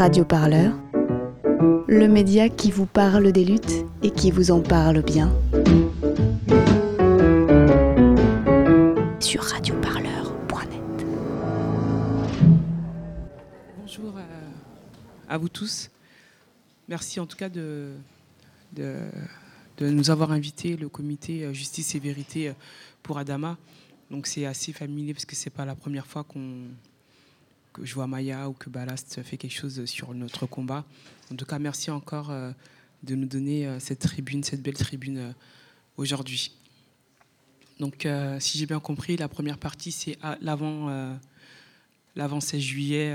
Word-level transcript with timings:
Radio 0.00 0.24
Parleur, 0.24 0.72
le 1.86 2.06
média 2.06 2.48
qui 2.48 2.70
vous 2.70 2.86
parle 2.86 3.32
des 3.32 3.44
luttes 3.44 3.84
et 4.02 4.10
qui 4.10 4.30
vous 4.30 4.50
en 4.50 4.62
parle 4.62 5.02
bien. 5.02 5.30
Sur 9.20 9.42
radioparleur.net. 9.42 11.06
Bonjour 13.78 14.14
à, 15.28 15.36
vous 15.36 15.50
tous. 15.50 15.90
Merci 16.88 17.20
en 17.20 17.26
tout 17.26 17.36
cas 17.36 17.50
de, 17.50 17.92
nous 19.82 20.10
avoir 20.10 20.32
invités, 20.32 20.78
le 20.78 20.88
comité 20.88 21.52
Justice 21.52 21.94
et 21.94 21.98
Vérité 21.98 22.54
pour 23.02 23.18
Adama. 23.18 23.58
Donc 24.10 24.26
c'est 24.28 24.46
assez 24.46 24.72
familier 24.72 25.12
parce 25.12 25.26
que 25.26 25.36
c'est 25.36 25.50
pas 25.50 25.66
la 25.66 25.74
première 25.74 26.06
fois 26.06 26.24
qu'on 26.24 26.68
que 27.72 27.84
je 27.84 27.94
vois 27.94 28.06
Maya 28.06 28.48
ou 28.48 28.52
que 28.52 28.68
Ballast 28.68 29.22
fait 29.22 29.36
quelque 29.36 29.54
chose 29.54 29.84
sur 29.84 30.12
notre 30.14 30.46
combat. 30.46 30.84
En 31.32 31.36
tout 31.36 31.44
cas, 31.44 31.58
merci 31.58 31.90
encore 31.90 32.30
euh, 32.30 32.50
de 33.02 33.14
nous 33.14 33.26
donner 33.26 33.66
euh, 33.66 33.78
cette 33.78 34.00
tribune, 34.00 34.42
cette 34.42 34.62
belle 34.62 34.74
tribune 34.74 35.18
euh, 35.18 35.32
aujourd'hui. 35.96 36.52
Donc, 37.78 38.06
si 38.40 38.58
j'ai 38.58 38.66
bien 38.66 38.78
compris, 38.78 39.16
la 39.16 39.26
première 39.26 39.56
partie, 39.56 39.90
c'est 39.90 40.18
l'avant, 40.42 41.18
l'avant 42.14 42.38
16 42.38 42.60
juillet 42.60 43.14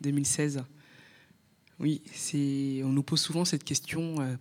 2016. 0.00 0.62
Oui, 1.80 2.00
c'est, 2.12 2.82
on 2.84 2.90
nous 2.90 3.02
pose 3.02 3.20
souvent 3.20 3.44
cette 3.44 3.64
question 3.64 4.38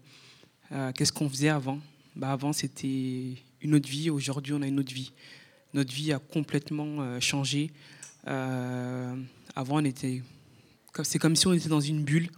qu'est-ce 0.94 1.12
qu'on 1.12 1.28
faisait 1.28 1.50
avant? 1.50 1.80
Bah, 2.16 2.32
Avant, 2.32 2.54
c'était 2.54 3.38
une 3.64 3.74
autre 3.74 3.90
vie. 3.90 4.12
Aujourd'hui, 4.12 4.54
on 4.54 4.62
a 4.62 4.68
une 4.68 4.80
autre 4.80 4.94
vie. 4.94 5.14
Notre 5.74 5.96
vie 5.96 6.14
a 6.14 6.20
complètement 6.20 7.20
changé. 7.20 7.72
Euh, 8.28 9.16
avant, 9.56 9.82
on 9.82 9.86
était, 9.86 10.22
c'est 11.04 11.20
comme 11.20 11.36
si 11.36 11.48
on 11.48 11.54
était 11.54 11.70
dans 11.70 11.82
une 11.82 12.04
bulle, 12.04 12.30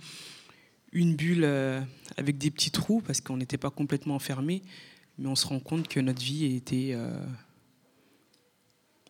une 0.92 1.16
bulle 1.16 1.44
euh, 1.44 1.82
avec 2.18 2.38
des 2.38 2.52
petits 2.52 2.72
trous 2.72 3.02
parce 3.02 3.22
qu'on 3.22 3.38
n'était 3.38 3.58
pas 3.58 3.70
complètement 3.70 4.16
enfermé, 4.16 4.62
mais 5.18 5.28
on 5.28 5.36
se 5.36 5.48
rend 5.48 5.60
compte 5.60 5.88
que 5.88 6.00
notre 6.00 6.22
vie 6.22 6.56
était, 6.56 6.92
euh, 6.94 7.24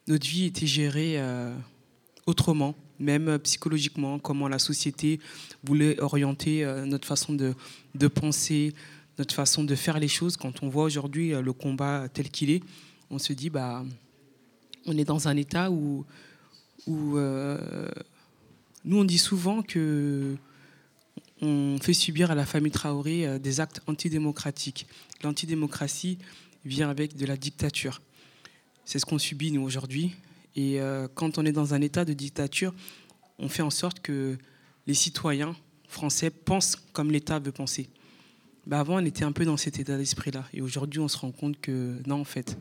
notre 0.07 0.27
vie 0.27 0.45
était 0.45 0.67
gérée 0.67 1.21
autrement, 2.25 2.75
même 2.99 3.39
psychologiquement, 3.39 4.19
comment 4.19 4.47
la 4.47 4.59
société 4.59 5.19
voulait 5.63 5.99
orienter 6.01 6.65
notre 6.85 7.07
façon 7.07 7.33
de, 7.33 7.53
de, 7.95 8.07
penser, 8.07 8.73
notre 9.17 9.33
façon 9.33 9.63
de 9.63 9.75
faire 9.75 9.99
les 9.99 10.07
choses. 10.07 10.37
Quand 10.37 10.63
on 10.63 10.69
voit 10.69 10.83
aujourd'hui 10.83 11.31
le 11.31 11.53
combat 11.53 12.07
tel 12.09 12.29
qu'il 12.29 12.49
est, 12.49 12.63
on 13.09 13.19
se 13.19 13.33
dit 13.33 13.49
bah 13.49 13.83
on 14.85 14.97
est 14.97 15.05
dans 15.05 15.27
un 15.27 15.37
état 15.37 15.69
où 15.69 16.05
où 16.87 17.17
euh, 17.17 17.89
nous 18.85 18.97
on 18.97 19.03
dit 19.03 19.17
souvent 19.17 19.61
que 19.61 20.35
on 21.41 21.79
fait 21.81 21.93
subir 21.93 22.29
à 22.29 22.35
la 22.35 22.45
famille 22.45 22.71
Traoré 22.71 23.27
euh, 23.27 23.39
des 23.39 23.59
actes 23.59 23.81
antidémocratiques. 23.87 24.87
L'antidémocratie 25.23 26.19
vient 26.65 26.89
avec 26.89 27.15
de 27.15 27.25
la 27.25 27.35
dictature. 27.35 28.01
C'est 28.85 28.99
ce 28.99 29.05
qu'on 29.05 29.17
subit 29.17 29.51
nous 29.51 29.63
aujourd'hui. 29.63 30.15
Et 30.55 30.79
euh, 30.81 31.07
quand 31.13 31.37
on 31.37 31.45
est 31.45 31.51
dans 31.51 31.73
un 31.73 31.81
état 31.81 32.05
de 32.05 32.13
dictature, 32.13 32.73
on 33.39 33.49
fait 33.49 33.63
en 33.63 33.69
sorte 33.69 34.01
que 34.01 34.37
les 34.85 34.93
citoyens 34.93 35.55
français 35.87 36.29
pensent 36.29 36.75
comme 36.93 37.11
l'État 37.11 37.39
veut 37.39 37.51
penser. 37.51 37.89
Bah 38.67 38.79
avant, 38.79 39.01
on 39.01 39.05
était 39.05 39.23
un 39.23 39.31
peu 39.31 39.45
dans 39.45 39.57
cet 39.57 39.79
état 39.79 39.97
d'esprit-là. 39.97 40.45
Et 40.53 40.61
aujourd'hui, 40.61 40.99
on 40.99 41.07
se 41.07 41.17
rend 41.17 41.31
compte 41.31 41.59
que 41.59 41.97
non, 42.05 42.21
en 42.21 42.25
fait, 42.25 42.57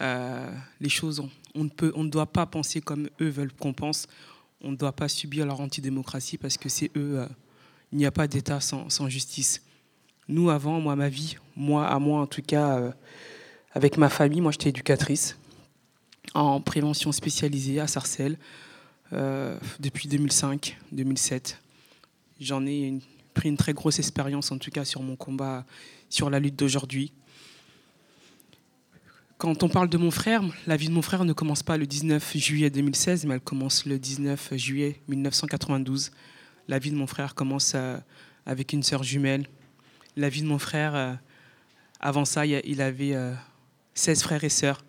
les 0.00 0.88
choses 0.88 1.22
on 1.54 1.64
ne, 1.64 1.68
peut, 1.68 1.92
on 1.94 2.04
ne 2.04 2.10
doit 2.10 2.26
pas 2.26 2.46
penser 2.46 2.80
comme 2.80 3.08
eux 3.20 3.28
veulent 3.28 3.52
qu'on 3.52 3.72
pense. 3.72 4.06
On 4.60 4.70
ne 4.72 4.76
doit 4.76 4.92
pas 4.92 5.08
subir 5.08 5.46
leur 5.46 5.60
antidémocratie 5.60 6.38
parce 6.38 6.56
que 6.56 6.68
c'est 6.68 6.90
eux. 6.96 7.20
Euh, 7.20 7.26
il 7.92 7.98
n'y 7.98 8.06
a 8.06 8.10
pas 8.10 8.26
d'État 8.26 8.60
sans, 8.60 9.08
justice. 9.08 9.62
Nous, 10.26 10.50
avant, 10.50 10.80
moi, 10.80 10.96
ma 10.96 11.08
vie, 11.08 11.36
moi, 11.54 11.86
à 11.86 11.98
moi 11.98 12.20
en 12.20 12.26
tout 12.26 12.42
cas, 12.42 12.78
euh, 12.78 12.92
avec 13.72 13.98
ma 13.98 14.08
famille, 14.08 14.40
moi, 14.40 14.50
j'étais 14.50 14.70
éducatrice 14.70 15.36
en 16.32 16.60
prévention 16.60 17.12
spécialisée 17.12 17.78
à 17.78 17.86
Sarcelles 17.86 18.38
euh, 19.12 19.56
depuis 19.78 20.08
2005-2007. 20.08 21.56
J'en 22.40 22.66
ai 22.66 22.98
pris 23.34 23.48
une 23.48 23.56
très 23.56 23.74
grosse 23.74 23.98
expérience, 24.00 24.50
en 24.50 24.58
tout 24.58 24.70
cas, 24.70 24.84
sur 24.84 25.02
mon 25.02 25.14
combat, 25.14 25.64
sur 26.08 26.30
la 26.30 26.40
lutte 26.40 26.56
d'aujourd'hui. 26.56 27.12
Quand 29.44 29.62
on 29.62 29.68
parle 29.68 29.90
de 29.90 29.98
mon 29.98 30.10
frère, 30.10 30.42
la 30.66 30.74
vie 30.74 30.88
de 30.88 30.94
mon 30.94 31.02
frère 31.02 31.26
ne 31.26 31.34
commence 31.34 31.62
pas 31.62 31.76
le 31.76 31.86
19 31.86 32.34
juillet 32.38 32.70
2016, 32.70 33.26
mais 33.26 33.34
elle 33.34 33.40
commence 33.42 33.84
le 33.84 33.98
19 33.98 34.54
juillet 34.54 35.02
1992. 35.06 36.12
La 36.66 36.78
vie 36.78 36.90
de 36.90 36.96
mon 36.96 37.06
frère 37.06 37.34
commence 37.34 37.72
euh, 37.74 37.98
avec 38.46 38.72
une 38.72 38.82
sœur 38.82 39.02
jumelle. 39.02 39.46
La 40.16 40.30
vie 40.30 40.40
de 40.40 40.46
mon 40.46 40.58
frère, 40.58 40.94
euh, 40.94 41.12
avant 42.00 42.24
ça, 42.24 42.46
il 42.46 42.80
avait 42.80 43.14
16 43.92 44.18
euh, 44.18 44.22
frères 44.22 44.44
et 44.44 44.48
sœurs. 44.48 44.82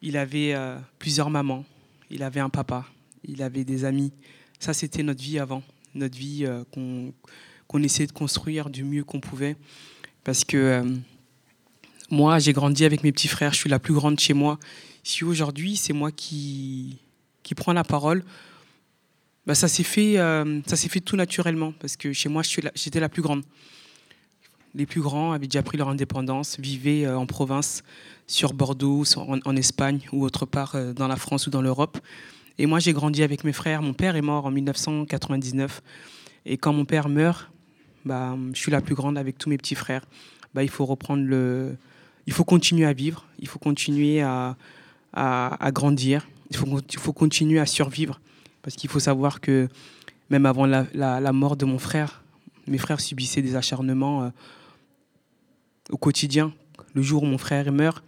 Il 0.00 0.16
avait 0.16 0.54
plusieurs 1.00 1.28
mamans. 1.28 1.64
Il 2.08 2.22
avait 2.22 2.38
un 2.38 2.50
papa. 2.50 2.86
Il 3.24 3.42
avait 3.42 3.64
des 3.64 3.84
amis. 3.84 4.12
Ça, 4.60 4.72
c'était 4.72 5.02
notre 5.02 5.24
vie 5.24 5.40
avant. 5.40 5.64
Notre 5.96 6.16
vie 6.16 6.46
qu'on 6.70 7.82
essayait 7.82 8.06
de 8.06 8.12
construire 8.12 8.70
du 8.70 8.84
mieux 8.84 9.02
qu'on 9.02 9.18
pouvait. 9.18 9.56
Parce 10.22 10.44
que 10.44 10.84
moi, 12.10 12.38
j'ai 12.38 12.52
grandi 12.52 12.84
avec 12.84 13.04
mes 13.04 13.12
petits 13.12 13.28
frères, 13.28 13.52
je 13.52 13.58
suis 13.58 13.70
la 13.70 13.78
plus 13.78 13.94
grande 13.94 14.18
chez 14.18 14.34
moi. 14.34 14.58
Si 15.04 15.24
aujourd'hui, 15.24 15.76
c'est 15.76 15.92
moi 15.92 16.10
qui, 16.10 16.98
qui 17.42 17.54
prends 17.54 17.72
la 17.72 17.84
parole, 17.84 18.24
bah, 19.46 19.54
ça 19.54 19.68
s'est 19.68 19.84
fait, 19.84 20.18
euh, 20.18 20.60
fait 20.62 21.00
tout 21.00 21.16
naturellement 21.16 21.72
parce 21.80 21.96
que 21.96 22.12
chez 22.12 22.28
moi, 22.28 22.42
j'étais 22.42 23.00
la, 23.00 23.08
plus 23.08 23.22
grande. 23.22 23.42
Les 24.74 24.86
plus 24.86 25.00
grands 25.00 25.32
avaient 25.32 25.46
déjà 25.46 25.62
pris 25.62 25.78
leur 25.78 25.88
indépendance, 25.88 26.58
vivaient 26.58 27.06
euh, 27.06 27.18
en 27.18 27.26
province, 27.26 27.82
sur 28.26 28.52
Bordeaux, 28.52 29.04
en, 29.16 29.56
Espagne 29.56 30.00
ou 30.12 30.24
autre 30.24 30.46
part 30.46 30.74
euh, 30.74 30.92
dans 30.92 31.08
la 31.08 31.16
France 31.16 31.46
ou 31.46 31.50
dans 31.50 31.62
l'Europe. 31.62 31.98
Et 32.58 32.66
moi, 32.66 32.78
j'ai 32.78 32.92
grandi 32.92 33.22
avec 33.22 33.44
mes 33.44 33.52
frères. 33.52 33.82
Mon 33.82 33.94
père 33.94 34.16
est 34.16 34.22
mort 34.22 34.46
en 34.46 34.50
1999. 34.50 35.80
Et 36.44 36.58
quand 36.58 36.72
mon 36.72 36.84
père 36.84 37.08
meurt, 37.08 37.50
bah, 38.04 38.36
je 38.52 38.58
suis 38.58 38.70
la 38.70 38.80
plus 38.80 38.94
grande 38.94 39.16
avec 39.16 39.38
tous 39.38 39.48
mes 39.48 39.56
petits 39.56 39.74
frères. 39.74 40.04
Bah, 40.54 40.62
il 40.62 40.68
faut 40.68 40.84
reprendre 40.84 41.24
le, 41.24 41.76
il 42.26 42.32
faut 42.32 42.44
continuer 42.44 42.86
à 42.86 42.92
vivre, 42.92 43.26
il 43.38 43.48
faut 43.48 43.58
continuer 43.58 44.20
à, 44.20 44.56
à, 45.12 45.70
grandir, 45.72 46.28
il 46.50 46.56
faut, 46.56 46.66
faut 46.98 47.12
continuer 47.12 47.58
à 47.58 47.66
survivre. 47.66 48.20
Parce 48.62 48.76
qu'il 48.76 48.90
faut 48.90 49.00
savoir 49.00 49.40
que 49.40 49.68
même 50.28 50.46
avant 50.46 50.66
la, 50.66 50.86
la, 50.94 51.32
mort 51.32 51.56
de 51.56 51.64
mon 51.64 51.78
frère, 51.78 52.22
mes 52.66 52.78
frères 52.78 53.00
subissaient 53.00 53.42
des 53.42 53.56
acharnements 53.56 54.24
euh, 54.24 54.30
au 55.90 55.96
quotidien. 55.96 56.52
Le 56.94 57.02
jour 57.02 57.22
où 57.22 57.26
mon 57.26 57.38
frère 57.38 57.72
meurt, 57.72 58.04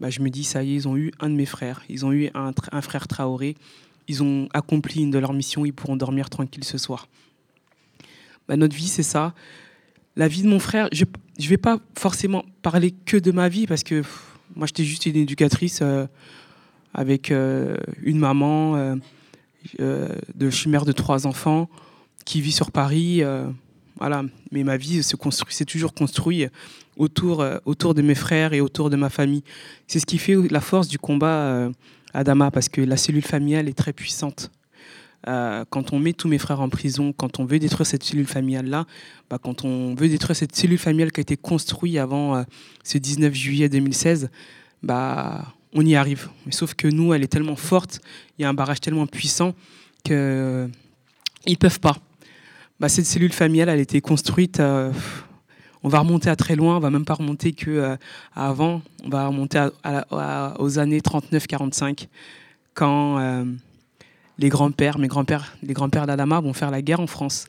bah, 0.00 0.08
je 0.08 0.20
me 0.20 0.30
dis, 0.30 0.44
ça 0.44 0.62
y 0.62 0.72
est, 0.72 0.74
ils 0.74 0.88
ont 0.88 0.96
eu 0.96 1.12
un 1.20 1.28
de 1.28 1.34
mes 1.34 1.46
frères, 1.46 1.82
ils 1.88 2.06
ont 2.06 2.12
eu 2.12 2.30
un, 2.34 2.52
un 2.70 2.80
frère 2.80 3.08
Traoré, 3.08 3.56
ils 4.08 4.22
ont 4.22 4.48
accompli 4.54 5.02
une 5.02 5.10
de 5.10 5.18
leurs 5.18 5.32
missions, 5.32 5.64
ils 5.64 5.72
pourront 5.72 5.96
dormir 5.96 6.30
tranquille 6.30 6.64
ce 6.64 6.78
soir. 6.78 7.08
Bah, 8.48 8.56
notre 8.56 8.74
vie, 8.74 8.88
c'est 8.88 9.02
ça 9.02 9.34
la 10.16 10.28
vie 10.28 10.42
de 10.42 10.48
mon 10.48 10.58
frère, 10.58 10.88
je 10.92 11.04
ne 11.04 11.46
vais 11.46 11.56
pas 11.56 11.78
forcément 11.96 12.44
parler 12.62 12.90
que 12.90 13.16
de 13.16 13.32
ma 13.32 13.48
vie 13.48 13.66
parce 13.66 13.82
que 13.82 14.02
moi 14.54 14.66
j'étais 14.66 14.84
juste 14.84 15.06
une 15.06 15.16
éducatrice 15.16 15.80
euh, 15.82 16.06
avec 16.92 17.30
euh, 17.30 17.76
une 18.02 18.18
maman, 18.18 18.76
euh, 18.76 20.08
de, 20.34 20.50
je 20.50 20.56
suis 20.56 20.68
mère 20.68 20.84
de 20.84 20.92
trois 20.92 21.26
enfants 21.26 21.68
qui 22.24 22.40
vit 22.40 22.52
sur 22.52 22.70
Paris. 22.70 23.22
voilà, 23.98 24.24
mais 24.50 24.64
ma 24.64 24.76
vie 24.76 25.02
se 25.02 25.16
construit, 25.16 25.54
s'est 25.54 25.64
toujours 25.64 25.94
construite 25.94 26.50
autour, 26.96 27.44
autour 27.64 27.94
de 27.94 28.02
mes 28.02 28.14
frères 28.14 28.52
et 28.52 28.60
autour 28.60 28.90
de 28.90 28.96
ma 28.96 29.08
famille. 29.08 29.42
C'est 29.86 29.98
ce 29.98 30.06
qui 30.06 30.18
fait 30.18 30.36
la 30.50 30.60
force 30.60 30.88
du 30.88 30.98
combat 30.98 31.68
Adama 32.14 32.50
parce 32.50 32.68
que 32.68 32.80
la 32.80 32.96
cellule 32.96 33.24
familiale 33.24 33.68
est 33.68 33.76
très 33.76 33.92
puissante. 33.92 34.50
Euh, 35.28 35.64
quand 35.70 35.92
on 35.92 35.98
met 35.98 36.12
tous 36.12 36.28
mes 36.28 36.38
frères 36.38 36.60
en 36.60 36.68
prison, 36.68 37.12
quand 37.12 37.38
on 37.38 37.44
veut 37.44 37.58
détruire 37.58 37.86
cette 37.86 38.02
cellule 38.02 38.26
familiale-là, 38.26 38.86
bah, 39.30 39.38
quand 39.40 39.64
on 39.64 39.94
veut 39.94 40.08
détruire 40.08 40.36
cette 40.36 40.54
cellule 40.54 40.78
familiale 40.78 41.12
qui 41.12 41.20
a 41.20 41.22
été 41.22 41.36
construite 41.36 41.96
avant 41.96 42.36
euh, 42.36 42.42
ce 42.82 42.98
19 42.98 43.32
juillet 43.32 43.68
2016, 43.68 44.30
bah, 44.82 45.54
on 45.74 45.86
y 45.86 45.94
arrive. 45.94 46.28
Mais 46.46 46.52
sauf 46.52 46.74
que 46.74 46.88
nous, 46.88 47.14
elle 47.14 47.22
est 47.22 47.28
tellement 47.28 47.56
forte, 47.56 48.00
il 48.38 48.42
y 48.42 48.44
a 48.44 48.48
un 48.48 48.54
barrage 48.54 48.80
tellement 48.80 49.06
puissant 49.06 49.54
qu'ils 50.02 50.14
euh, 50.16 50.68
ne 51.46 51.54
peuvent 51.54 51.80
pas. 51.80 51.96
Bah, 52.80 52.88
cette 52.88 53.06
cellule 53.06 53.32
familiale, 53.32 53.68
elle 53.68 53.78
a 53.78 53.82
été 53.82 54.00
construite. 54.00 54.60
on 54.60 55.88
va 55.88 56.00
remonter 56.00 56.30
à 56.30 56.36
très 56.36 56.56
loin, 56.56 56.76
on 56.76 56.80
va 56.80 56.90
même 56.90 57.04
pas 57.04 57.14
remonter 57.14 57.52
que 57.52 57.96
avant, 58.34 58.82
on 59.04 59.08
va 59.08 59.28
remonter 59.28 59.68
aux 60.58 60.78
années 60.80 60.98
39-45, 60.98 62.08
quand 62.74 63.46
les 64.38 64.48
grands-pères, 64.48 64.98
mes 64.98 65.08
grands-pères, 65.08 65.56
les 65.62 65.74
grands-pères 65.74 66.06
d'Adama 66.06 66.40
vont 66.40 66.52
faire 66.52 66.70
la 66.70 66.82
guerre 66.82 67.00
en 67.00 67.06
France. 67.06 67.46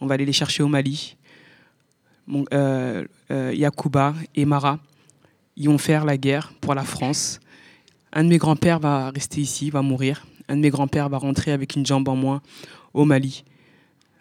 On 0.00 0.06
va 0.06 0.14
aller 0.14 0.26
les 0.26 0.32
chercher 0.32 0.62
au 0.62 0.68
Mali. 0.68 1.16
Euh, 2.52 3.04
euh, 3.30 3.52
Yacouba 3.54 4.14
et 4.34 4.44
Mara, 4.44 4.78
ils 5.56 5.68
vont 5.68 5.78
faire 5.78 6.04
la 6.04 6.16
guerre 6.16 6.52
pour 6.60 6.74
la 6.74 6.84
France. 6.84 7.40
Un 8.12 8.24
de 8.24 8.28
mes 8.28 8.38
grands-pères 8.38 8.80
va 8.80 9.10
rester 9.10 9.40
ici, 9.40 9.70
va 9.70 9.82
mourir. 9.82 10.26
Un 10.48 10.56
de 10.56 10.60
mes 10.60 10.70
grands-pères 10.70 11.08
va 11.08 11.18
rentrer 11.18 11.52
avec 11.52 11.76
une 11.76 11.86
jambe 11.86 12.08
en 12.08 12.16
moins 12.16 12.42
au 12.92 13.04
Mali. 13.04 13.44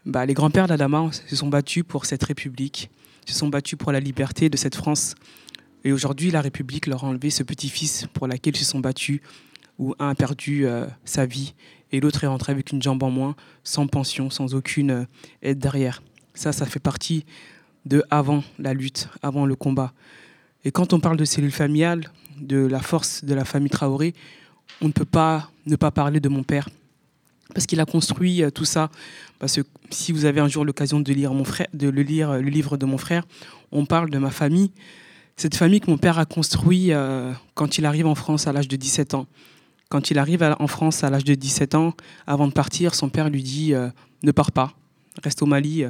bah, 0.06 0.26
les 0.26 0.34
grands-pères 0.34 0.68
d'Adama 0.68 1.10
se 1.12 1.36
sont 1.36 1.48
battus 1.48 1.84
pour 1.88 2.06
cette 2.06 2.24
République, 2.24 2.90
se 3.26 3.34
sont 3.34 3.48
battus 3.48 3.78
pour 3.78 3.92
la 3.92 4.00
liberté 4.00 4.50
de 4.50 4.58
cette 4.58 4.76
France. 4.76 5.16
Et 5.84 5.92
aujourd'hui, 5.92 6.32
la 6.32 6.42
République 6.42 6.88
leur 6.88 7.04
a 7.04 7.08
enlevé 7.08 7.30
ce 7.30 7.44
petit-fils 7.44 8.08
pour 8.14 8.28
lequel 8.28 8.56
ils 8.56 8.60
se 8.60 8.66
sont 8.66 8.80
battus, 8.80 9.22
où 9.80 9.96
un 10.00 10.10
a 10.10 10.16
perdu 10.16 10.66
euh, 10.66 10.86
sa 11.04 11.26
vie 11.26 11.54
et 11.94 12.00
l'autre 12.00 12.24
est 12.24 12.28
rentré 12.28 12.52
avec 12.52 12.72
une 12.72 12.82
jambe 12.82 13.04
en 13.04 13.12
moins, 13.12 13.36
sans 13.64 13.88
pension, 13.88 14.30
sans 14.30 14.56
aucune 14.56 14.92
euh, 14.92 15.06
aide 15.44 15.60
derrière. 15.60 16.02
Ça, 16.34 16.52
ça 16.52 16.66
fait 16.66 16.80
partie 16.80 17.24
de 17.86 18.04
avant 18.10 18.44
la 18.58 18.74
lutte, 18.74 19.08
avant 19.22 19.46
le 19.46 19.56
combat. 19.56 19.94
Et 20.66 20.72
quand 20.72 20.92
on 20.92 21.00
parle 21.00 21.18
de 21.18 21.26
cellules 21.26 21.52
familiales, 21.52 22.12
de 22.42 22.66
la 22.66 22.80
force 22.80 23.24
de 23.24 23.36
la 23.36 23.46
famille 23.46 23.70
Traoré, 23.70 24.16
on 24.82 24.88
ne 24.88 24.92
peut 24.92 25.06
pas 25.06 25.52
ne 25.68 25.76
pas 25.76 25.92
parler 25.92 26.20
de 26.20 26.30
mon 26.30 26.42
père. 26.42 26.68
Parce 27.54 27.68
qu'il 27.68 27.80
a 27.80 27.86
construit 27.86 28.42
euh, 28.42 28.50
tout 28.50 28.66
ça. 28.66 28.90
Parce 29.38 29.56
que 29.56 29.62
si 29.92 30.12
vous 30.12 30.26
avez 30.26 30.42
un 30.42 30.48
jour 30.48 30.66
l'occasion 30.66 31.00
de 31.00 31.14
lire 31.14 31.32
mon 31.34 31.44
frère, 31.44 31.68
de 31.74 31.90
le 31.90 32.02
lire 32.02 32.34
le 32.34 32.50
livre 32.50 32.76
de 32.76 32.88
mon 32.88 32.98
frère, 32.98 33.24
on 33.72 33.86
parle 33.86 34.10
de 34.10 34.18
ma 34.18 34.32
famille. 34.32 34.72
Cette 35.36 35.56
famille 35.56 35.80
que 35.80 35.92
mon 35.92 35.98
père 35.98 36.18
a 36.18 36.26
construit 36.26 36.92
quand 37.56 37.78
il 37.78 37.86
arrive 37.86 38.06
en 38.06 38.14
France 38.14 38.46
à 38.46 38.54
l'âge 38.54 38.68
de 38.68 38.76
17 38.76 39.16
ans. 39.16 39.26
Quand 39.94 40.10
il 40.10 40.18
arrive 40.18 40.42
en 40.58 40.66
France 40.66 41.04
à 41.04 41.12
l'âge 41.12 41.24
de 41.24 41.36
17 41.36 41.76
ans, 41.76 41.94
avant 42.26 42.48
de 42.48 42.52
partir, 42.52 42.96
son 42.96 43.10
père 43.10 43.30
lui 43.30 43.44
dit 43.44 43.76
euh, 43.76 43.90
Ne 44.24 44.32
pars 44.32 44.52
pas, 44.52 44.74
reste 45.22 45.44
au 45.44 45.46
Mali. 45.46 45.86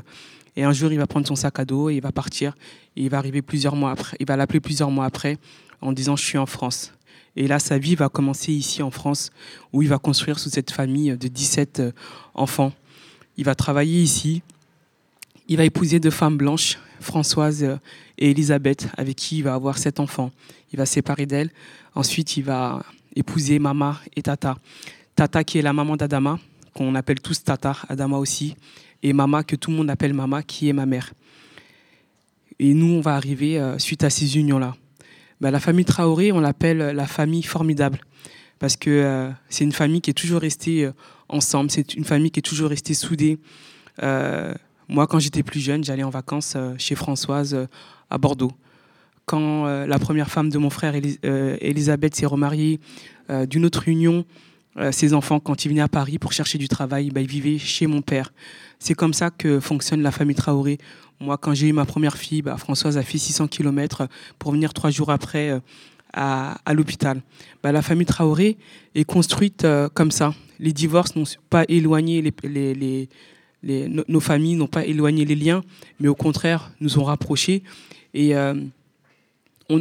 Et 0.57 0.63
un 0.65 0.73
jour, 0.73 0.91
il 0.91 0.97
va 0.97 1.07
prendre 1.07 1.25
son 1.25 1.37
sac 1.37 1.57
à 1.57 1.63
dos 1.63 1.89
et 1.89 1.95
il 1.95 2.01
va 2.01 2.11
partir. 2.11 2.53
Il 2.97 3.09
va 3.09 3.17
arriver 3.17 3.41
plusieurs 3.41 3.77
mois 3.77 3.91
après. 3.91 4.17
Il 4.19 4.27
va 4.27 4.35
l'appeler 4.35 4.59
plusieurs 4.59 4.91
mois 4.91 5.05
après 5.05 5.37
en 5.79 5.93
disant 5.93 6.17
Je 6.17 6.25
suis 6.25 6.37
en 6.37 6.45
France. 6.45 6.91
Et 7.37 7.47
là, 7.47 7.59
sa 7.59 7.77
vie 7.77 7.95
va 7.95 8.09
commencer 8.09 8.51
ici 8.51 8.83
en 8.83 8.91
France, 8.91 9.29
où 9.71 9.81
il 9.81 9.87
va 9.87 9.99
construire 9.99 10.37
sous 10.37 10.49
cette 10.49 10.71
famille 10.71 11.15
de 11.17 11.29
17 11.29 11.79
euh, 11.79 11.91
enfants. 12.33 12.73
Il 13.37 13.45
va 13.45 13.55
travailler 13.55 14.01
ici. 14.01 14.41
Il 15.47 15.55
va 15.55 15.63
épouser 15.63 16.01
deux 16.01 16.11
femmes 16.11 16.35
blanches, 16.35 16.77
Françoise 16.99 17.63
euh, 17.63 17.77
et 18.17 18.31
Elisabeth, 18.31 18.89
avec 18.97 19.15
qui 19.15 19.37
il 19.37 19.43
va 19.43 19.53
avoir 19.53 19.77
sept 19.77 20.01
enfants. 20.01 20.31
Il 20.73 20.77
va 20.77 20.85
séparer 20.85 21.25
d'elles. 21.25 21.51
Ensuite, 21.95 22.35
il 22.35 22.43
va 22.43 22.83
épouser 23.15 23.59
Mama 23.59 23.99
et 24.15 24.21
Tata. 24.21 24.57
Tata 25.15 25.43
qui 25.43 25.59
est 25.59 25.61
la 25.61 25.73
maman 25.73 25.95
d'Adama, 25.95 26.39
qu'on 26.73 26.95
appelle 26.95 27.19
tous 27.19 27.43
Tata, 27.43 27.77
Adama 27.87 28.17
aussi, 28.17 28.55
et 29.01 29.13
Mama 29.13 29.43
que 29.43 29.55
tout 29.55 29.71
le 29.71 29.77
monde 29.77 29.89
appelle 29.89 30.13
Mama, 30.13 30.43
qui 30.43 30.69
est 30.69 30.73
ma 30.73 30.85
mère. 30.85 31.13
Et 32.59 32.73
nous, 32.73 32.93
on 32.93 33.01
va 33.01 33.15
arriver 33.15 33.59
euh, 33.59 33.77
suite 33.77 34.03
à 34.03 34.09
ces 34.09 34.37
unions-là. 34.37 34.75
Ben, 35.41 35.51
la 35.51 35.59
famille 35.59 35.85
Traoré, 35.85 36.31
on 36.31 36.39
l'appelle 36.39 36.77
la 36.77 37.05
famille 37.05 37.43
formidable, 37.43 37.99
parce 38.59 38.77
que 38.77 38.89
euh, 38.89 39.29
c'est 39.49 39.63
une 39.63 39.71
famille 39.71 40.01
qui 40.01 40.09
est 40.09 40.13
toujours 40.13 40.41
restée 40.41 40.85
euh, 40.85 40.91
ensemble, 41.29 41.69
c'est 41.69 41.95
une 41.95 42.05
famille 42.05 42.31
qui 42.31 42.39
est 42.39 42.43
toujours 42.43 42.69
restée 42.69 42.93
soudée. 42.93 43.37
moi, 44.87 45.07
quand 45.07 45.19
j'étais 45.19 45.43
plus 45.43 45.59
jeune, 45.59 45.83
j'allais 45.83 46.03
en 46.03 46.09
vacances 46.09 46.57
chez 46.77 46.95
Françoise 46.95 47.67
à 48.09 48.17
Bordeaux 48.17 48.51
quand 49.25 49.65
euh, 49.65 49.85
la 49.85 49.99
première 49.99 50.29
femme 50.29 50.49
de 50.49 50.57
mon 50.57 50.69
frère, 50.69 50.93
euh, 51.25 51.57
Elisabeth, 51.61 52.15
s'est 52.15 52.25
remariée 52.25 52.79
euh, 53.29 53.45
d'une 53.45 53.65
autre 53.65 53.87
union, 53.87 54.25
ses 54.89 55.13
enfants, 55.13 55.39
quand 55.39 55.65
ils 55.65 55.69
venaient 55.69 55.81
à 55.81 55.87
Paris 55.87 56.17
pour 56.17 56.33
chercher 56.33 56.57
du 56.57 56.67
travail, 56.67 57.11
bah, 57.11 57.21
ils 57.21 57.27
vivaient 57.27 57.59
chez 57.59 57.85
mon 57.85 58.01
père. 58.01 58.33
C'est 58.79 58.95
comme 58.95 59.13
ça 59.13 59.29
que 59.29 59.59
fonctionne 59.59 60.01
la 60.01 60.09
famille 60.09 60.35
Traoré. 60.35 60.79
Moi, 61.19 61.37
quand 61.37 61.53
j'ai 61.53 61.67
eu 61.67 61.73
ma 61.73 61.85
première 61.85 62.17
fille, 62.17 62.41
bah, 62.41 62.57
Françoise 62.57 62.97
a 62.97 63.03
fait 63.03 63.19
600 63.19 63.49
km 63.49 64.07
pour 64.39 64.51
venir 64.51 64.73
trois 64.73 64.89
jours 64.89 65.11
après 65.11 65.61
à, 66.11 66.55
l'hôpital. 66.73 67.21
Bah, 67.61 67.71
la 67.71 67.83
famille 67.83 68.07
Traoré 68.07 68.57
est 68.95 69.03
construite 69.03 69.63
comme 69.93 70.09
ça. 70.09 70.33
Les 70.57 70.73
divorces 70.73 71.15
n'ont 71.15 71.25
pas 71.51 71.65
éloigné 71.67 72.33
les, 72.43 73.09
nos 74.07 74.19
familles, 74.21 74.55
n'ont 74.55 74.65
pas 74.65 74.87
éloigné 74.87 75.23
les 75.23 75.35
liens, 75.35 75.61
mais 75.99 76.07
au 76.07 76.15
contraire, 76.15 76.71
nous 76.81 76.97
ont 76.97 77.03
rapprochés. 77.03 77.61
Et 78.15 78.33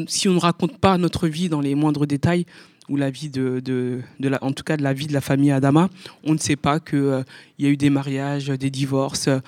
si 0.06 0.28
on 0.28 0.34
ne 0.34 0.40
raconte 0.40 0.78
pas 0.78 0.98
notre 0.98 1.28
vie 1.28 1.48
dans 1.48 1.60
les 1.60 1.74
moindres 1.74 2.06
détails, 2.06 2.46
ou 2.88 2.96
la 2.96 3.10
vie 3.10 3.30
de, 3.30 4.02
en 4.40 4.52
tout 4.52 4.64
cas 4.64 4.76
de 4.76 4.82
la 4.82 4.92
vie 4.92 5.06
de 5.06 5.12
la 5.12 5.20
famille 5.20 5.50
Adama, 5.50 5.88
on 6.24 6.32
ne 6.32 6.38
sait 6.38 6.56
pas 6.56 6.80
qu'il 6.80 6.98
euh, 6.98 7.22
y 7.58 7.66
a 7.66 7.68
eu 7.68 7.76
des 7.76 7.90
mariages, 7.90 8.46
des 8.48 8.70
divorces, 8.70 9.28
euh, 9.28 9.40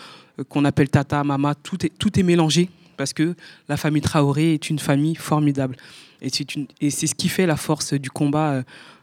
qu'on 0.48 0.64
appelle 0.64 0.88
tata, 0.88 1.22
mama, 1.24 1.54
tout 1.54 1.84
est, 1.84 1.90
tout 1.90 2.18
est 2.18 2.22
mélangé 2.22 2.70
parce 2.96 3.12
que 3.12 3.34
la 3.68 3.76
famille 3.76 4.02
Traoré 4.02 4.54
est 4.54 4.70
une 4.70 4.78
famille 4.78 5.14
formidable. 5.14 5.76
Et 6.22 6.30
c'est 6.30 7.06
ce 7.06 7.14
qui 7.14 7.28
fait 7.28 7.44
la 7.44 7.56
force 7.56 7.92
du 7.92 8.08
combat. 8.08 8.62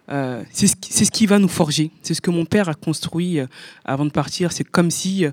Euh, 0.09 0.43
c'est 0.51 0.67
ce, 0.67 1.11
qui 1.11 1.25
va 1.25 1.37
nous 1.39 1.49
forger. 1.49 1.91
C'est 2.01 2.13
ce 2.13 2.21
que 2.21 2.31
mon 2.31 2.45
père 2.45 2.67
a 2.67 2.73
construit 2.73 3.39
avant 3.85 4.05
de 4.05 4.09
partir. 4.09 4.53
C'est 4.53 4.63
comme 4.63 4.89
si 4.89 5.25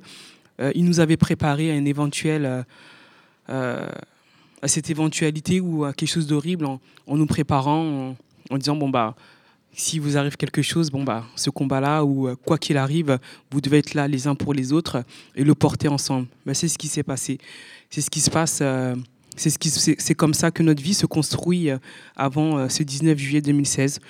il 0.74 0.84
nous 0.84 1.00
avait 1.00 1.16
préparé 1.16 1.70
à 1.70 1.74
un 1.74 1.84
éventuel 1.84 2.66
à 4.62 4.68
cette 4.68 4.90
éventualité 4.90 5.60
ou 5.60 5.84
à 5.84 5.92
quelque 5.92 6.08
chose 6.08 6.26
d'horrible 6.26 6.66
en, 6.66 6.80
nous 7.16 7.26
préparant, 7.26 8.16
en, 8.50 8.58
disant 8.58 8.76
bon 8.76 8.88
bah 8.88 9.14
si 9.72 9.98
vous 9.98 10.16
arrive 10.16 10.36
quelque 10.36 10.62
chose, 10.62 10.90
bon 10.90 11.04
bah 11.04 11.24
ce 11.36 11.50
combat-là 11.50 12.04
ou 12.04 12.28
euh, 12.28 12.36
quoi 12.44 12.58
qu'il 12.58 12.76
arrive, 12.76 13.18
vous 13.50 13.60
devez 13.60 13.78
être 13.78 13.94
là 13.94 14.08
les 14.08 14.26
uns 14.26 14.34
pour 14.34 14.54
les 14.54 14.72
autres 14.72 15.04
et 15.36 15.44
le 15.44 15.54
porter 15.54 15.88
ensemble. 15.88 16.26
Bah, 16.44 16.54
c'est 16.54 16.68
ce 16.68 16.78
qui 16.78 16.88
s'est 16.88 17.02
passé. 17.02 17.38
C'est 17.90 18.00
ce 18.00 18.10
qui 18.10 18.20
se 18.20 18.30
passe. 18.30 18.58
Euh, 18.62 18.96
c'est 19.36 19.50
ce 19.50 20.12
comme 20.14 20.34
ça 20.34 20.50
que 20.50 20.64
notre 20.64 20.82
vie 20.82 20.94
se 20.94 21.06
construit 21.06 21.70
euh, 21.70 21.78
avant 22.16 22.68
ce 22.68 22.82
19 22.82 23.16
juillet 23.16 23.40
2016 23.40 24.00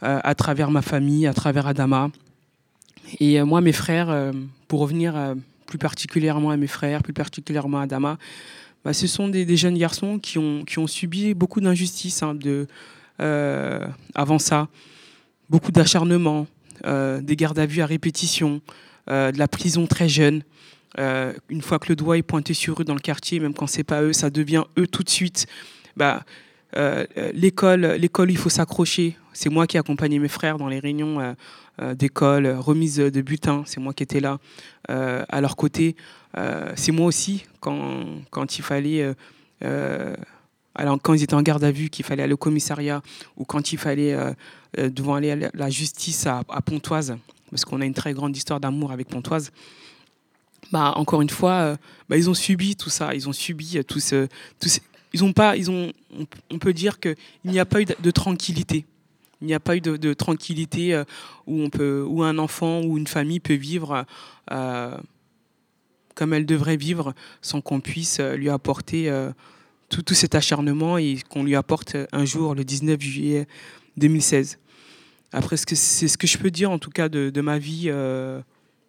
à 0.00 0.34
travers 0.34 0.70
ma 0.70 0.82
famille, 0.82 1.26
à 1.26 1.32
travers 1.32 1.66
Adama. 1.66 2.10
Et 3.20 3.42
moi, 3.42 3.62
mes 3.62 3.72
frères, 3.72 4.32
pour 4.68 4.80
revenir 4.80 5.34
plus 5.66 5.78
particulièrement 5.78 6.50
à 6.50 6.58
mes 6.58 6.66
frères, 6.66 7.02
plus 7.02 7.14
particulièrement 7.14 7.78
à 7.78 7.82
Adama, 7.84 8.18
bah, 8.84 8.92
ce 8.92 9.06
sont 9.06 9.28
des, 9.28 9.56
jeunes 9.56 9.78
garçons 9.78 10.18
qui 10.18 10.38
ont, 10.38 10.64
qui 10.64 10.78
ont 10.78 10.86
subi 10.86 11.32
beaucoup 11.34 11.60
d'injustices 11.60 12.22
hein, 12.22 12.36
euh, 13.20 13.86
avant 14.14 14.38
ça, 14.38 14.68
beaucoup 15.48 15.72
d'acharnement, 15.72 16.46
euh, 16.84 17.20
des 17.20 17.36
gardes 17.36 17.58
à 17.58 17.66
vue 17.66 17.80
à 17.80 17.86
répétition, 17.86 18.60
euh, 19.10 19.32
de 19.32 19.38
la 19.38 19.48
prison 19.48 19.86
très 19.86 20.08
jeune. 20.08 20.42
une 20.98 21.62
fois 21.62 21.78
que 21.78 21.88
le 21.88 21.96
doigt 21.96 22.18
est 22.18 22.22
pointé 22.22 22.54
sur 22.54 22.80
eux 22.80 22.84
dans 22.84 22.94
le 22.94 23.00
quartier, 23.00 23.40
même 23.40 23.54
quand 23.54 23.66
c'est 23.66 23.84
pas 23.84 24.02
eux, 24.02 24.12
ça 24.12 24.30
devient 24.30 24.64
eux 24.78 24.86
tout 24.86 25.02
de 25.02 25.10
suite. 25.10 25.46
Bah, 25.96 26.24
l'école, 27.32 27.96
l'école, 27.98 28.30
il 28.30 28.36
faut 28.36 28.50
s'accrocher. 28.50 29.16
C'est 29.32 29.50
moi 29.50 29.66
qui 29.66 29.76
ai 29.76 29.80
accompagné 29.80 30.18
mes 30.18 30.28
frères 30.28 30.58
dans 30.58 30.68
les 30.68 30.78
réunions 30.78 31.34
d'école, 31.94 32.46
remise 32.46 32.96
de 32.96 33.20
butin. 33.20 33.62
C'est 33.66 33.80
moi 33.80 33.92
qui 33.92 34.02
étais 34.02 34.20
là 34.20 34.38
à 34.88 35.40
leur 35.40 35.56
côté. 35.56 35.96
Euh, 36.36 36.72
c'est 36.76 36.92
moi 36.92 37.06
aussi, 37.06 37.44
quand, 37.60 38.04
quand 38.30 38.58
il 38.58 38.62
fallait 38.62 39.02
euh, 39.02 39.14
euh, 39.62 40.14
alors, 40.74 40.98
quand 41.00 41.14
ils 41.14 41.22
étaient 41.22 41.34
en 41.34 41.42
garde 41.42 41.62
à 41.62 41.70
vue, 41.70 41.88
qu'il 41.88 42.04
fallait 42.04 42.24
aller 42.24 42.32
au 42.32 42.38
commissariat 42.38 43.00
ou 43.36 43.44
quand 43.44 43.72
il 43.72 43.78
fallait 43.78 44.16
devant 44.76 45.14
aller 45.14 45.30
à 45.30 45.50
la 45.54 45.70
justice 45.70 46.26
à, 46.26 46.42
Pontoise, 46.66 47.16
parce 47.48 47.64
qu'on 47.64 47.80
a 47.80 47.84
une 47.84 47.94
très 47.94 48.12
grande 48.12 48.36
histoire 48.36 48.58
d'amour 48.58 48.90
avec 48.90 49.06
Pontoise, 49.06 49.52
bah, 50.72 50.92
encore 50.96 51.22
une 51.22 51.30
fois, 51.30 51.76
bah, 52.08 52.16
ils 52.16 52.28
ont 52.28 52.34
subi 52.34 52.74
tout 52.74 52.90
ça, 52.90 53.14
ils 53.14 53.28
ont 53.28 53.32
subi 53.32 53.84
tout 53.84 54.00
ce, 54.00 54.26
ils 55.12 55.22
ont 55.22 55.32
pas, 55.32 55.56
ils 55.56 55.70
ont, 55.70 55.92
on, 56.50 56.58
peut 56.58 56.72
dire 56.72 56.98
qu'il 56.98 57.14
n'y 57.44 57.60
a 57.60 57.64
pas 57.64 57.80
eu 57.80 57.84
de, 57.84 58.10
tranquillité. 58.10 58.84
Il 59.40 59.46
n'y 59.46 59.54
a 59.54 59.60
pas 59.60 59.76
eu 59.76 59.80
de, 59.80 60.14
tranquillité 60.14 61.02
où, 61.46 61.60
on 61.60 61.68
peut, 61.68 62.04
où 62.06 62.22
un 62.22 62.38
enfant 62.38 62.82
ou 62.82 62.96
une 62.96 63.06
famille 63.06 63.40
peut 63.40 63.54
vivre 63.54 64.06
comme 66.14 66.32
elle 66.32 66.46
devrait 66.46 66.76
vivre 66.76 67.14
sans 67.42 67.60
qu'on 67.60 67.80
puisse 67.80 68.20
euh, 68.20 68.36
lui 68.36 68.48
apporter 68.48 69.10
euh, 69.10 69.30
tout, 69.88 70.02
tout, 70.02 70.14
cet 70.14 70.34
acharnement 70.34 70.98
et 70.98 71.18
qu'on 71.28 71.44
lui 71.44 71.56
apporte 71.56 71.96
un 72.12 72.24
jour, 72.24 72.54
le 72.54 72.64
19 72.64 73.00
juillet 73.00 73.46
2016. 73.96 74.58
Après, 75.32 75.56
c'est 75.56 75.74
ce 76.08 76.16
que 76.16 76.26
je 76.26 76.38
peux 76.38 76.50
dire 76.50 76.70
en 76.70 76.78
tout 76.78 76.90
cas 76.90 77.08
de, 77.08 77.30
de 77.30 77.40
ma 77.40 77.58
vie, 77.58 77.86
euh, 77.88 78.40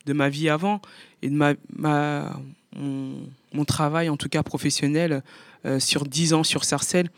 de 0.06 0.14
ma 0.14 0.30
vie 0.30 0.50
avant 0.50 0.80
et 1.22 1.30
de 1.30 1.36
ma, 1.36 1.54
ma 1.75 2.40
mon, 2.75 3.66
travail 3.66 4.10
en 4.10 4.18
tout 4.18 4.30
cas 4.30 4.44
professionnel 4.44 5.24
sur 5.80 6.06
10 6.06 6.34
ans 6.34 6.44
sur 6.44 6.64
Sarcelles. 6.64 7.10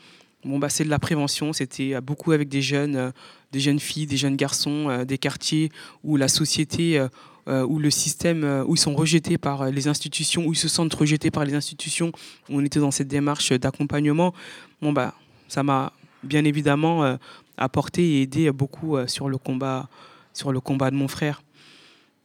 Bon, 0.44 0.58
bah, 0.58 0.68
c'est 0.68 0.84
de 0.84 0.90
la 0.90 0.98
prévention. 0.98 1.52
C'était 1.52 2.00
beaucoup 2.00 2.32
avec 2.32 2.48
des 2.48 2.62
jeunes, 2.62 3.12
des 3.52 3.60
jeunes 3.60 3.80
filles, 3.80 4.06
des 4.06 4.16
jeunes 4.16 4.36
garçons, 4.36 5.04
des 5.04 5.18
quartiers 5.18 5.70
où 6.04 6.16
la 6.16 6.28
société 6.28 7.00
euh, 7.48 7.64
où 7.64 7.78
le 7.78 7.90
système, 7.90 8.44
euh, 8.44 8.62
où 8.64 8.74
ils 8.74 8.78
sont 8.78 8.94
rejetés 8.94 9.38
par 9.38 9.62
euh, 9.62 9.70
les 9.70 9.88
institutions, 9.88 10.44
où 10.44 10.52
ils 10.52 10.58
se 10.58 10.68
sentent 10.68 10.92
rejetés 10.92 11.30
par 11.30 11.46
les 11.46 11.54
institutions, 11.54 12.12
on 12.50 12.62
était 12.62 12.78
dans 12.78 12.90
cette 12.90 13.08
démarche 13.08 13.52
d'accompagnement, 13.52 14.34
bon, 14.82 14.92
bah, 14.92 15.14
ça 15.48 15.62
m'a 15.62 15.94
bien 16.22 16.44
évidemment 16.44 17.16
apporté 17.56 18.02
et 18.02 18.22
aidé 18.22 18.50
beaucoup 18.50 18.98
sur, 19.06 19.28
le 19.28 19.38
combat, 19.38 19.88
sur 20.34 20.52
le 20.52 20.60
combat 20.60 20.90
de 20.90 20.96
mon 20.96 21.06
frère. 21.08 21.42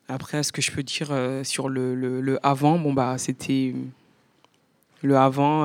Après, 0.09 0.41
ce 0.41 0.51
que 0.51 0.63
je 0.63 0.71
peux 0.71 0.81
dire 0.81 1.09
sur 1.43 1.69
le, 1.69 1.93
le, 1.93 2.45
avant, 2.45 2.79
bon, 2.79 2.91
bah, 2.91 3.19
c'était 3.19 3.75
le 5.03 5.15
avant, 5.15 5.61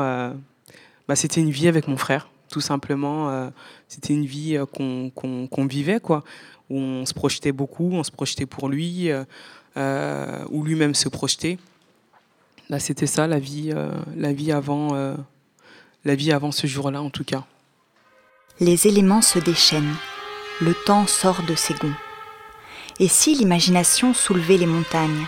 bah, 1.08 1.16
c'était 1.16 1.40
une 1.40 1.50
vie 1.50 1.68
avec 1.68 1.88
mon 1.88 1.96
frère, 1.96 2.28
tout 2.48 2.60
simplement. 2.60 3.50
c'était 3.88 4.14
une 4.14 4.26
vie 4.26 4.58
qu'on 4.72 5.66
vivait, 5.66 6.00
quoi 6.00 6.24
où 6.70 6.76
on 6.78 7.06
se 7.06 7.14
projetait 7.14 7.52
beaucoup, 7.52 7.88
on 7.92 8.04
se 8.04 8.10
projetait 8.10 8.44
pour 8.44 8.68
lui. 8.68 9.10
Euh, 9.10 9.24
euh, 9.78 10.44
ou 10.50 10.64
lui-même 10.64 10.94
se 10.94 11.08
projeter. 11.08 11.56
Là, 12.68 12.80
c'était 12.80 13.06
ça, 13.06 13.28
la 13.28 13.38
vie, 13.38 13.70
euh, 13.72 14.56
avant, 14.56 14.94
euh, 14.94 15.14
la 16.04 16.16
vie 16.16 16.32
avant 16.32 16.50
ce 16.50 16.66
jour-là, 16.66 17.00
en 17.00 17.10
tout 17.10 17.22
cas. 17.22 17.44
Les 18.58 18.88
éléments 18.88 19.22
se 19.22 19.38
déchaînent, 19.38 19.94
le 20.60 20.74
temps 20.74 21.06
sort 21.06 21.42
de 21.46 21.54
ses 21.54 21.74
gonds. 21.74 21.94
Et 22.98 23.06
si 23.06 23.36
l'imagination 23.36 24.14
soulevait 24.14 24.56
les 24.56 24.66
montagnes? 24.66 25.26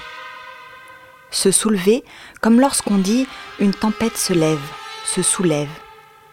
Se 1.30 1.52
soulever 1.52 2.02
comme 2.40 2.58
lorsqu'on 2.58 2.98
dit 2.98 3.28
une 3.60 3.72
tempête 3.72 4.16
se 4.16 4.32
lève, 4.32 4.58
se 5.04 5.22
soulève, 5.22 5.70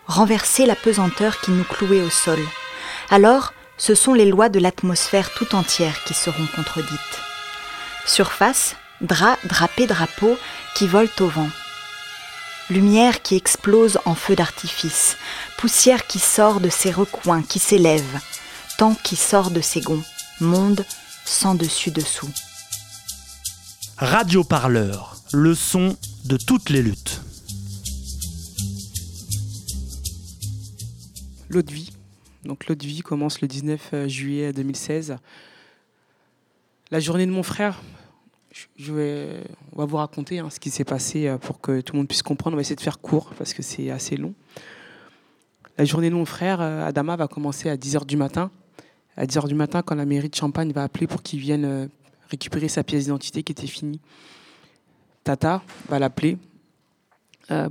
renverser 0.08 0.66
la 0.66 0.76
pesanteur 0.76 1.40
qui 1.42 1.52
nous 1.52 1.64
clouait 1.64 2.02
au 2.02 2.10
sol. 2.10 2.40
Alors, 3.10 3.54
ce 3.78 3.94
sont 3.94 4.14
les 4.14 4.26
lois 4.26 4.50
de 4.50 4.60
l'atmosphère 4.60 5.32
tout 5.34 5.54
entière 5.54 6.04
qui 6.06 6.14
seront 6.14 6.48
contredites. 6.56 6.98
Surface, 8.06 8.76
drap, 9.02 9.38
drapé, 9.46 9.86
drapeau 9.86 10.38
qui 10.76 10.88
volent 10.88 11.10
au 11.20 11.28
vent. 11.28 11.50
Lumière 12.70 13.22
qui 13.22 13.36
explose 13.36 14.00
en 14.06 14.16
feu 14.16 14.36
d'artifice, 14.36 15.18
poussière 15.58 16.08
qui 16.08 16.20
sort 16.20 16.60
de 16.60 16.70
ses 16.70 16.92
recoins, 16.92 17.42
qui 17.42 17.60
s'élève, 17.60 18.20
temps 18.78 18.96
qui 19.04 19.16
sort 19.16 19.52
de 19.52 19.62
ses 19.62 19.82
gonds, 19.82 20.04
monde 20.42 20.86
sans 21.24 21.56
dessus-dessous. 21.56 22.30
Radio 23.98 24.44
Parleur, 24.44 25.16
le 25.32 25.56
son 25.56 25.96
de 26.26 26.38
toutes 26.38 26.70
les 26.70 26.82
luttes. 26.82 27.22
L'eau 31.50 31.62
de 31.62 31.72
vie. 31.72 31.92
Donc 32.44 32.68
l'eau 32.68 32.76
vie 32.78 33.02
commence 33.02 33.40
le 33.40 33.48
19 33.48 33.90
euh, 33.94 34.08
juillet 34.10 34.52
2016. 34.52 35.16
La 36.92 37.00
journée 37.00 37.26
de 37.26 37.32
mon 37.32 37.44
frère, 37.44 37.82
on 38.80 39.78
va 39.78 39.86
vous 39.86 39.96
raconter 39.96 40.40
hein, 40.40 40.50
ce 40.50 40.60
qui 40.60 40.70
s'est 40.70 40.84
passé 40.84 41.28
euh, 41.28 41.38
pour 41.38 41.62
que 41.62 41.80
tout 41.80 41.94
le 41.94 42.00
monde 42.00 42.08
puisse 42.10 42.22
comprendre. 42.22 42.56
On 42.56 42.58
va 42.58 42.62
essayer 42.62 42.76
de 42.76 42.82
faire 42.82 43.00
court 43.00 43.34
parce 43.38 43.54
que 43.54 43.62
c'est 43.62 43.90
assez 43.92 44.18
long. 44.18 44.34
La 45.78 45.86
journée 45.86 46.10
de 46.10 46.16
mon 46.16 46.26
frère, 46.26 46.60
euh, 46.60 46.86
Adama, 46.86 47.16
va 47.16 47.30
commencer 47.30 47.70
à 47.70 47.78
10h 47.78 48.06
du 48.06 48.18
matin. 48.18 48.52
À 49.16 49.26
10h 49.26 49.48
du 49.48 49.56
matin, 49.56 49.82
quand 49.82 49.96
la 49.96 50.06
mairie 50.06 50.30
de 50.30 50.36
Champagne 50.36 50.74
va 50.74 50.84
appeler 50.84 51.08
pour 51.08 51.24
qu'il 51.24 51.40
vienne 51.40 51.90
récupérer 52.30 52.68
sa 52.68 52.84
pièce 52.84 53.06
d'identité 53.06 53.42
qui 53.42 53.54
était 53.54 53.68
finie. 53.68 54.02
Tata 55.24 55.64
va 55.88 55.98
l'appeler 55.98 56.38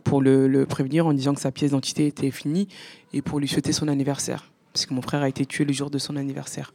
pour 0.04 0.22
le, 0.22 0.48
le, 0.48 0.66
prévenir 0.66 1.06
en 1.06 1.12
disant 1.12 1.34
que 1.34 1.40
sa 1.40 1.50
pièce 1.50 1.70
d'identité 1.70 2.06
était 2.06 2.30
finie 2.30 2.68
et 3.12 3.22
pour 3.22 3.40
lui 3.40 3.48
souhaiter 3.48 3.72
son 3.72 3.88
anniversaire. 3.88 4.50
Parce 4.72 4.86
que 4.86 4.94
mon 4.94 5.02
frère 5.02 5.22
a 5.22 5.28
été 5.28 5.44
tué 5.46 5.64
le 5.64 5.72
jour 5.72 5.90
de 5.90 5.98
son 5.98 6.16
anniversaire. 6.16 6.72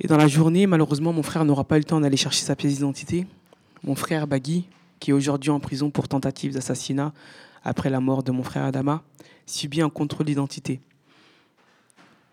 Et 0.00 0.06
dans 0.06 0.16
la 0.16 0.28
journée, 0.28 0.66
malheureusement, 0.66 1.12
mon 1.12 1.22
frère 1.22 1.44
n'aura 1.44 1.64
pas 1.64 1.76
eu 1.76 1.80
le 1.80 1.84
temps 1.84 2.00
d'aller 2.00 2.16
chercher 2.16 2.44
sa 2.44 2.54
pièce 2.54 2.74
d'identité. 2.74 3.26
Mon 3.82 3.94
frère 3.94 4.26
Bagui, 4.26 4.66
qui 5.00 5.10
est 5.10 5.14
aujourd'hui 5.14 5.50
en 5.50 5.60
prison 5.60 5.90
pour 5.90 6.08
tentative 6.08 6.52
d'assassinat 6.52 7.12
après 7.64 7.90
la 7.90 8.00
mort 8.00 8.22
de 8.22 8.30
mon 8.30 8.42
frère 8.42 8.64
Adama, 8.64 9.02
subit 9.46 9.82
un 9.82 9.90
contrôle 9.90 10.26
d'identité. 10.26 10.80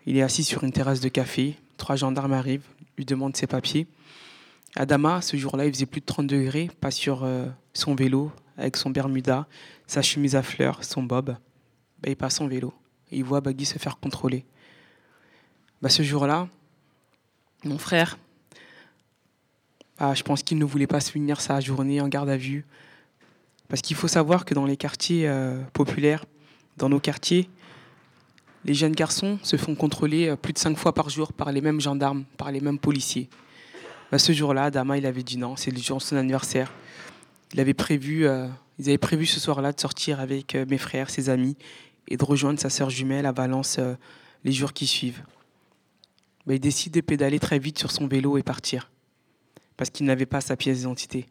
Il 0.06 0.16
est 0.16 0.22
assis 0.22 0.44
sur 0.44 0.62
une 0.62 0.72
terrasse 0.72 1.00
de 1.00 1.08
café. 1.08 1.56
Trois 1.76 1.96
gendarmes 1.96 2.32
arrivent, 2.32 2.66
lui 2.96 3.04
demandent 3.04 3.36
ses 3.36 3.48
papiers. 3.48 3.88
Adama, 4.76 5.20
ce 5.20 5.36
jour-là, 5.36 5.66
il 5.66 5.72
faisait 5.72 5.86
plus 5.86 6.00
de 6.00 6.06
30 6.06 6.26
degrés, 6.26 6.70
pas 6.80 6.90
sur 6.90 7.24
euh, 7.24 7.46
son 7.72 7.94
vélo, 7.94 8.30
avec 8.56 8.76
son 8.76 8.90
Bermuda, 8.90 9.46
sa 9.86 10.02
chemise 10.02 10.36
à 10.36 10.42
fleurs, 10.42 10.84
son 10.84 11.02
bob. 11.02 11.36
Ben, 12.02 12.10
il 12.10 12.16
passe 12.16 12.40
en 12.40 12.46
vélo. 12.46 12.74
Il 13.10 13.24
voit 13.24 13.40
Bagui 13.40 13.64
se 13.64 13.78
faire 13.78 13.98
contrôler. 13.98 14.44
Ben, 15.82 15.88
ce 15.88 16.02
jour-là, 16.02 16.48
mon 17.64 17.78
frère, 17.78 18.18
bah, 19.98 20.14
je 20.14 20.22
pense 20.22 20.42
qu'il 20.42 20.58
ne 20.58 20.64
voulait 20.64 20.86
pas 20.86 21.00
se 21.00 21.10
finir 21.10 21.40
sa 21.40 21.60
journée 21.60 22.00
en 22.00 22.08
garde 22.08 22.28
à 22.28 22.36
vue. 22.36 22.64
Parce 23.68 23.82
qu'il 23.82 23.96
faut 23.96 24.08
savoir 24.08 24.44
que 24.44 24.54
dans 24.54 24.66
les 24.66 24.76
quartiers 24.76 25.28
euh, 25.28 25.62
populaires, 25.72 26.24
dans 26.76 26.88
nos 26.88 27.00
quartiers, 27.00 27.48
les 28.64 28.74
jeunes 28.74 28.92
garçons 28.92 29.38
se 29.42 29.56
font 29.56 29.74
contrôler 29.74 30.28
euh, 30.28 30.36
plus 30.36 30.52
de 30.52 30.58
cinq 30.58 30.76
fois 30.76 30.92
par 30.92 31.08
jour 31.08 31.32
par 31.32 31.52
les 31.52 31.60
mêmes 31.60 31.80
gendarmes, 31.80 32.24
par 32.36 32.52
les 32.52 32.60
mêmes 32.60 32.78
policiers. 32.78 33.28
Bah, 34.12 34.18
ce 34.18 34.32
jour-là, 34.32 34.70
Dama, 34.70 34.98
il 34.98 35.06
avait 35.06 35.22
dit 35.22 35.38
non, 35.38 35.56
c'est 35.56 35.70
le 35.70 35.78
jour 35.78 35.98
de 35.98 36.02
son 36.02 36.16
anniversaire. 36.16 36.72
Il 37.52 37.60
avait 37.60 37.74
prévu, 37.74 38.26
euh, 38.26 38.48
ils 38.78 38.88
avaient 38.88 38.98
prévu 38.98 39.26
ce 39.26 39.40
soir-là 39.40 39.72
de 39.72 39.80
sortir 39.80 40.20
avec 40.20 40.54
euh, 40.54 40.66
mes 40.68 40.78
frères, 40.78 41.10
ses 41.10 41.28
amis, 41.28 41.56
et 42.08 42.16
de 42.16 42.24
rejoindre 42.24 42.60
sa 42.60 42.70
sœur 42.70 42.90
jumelle 42.90 43.26
à 43.26 43.32
Valence 43.32 43.76
euh, 43.78 43.94
les 44.44 44.52
jours 44.52 44.72
qui 44.72 44.86
suivent. 44.86 45.22
Bah, 46.46 46.54
il 46.54 46.60
décide 46.60 46.92
de 46.92 47.00
pédaler 47.00 47.38
très 47.38 47.58
vite 47.58 47.78
sur 47.78 47.90
son 47.90 48.06
vélo 48.06 48.38
et 48.38 48.42
partir. 48.42 48.90
Parce 49.76 49.90
qu'il 49.90 50.06
n'avait 50.06 50.26
pas 50.26 50.40
sa 50.40 50.56
pièce 50.56 50.78
d'identité. 50.78 51.26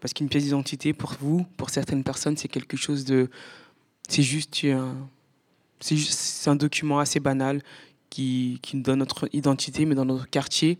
Parce 0.00 0.12
qu'une 0.12 0.28
pièce 0.28 0.44
d'identité, 0.44 0.92
pour 0.92 1.14
vous, 1.20 1.46
pour 1.56 1.70
certaines 1.70 2.04
personnes, 2.04 2.36
c'est 2.36 2.48
quelque 2.48 2.76
chose 2.76 3.04
de. 3.04 3.30
C'est 4.08 4.22
juste 4.22 4.64
un, 4.64 5.08
c'est 5.80 6.50
un 6.50 6.56
document 6.56 6.98
assez 6.98 7.20
banal 7.20 7.62
qui, 8.10 8.58
qui 8.62 8.76
nous 8.76 8.82
donne 8.82 8.98
notre 8.98 9.28
identité, 9.32 9.86
mais 9.86 9.94
dans 9.94 10.04
notre 10.04 10.28
quartier, 10.28 10.78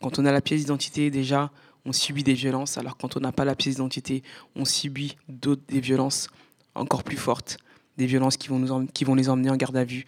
quand 0.00 0.18
on 0.18 0.26
a 0.26 0.32
la 0.32 0.40
pièce 0.40 0.60
d'identité, 0.60 1.10
déjà, 1.10 1.50
on 1.88 1.92
subit 1.92 2.22
des 2.22 2.34
violences, 2.34 2.76
alors 2.76 2.98
quand 2.98 3.16
on 3.16 3.20
n'a 3.20 3.32
pas 3.32 3.46
la 3.46 3.56
pièce 3.56 3.76
d'identité, 3.76 4.22
on 4.54 4.66
subit 4.66 5.16
d'autres 5.28 5.62
des 5.68 5.80
violences 5.80 6.28
encore 6.74 7.02
plus 7.02 7.16
fortes, 7.16 7.56
des 7.96 8.04
violences 8.04 8.36
qui 8.36 8.48
vont, 8.48 8.58
nous 8.58 9.14
les 9.14 9.28
emmener 9.30 9.48
en 9.48 9.56
garde 9.56 9.76
à 9.76 9.84
vue, 9.84 10.04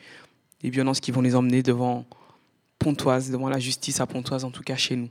des 0.61 0.69
violences 0.69 1.01
qui 1.01 1.11
vont 1.11 1.23
les 1.23 1.35
emmener 1.35 1.63
devant 1.63 2.05
Pontoise, 2.79 3.31
devant 3.31 3.49
la 3.49 3.59
justice 3.59 4.01
à 4.01 4.07
Pontoise, 4.07 4.45
en 4.45 4.51
tout 4.51 4.63
cas 4.63 4.77
chez 4.77 4.95
nous. 4.95 5.09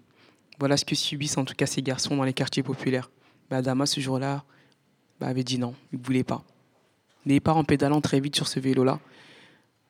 Voilà 0.60 0.78
ce 0.78 0.86
que 0.86 0.94
subissent 0.94 1.38
en 1.38 1.46
tout 1.46 1.56
cas 1.56 1.66
ces 1.66 1.82
garçons 1.82 2.16
dans 2.16 2.24
les 2.24 2.34
quartiers 2.34 2.64
populaires. 2.64 3.10
Bah, 3.50 3.58
Adama, 3.58 3.88
ce 3.88 4.00
jour-là, 4.00 4.44
bah, 5.20 5.28
avait 5.28 5.44
dit 5.44 5.58
non, 5.58 5.74
il 5.92 6.00
ne 6.00 6.04
voulait 6.04 6.24
pas. 6.24 6.44
Il 7.26 7.42
part 7.42 7.58
en 7.58 7.64
pédalant 7.64 8.00
très 8.00 8.20
vite 8.20 8.36
sur 8.36 8.48
ce 8.48 8.60
vélo-là, 8.60 9.00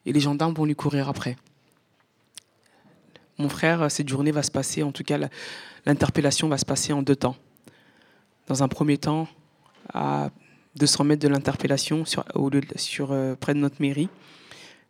et 0.05 0.13
les 0.13 0.19
gendarmes 0.21 0.53
vont 0.53 0.65
lui 0.65 0.75
courir 0.75 1.09
après. 1.09 1.36
Mon 3.38 3.50
frère, 3.50 3.91
cette 3.91 4.09
journée 4.09 4.31
va 4.31 4.43
se 4.43 4.51
passer, 4.51 4.83
en 4.83 4.91
tout 4.91 5.03
cas, 5.03 5.17
l'interpellation 5.86 6.48
va 6.48 6.57
se 6.57 6.65
passer 6.65 6.93
en 6.93 7.01
deux 7.01 7.15
temps. 7.15 7.36
Dans 8.48 8.63
un 8.63 8.67
premier 8.67 8.98
temps, 8.98 9.27
à 9.93 10.29
200 10.75 11.03
mètres 11.03 11.21
de 11.21 11.27
l'interpellation, 11.27 12.05
sur, 12.05 12.24
euh, 13.12 13.36
près 13.36 13.53
de 13.53 13.59
notre 13.59 13.81
mairie, 13.81 14.09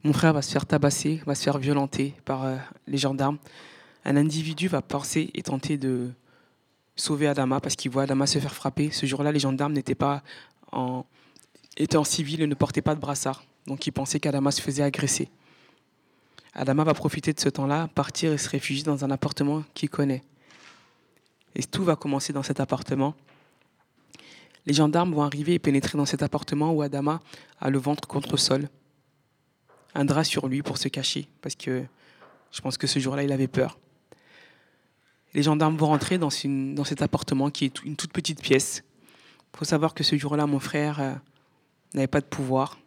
mon 0.03 0.13
frère 0.13 0.33
va 0.33 0.41
se 0.41 0.51
faire 0.51 0.65
tabasser, 0.65 1.21
va 1.25 1.35
se 1.35 1.43
faire 1.43 1.57
violenter 1.57 2.13
par 2.25 2.45
euh, 2.45 2.55
les 2.87 2.97
gendarmes. 2.97 3.37
Un 4.05 4.15
individu 4.15 4.67
va 4.67 4.81
penser 4.81 5.29
et 5.33 5.41
tenter 5.41 5.77
de 5.77 6.11
sauver 6.95 7.27
Adama 7.27 7.59
parce 7.59 7.75
qu'il 7.75 7.91
voit 7.91 8.03
Adama 8.03 8.27
se 8.27 8.39
faire 8.39 8.53
frapper. 8.53 8.91
Ce 8.91 9.05
jour-là, 9.05 9.31
les 9.31 9.39
gendarmes 9.39 9.73
n'étaient 9.73 9.95
pas 9.95 10.23
en, 10.71 11.05
étaient 11.77 11.97
en 11.97 12.03
civil 12.03 12.41
et 12.41 12.47
ne 12.47 12.55
portaient 12.55 12.81
pas 12.81 12.95
de 12.95 12.99
brassard. 12.99 13.43
Donc 13.67 13.85
ils 13.87 13.91
pensaient 13.91 14.19
qu'Adama 14.19 14.51
se 14.51 14.61
faisait 14.61 14.83
agresser. 14.83 15.29
Adama 16.53 16.83
va 16.83 16.93
profiter 16.93 17.33
de 17.33 17.39
ce 17.39 17.49
temps-là, 17.49 17.87
partir 17.93 18.33
et 18.33 18.37
se 18.37 18.49
réfugier 18.49 18.83
dans 18.83 19.05
un 19.05 19.11
appartement 19.11 19.63
qu'il 19.73 19.89
connaît. 19.89 20.23
Et 21.55 21.63
tout 21.63 21.83
va 21.83 21.95
commencer 21.95 22.33
dans 22.33 22.43
cet 22.43 22.59
appartement. 22.59 23.15
Les 24.65 24.73
gendarmes 24.73 25.13
vont 25.13 25.23
arriver 25.23 25.55
et 25.55 25.59
pénétrer 25.59 25.97
dans 25.97 26.05
cet 26.05 26.21
appartement 26.21 26.71
où 26.71 26.81
Adama 26.81 27.21
a 27.59 27.69
le 27.69 27.79
ventre 27.79 28.07
contre 28.07 28.37
sol. 28.37 28.69
Un 29.95 30.05
drap 30.05 30.23
sur 30.23 30.47
lui 30.47 30.61
pour 30.61 30.77
se 30.77 30.87
cacher, 30.87 31.27
parce 31.41 31.55
que 31.55 31.83
je 32.51 32.61
pense 32.61 32.77
que 32.77 32.87
ce 32.87 32.99
jour-là, 32.99 33.23
il 33.23 33.31
avait 33.31 33.47
peur. 33.47 33.79
Les 35.33 35.43
gendarmes 35.43 35.77
vont 35.77 35.87
rentrer 35.87 36.17
dans, 36.17 36.29
cet 36.29 37.01
appartement 37.01 37.49
qui 37.49 37.65
est 37.65 37.83
une 37.83 37.95
toute 37.95 38.11
petite 38.11 38.41
pièce. 38.41 38.83
Il 39.53 39.57
faut 39.57 39.65
savoir 39.65 39.93
que 39.93 40.03
ce 40.03 40.17
jour-là, 40.17 40.47
mon 40.47 40.59
frère 40.59 40.99
euh, 40.99 41.13
n'avait 41.93 42.07
pas 42.07 42.21
de 42.21 42.25
pouvoir. 42.25 42.77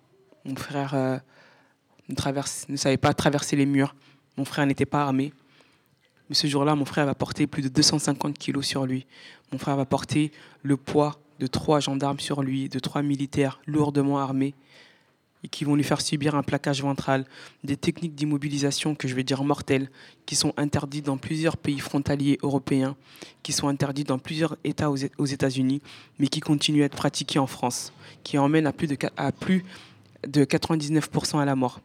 Mon 0.44 0.56
frère 0.56 0.94
euh, 0.94 1.18
ne 2.08 2.76
savait 2.76 2.96
pas 2.96 3.14
traverser 3.14 3.56
les 3.56 3.66
murs. 3.66 3.94
Mon 4.36 4.44
frère 4.44 4.66
n'était 4.66 4.86
pas 4.86 5.02
armé. 5.02 5.32
Mais 6.28 6.34
ce 6.34 6.46
jour-là, 6.46 6.74
mon 6.74 6.84
frère 6.84 7.06
va 7.06 7.14
porter 7.14 7.46
plus 7.46 7.62
de 7.62 7.68
250 7.68 8.38
kilos 8.38 8.66
sur 8.66 8.86
lui. 8.86 9.06
Mon 9.52 9.58
frère 9.58 9.76
va 9.76 9.84
porter 9.84 10.32
le 10.62 10.76
poids 10.76 11.18
de 11.40 11.46
trois 11.46 11.80
gendarmes 11.80 12.20
sur 12.20 12.42
lui, 12.42 12.68
de 12.68 12.78
trois 12.78 13.02
militaires 13.02 13.60
lourdement 13.66 14.18
armés, 14.18 14.54
et 15.44 15.48
qui 15.48 15.64
vont 15.64 15.74
lui 15.74 15.82
faire 15.82 16.00
subir 16.00 16.34
un 16.36 16.42
plaquage 16.42 16.82
ventral, 16.82 17.24
des 17.64 17.76
techniques 17.76 18.14
d'immobilisation 18.14 18.94
que 18.94 19.08
je 19.08 19.14
vais 19.14 19.24
dire 19.24 19.42
mortelles, 19.42 19.90
qui 20.24 20.36
sont 20.36 20.54
interdites 20.56 21.06
dans 21.06 21.16
plusieurs 21.16 21.56
pays 21.56 21.80
frontaliers 21.80 22.38
européens, 22.42 22.96
qui 23.42 23.52
sont 23.52 23.68
interdites 23.68 24.08
dans 24.08 24.20
plusieurs 24.20 24.56
États 24.62 24.90
aux 24.90 25.26
États-Unis, 25.26 25.82
mais 26.18 26.28
qui 26.28 26.40
continuent 26.40 26.82
à 26.82 26.86
être 26.86 26.96
pratiquées 26.96 27.40
en 27.40 27.48
France, 27.48 27.92
qui 28.22 28.38
emmènent 28.38 28.66
à 28.66 28.72
plus 28.72 28.86
de, 28.86 28.96
à 29.16 29.32
plus 29.32 29.64
de 30.26 30.44
99% 30.44 31.40
à 31.40 31.44
la 31.44 31.56
mort. 31.56 31.80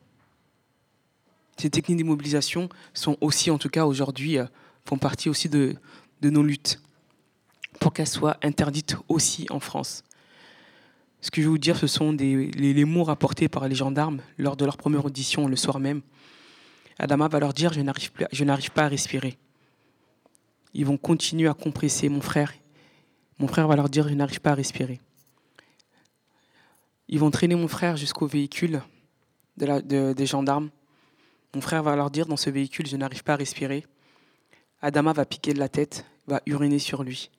Ces 1.60 1.72
techniques 1.72 1.98
d'immobilisation 1.98 2.70
sont 2.94 3.18
aussi, 3.20 3.50
en 3.50 3.58
tout 3.58 3.70
cas 3.70 3.86
aujourd'hui, 3.86 4.38
euh, 4.38 4.46
font 4.86 4.98
partie 4.98 5.28
aussi 5.30 5.50
de, 5.50 5.76
nos 6.22 6.44
luttes 6.44 6.82
pour 7.80 7.94
qu'elles 7.94 8.08
soient 8.08 8.38
interdites 8.44 8.96
aussi 9.08 9.48
en 9.50 9.60
France. 9.60 10.04
Ce 11.22 11.32
que 11.32 11.42
je 11.42 11.48
vais 11.48 11.52
vous 11.52 11.58
dire, 11.58 11.78
ce 11.78 11.88
sont 11.88 12.12
les, 12.12 12.86
mots 12.86 13.04
rapportés 13.04 13.50
par 13.50 13.68
les 13.68 13.76
gendarmes 13.76 14.22
lors 14.38 14.56
de 14.56 14.66
leur 14.66 14.78
première 14.78 15.04
audition 15.06 15.48
le 15.48 15.56
soir 15.56 15.80
même. 15.80 16.02
Adama 17.00 17.28
va 17.28 17.40
leur 17.40 17.54
dire 17.54 17.74
je 17.74 18.44
n'arrive 18.44 18.72
pas 18.72 18.84
à 18.84 18.88
respirer. 18.88 19.38
Ils 20.74 20.86
vont 20.86 20.98
continuer 20.98 21.48
à 21.48 21.54
compresser 21.54 22.08
mon 22.08 22.22
frère. 22.22 22.54
Mon 23.40 23.48
frère 23.48 23.68
va 23.68 23.76
leur 23.76 23.90
dire, 23.90 24.08
je 24.08 24.14
n'arrive 24.14 24.42
pas 24.42 24.52
à 24.52 24.56
respirer. 24.56 25.00
Ils 27.08 27.20
vont 27.20 27.32
traîner 27.32 27.56
mon 27.56 27.68
frère 27.68 27.98
jusqu'au 27.98 28.28
véhicule 28.28 28.82
des 29.58 30.26
gendarmes. 30.26 30.70
Mon 31.56 31.62
frère 31.62 31.84
va 31.84 31.96
leur 31.96 32.12
dire, 32.12 32.26
dans 32.26 32.38
ce 32.38 32.50
véhicule, 32.50 32.88
je 32.88 32.98
n'arrive 32.98 33.24
pas 33.24 33.34
à 33.34 33.38
respirer. 33.38 33.86
Adama 34.82 35.14
va 35.14 35.26
piquer 35.26 35.54
de 35.54 35.60
la 35.60 35.70
tête, 35.70 36.06
va 36.28 36.42
uriner 36.46 36.80
sur 36.80 37.04
lui. 37.04 37.32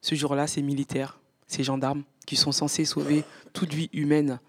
Ce 0.00 0.14
jour-là, 0.14 0.46
ces 0.46 0.62
militaires, 0.62 1.20
ces 1.46 1.62
gendarmes, 1.62 2.02
qui 2.26 2.36
sont 2.36 2.52
censés 2.52 2.84
sauver 2.84 3.24
toute 3.52 3.72
vie 3.72 3.90
humaine 3.92 4.40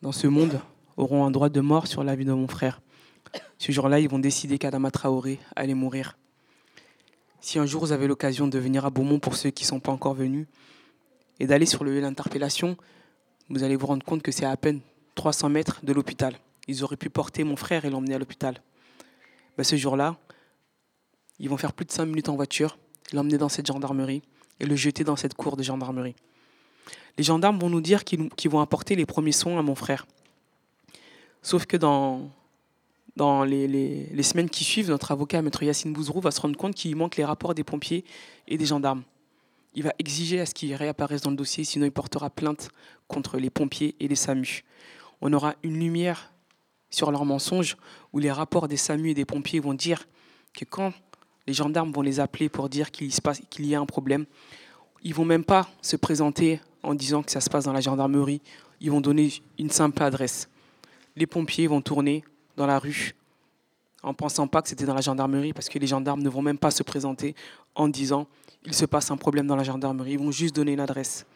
dans 0.00 0.12
ce 0.12 0.26
monde, 0.26 0.60
auront 0.96 1.24
un 1.24 1.30
droit 1.30 1.48
de 1.48 1.60
mort 1.60 1.86
sur 1.86 2.04
la 2.04 2.14
vie 2.14 2.24
de 2.24 2.32
mon 2.32 2.48
frère. 2.48 2.80
Ce 3.58 3.72
jour-là, 3.72 4.00
ils 4.00 4.08
vont 4.08 4.18
décider 4.18 4.58
qu'Adama 4.58 4.90
Traoré 4.90 5.40
allait 5.56 5.74
mourir. 5.74 6.16
Si 7.40 7.58
un 7.58 7.66
jour 7.66 7.84
vous 7.84 7.92
avez 7.92 8.06
l'occasion 8.06 8.46
de 8.46 8.58
venir 8.58 8.86
à 8.86 8.90
Beaumont 8.90 9.18
pour 9.18 9.36
ceux 9.36 9.50
qui 9.50 9.64
ne 9.64 9.68
sont 9.68 9.80
pas 9.80 9.92
encore 9.92 10.14
venus, 10.14 10.46
et 11.40 11.46
d'aller 11.46 11.66
sur 11.66 11.84
le 11.84 11.92
lieu 11.92 12.00
d'interpellation, 12.00 12.76
vous 13.50 13.64
allez 13.64 13.76
vous 13.76 13.86
rendre 13.86 14.04
compte 14.04 14.22
que 14.22 14.32
c'est 14.32 14.46
à 14.46 14.56
peine 14.56 14.80
300 15.14 15.48
mètres 15.48 15.80
de 15.82 15.92
l'hôpital. 15.92 16.34
Ils 16.68 16.84
auraient 16.84 16.96
pu 16.96 17.10
porter 17.10 17.44
mon 17.44 17.56
frère 17.56 17.84
et 17.84 17.90
l'emmener 17.90 18.14
à 18.14 18.18
l'hôpital. 18.18 18.62
Ben, 19.56 19.64
ce 19.64 19.76
jour-là, 19.76 20.16
ils 21.38 21.48
vont 21.48 21.56
faire 21.56 21.72
plus 21.72 21.84
de 21.84 21.92
5 21.92 22.06
minutes 22.06 22.28
en 22.28 22.36
voiture, 22.36 22.78
l'emmener 23.12 23.38
dans 23.38 23.48
cette 23.48 23.66
gendarmerie 23.66 24.22
et 24.60 24.66
le 24.66 24.76
jeter 24.76 25.04
dans 25.04 25.16
cette 25.16 25.34
cour 25.34 25.56
de 25.56 25.62
gendarmerie. 25.62 26.14
Les 27.18 27.24
gendarmes 27.24 27.58
vont 27.58 27.70
nous 27.70 27.80
dire 27.80 28.04
qu'ils 28.04 28.50
vont 28.50 28.60
apporter 28.60 28.96
les 28.96 29.06
premiers 29.06 29.32
soins 29.32 29.58
à 29.58 29.62
mon 29.62 29.74
frère. 29.74 30.06
Sauf 31.42 31.66
que 31.66 31.76
dans, 31.76 32.30
dans 33.16 33.44
les, 33.44 34.22
semaines 34.22 34.50
qui 34.50 34.64
suivent, 34.64 34.90
notre 34.90 35.12
avocat, 35.12 35.42
Maître 35.42 35.62
Yacine 35.62 35.92
Bouzrou, 35.92 36.20
va 36.20 36.30
se 36.30 36.40
rendre 36.40 36.56
compte 36.56 36.74
qu'il 36.74 36.96
manque 36.96 37.16
les 37.16 37.24
rapports 37.24 37.54
des 37.54 37.64
pompiers 37.64 38.04
et 38.48 38.58
des 38.58 38.66
gendarmes. 38.66 39.02
Il 39.74 39.82
va 39.82 39.92
exiger 39.98 40.40
à 40.40 40.46
ce 40.46 40.54
qu'ils 40.54 40.74
réapparaissent 40.74 41.22
dans 41.22 41.30
le 41.30 41.36
dossier, 41.36 41.64
sinon 41.64 41.86
il 41.86 41.92
portera 41.92 42.30
plainte 42.30 42.70
contre 43.08 43.38
les 43.38 43.50
pompiers 43.50 43.94
et 44.00 44.08
les 44.08 44.14
SAMU. 44.14 44.64
On 45.20 45.32
aura 45.32 45.54
une 45.62 45.78
lumière 45.78 46.32
sur 46.94 47.10
leurs 47.10 47.24
mensonges 47.24 47.76
où 48.12 48.18
les 48.18 48.30
rapports 48.30 48.68
des 48.68 48.76
SAMU 48.76 49.10
et 49.10 49.14
des 49.14 49.24
pompiers 49.24 49.60
vont 49.60 49.74
dire 49.74 50.06
que 50.52 50.64
quand 50.64 50.92
les 51.46 51.52
gendarmes 51.52 51.92
vont 51.92 52.02
les 52.02 52.20
appeler 52.20 52.48
pour 52.48 52.68
dire 52.68 52.90
qu'il 52.90 53.66
y 53.66 53.74
a 53.74 53.80
un 53.80 53.86
problème, 53.86 54.24
ils 55.02 55.14
vont 55.14 55.24
même 55.24 55.44
pas 55.44 55.68
se 55.82 55.96
présenter 55.96 56.60
en 56.82 56.94
disant 56.94 57.22
que 57.22 57.30
ça 57.30 57.40
se 57.40 57.50
passe 57.50 57.64
dans 57.64 57.72
la 57.72 57.80
gendarmerie. 57.80 58.40
Ils 58.80 58.90
vont 58.90 59.00
donner 59.00 59.32
une 59.58 59.70
simple 59.70 60.02
adresse. 60.02 60.48
Les 61.16 61.26
pompiers 61.26 61.66
vont 61.66 61.80
tourner 61.80 62.24
dans 62.56 62.66
la 62.66 62.78
rue 62.78 63.14
en 64.02 64.14
pensant 64.14 64.46
pas 64.46 64.62
que 64.62 64.68
c'était 64.68 64.84
dans 64.84 64.94
la 64.94 65.00
gendarmerie 65.00 65.52
parce 65.52 65.68
que 65.68 65.78
les 65.78 65.86
gendarmes 65.86 66.22
ne 66.22 66.28
vont 66.28 66.42
même 66.42 66.58
pas 66.58 66.70
se 66.70 66.82
présenter 66.82 67.34
en 67.74 67.88
disant 67.88 68.26
il 68.64 68.74
se 68.74 68.84
passe 68.84 69.10
un 69.10 69.16
problème 69.16 69.46
dans 69.46 69.56
la 69.56 69.64
gendarmerie. 69.64 70.12
Ils 70.12 70.18
vont 70.18 70.30
juste 70.30 70.54
donner 70.54 70.72
une 70.72 70.80
adresse. 70.80 71.26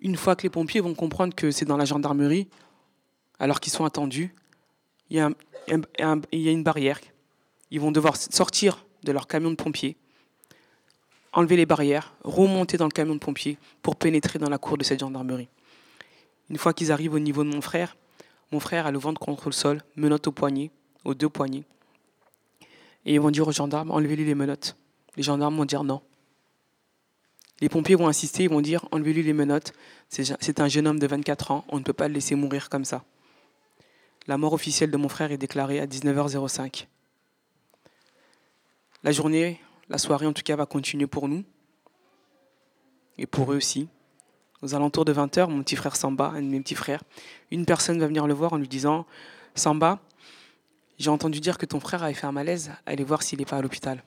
Une 0.00 0.16
fois 0.16 0.36
que 0.36 0.42
les 0.42 0.50
pompiers 0.50 0.80
vont 0.80 0.94
comprendre 0.94 1.34
que 1.34 1.50
c'est 1.50 1.64
dans 1.64 1.76
la 1.76 1.84
gendarmerie, 1.84 2.48
alors 3.38 3.60
qu'ils 3.60 3.72
sont 3.72 3.84
attendus, 3.84 4.34
il 5.14 5.20
y, 6.32 6.48
a 6.48 6.50
une 6.50 6.64
barrière. 6.64 6.98
Ils 7.70 7.80
vont 7.80 7.92
devoir 7.92 8.16
sortir 8.16 8.84
de 9.04 9.12
leur 9.12 9.28
camion 9.28 9.50
de 9.50 9.54
pompiers, 9.54 9.96
enlever 11.32 11.56
les 11.56 11.66
barrières, 11.66 12.14
remonter 12.24 12.76
dans 12.76 12.86
le 12.86 12.90
camion 12.90 13.14
de 13.14 13.20
pompiers 13.20 13.56
pour 13.80 13.94
pénétrer 13.94 14.40
dans 14.40 14.50
la 14.50 14.58
cour 14.58 14.76
de 14.76 14.82
cette 14.82 14.98
gendarmerie. 14.98 15.48
Une 16.50 16.58
fois 16.58 16.72
qu'ils 16.72 16.90
arrivent 16.90 17.14
au 17.14 17.20
niveau 17.20 17.44
de 17.44 17.48
mon 17.48 17.60
frère, 17.60 17.96
mon 18.50 18.58
frère 18.58 18.86
a 18.86 18.90
le 18.90 18.98
ventre 18.98 19.20
contre 19.20 19.46
le 19.46 19.52
sol, 19.52 19.82
menottes 19.94 20.26
au 20.26 20.32
poignet, 20.32 20.72
aux 21.04 21.14
deux 21.14 21.28
poignets. 21.28 21.64
Et 23.06 23.14
ils 23.14 23.20
vont 23.20 23.30
dire 23.30 23.46
aux 23.46 23.52
gendarmes, 23.52 23.92
enlevez-lui 23.92 24.24
les 24.24 24.34
menottes. 24.34 24.76
Les 25.16 25.22
gendarmes 25.22 25.56
vont 25.56 25.64
dire 25.64 25.84
non. 25.84 26.02
Les 27.60 27.68
pompiers 27.68 27.94
vont 27.94 28.08
insister, 28.08 28.44
ils 28.44 28.50
vont 28.50 28.60
dire, 28.60 28.84
enlevez-lui 28.90 29.22
les 29.22 29.32
menottes. 29.32 29.74
C'est 30.08 30.60
un 30.60 30.68
jeune 30.68 30.88
homme 30.88 30.98
de 30.98 31.06
24 31.06 31.52
ans, 31.52 31.64
on 31.68 31.78
ne 31.78 31.84
peut 31.84 31.92
pas 31.92 32.08
le 32.08 32.14
laisser 32.14 32.34
mourir 32.34 32.68
comme 32.68 32.84
ça. 32.84 33.04
La 34.26 34.38
mort 34.38 34.54
officielle 34.54 34.90
de 34.90 34.96
mon 34.96 35.08
frère 35.08 35.32
est 35.32 35.38
déclarée 35.38 35.80
à 35.80 35.86
19h05. 35.86 36.86
La 39.02 39.12
journée, 39.12 39.60
la 39.90 39.98
soirée 39.98 40.26
en 40.26 40.32
tout 40.32 40.42
cas, 40.42 40.56
va 40.56 40.64
continuer 40.64 41.06
pour 41.06 41.28
nous. 41.28 41.44
Et 43.18 43.26
pour 43.26 43.52
eux 43.52 43.56
aussi. 43.56 43.88
Aux 44.62 44.74
alentours 44.74 45.04
de 45.04 45.12
20h, 45.12 45.48
mon 45.50 45.62
petit 45.62 45.76
frère 45.76 45.94
Samba, 45.94 46.32
un 46.34 46.40
de 46.40 46.46
mes 46.46 46.60
petits 46.60 46.74
frères, 46.74 47.02
une 47.50 47.66
personne 47.66 47.98
va 48.00 48.06
venir 48.06 48.26
le 48.26 48.32
voir 48.32 48.54
en 48.54 48.56
lui 48.56 48.66
disant 48.66 49.04
Samba, 49.54 50.00
j'ai 50.98 51.10
entendu 51.10 51.40
dire 51.40 51.58
que 51.58 51.66
ton 51.66 51.80
frère 51.80 52.02
avait 52.02 52.14
fait 52.14 52.26
un 52.26 52.32
malaise, 52.32 52.72
allez 52.86 53.04
voir 53.04 53.22
s'il 53.22 53.40
n'est 53.40 53.44
pas 53.44 53.58
à 53.58 53.62
l'hôpital. 53.62 54.02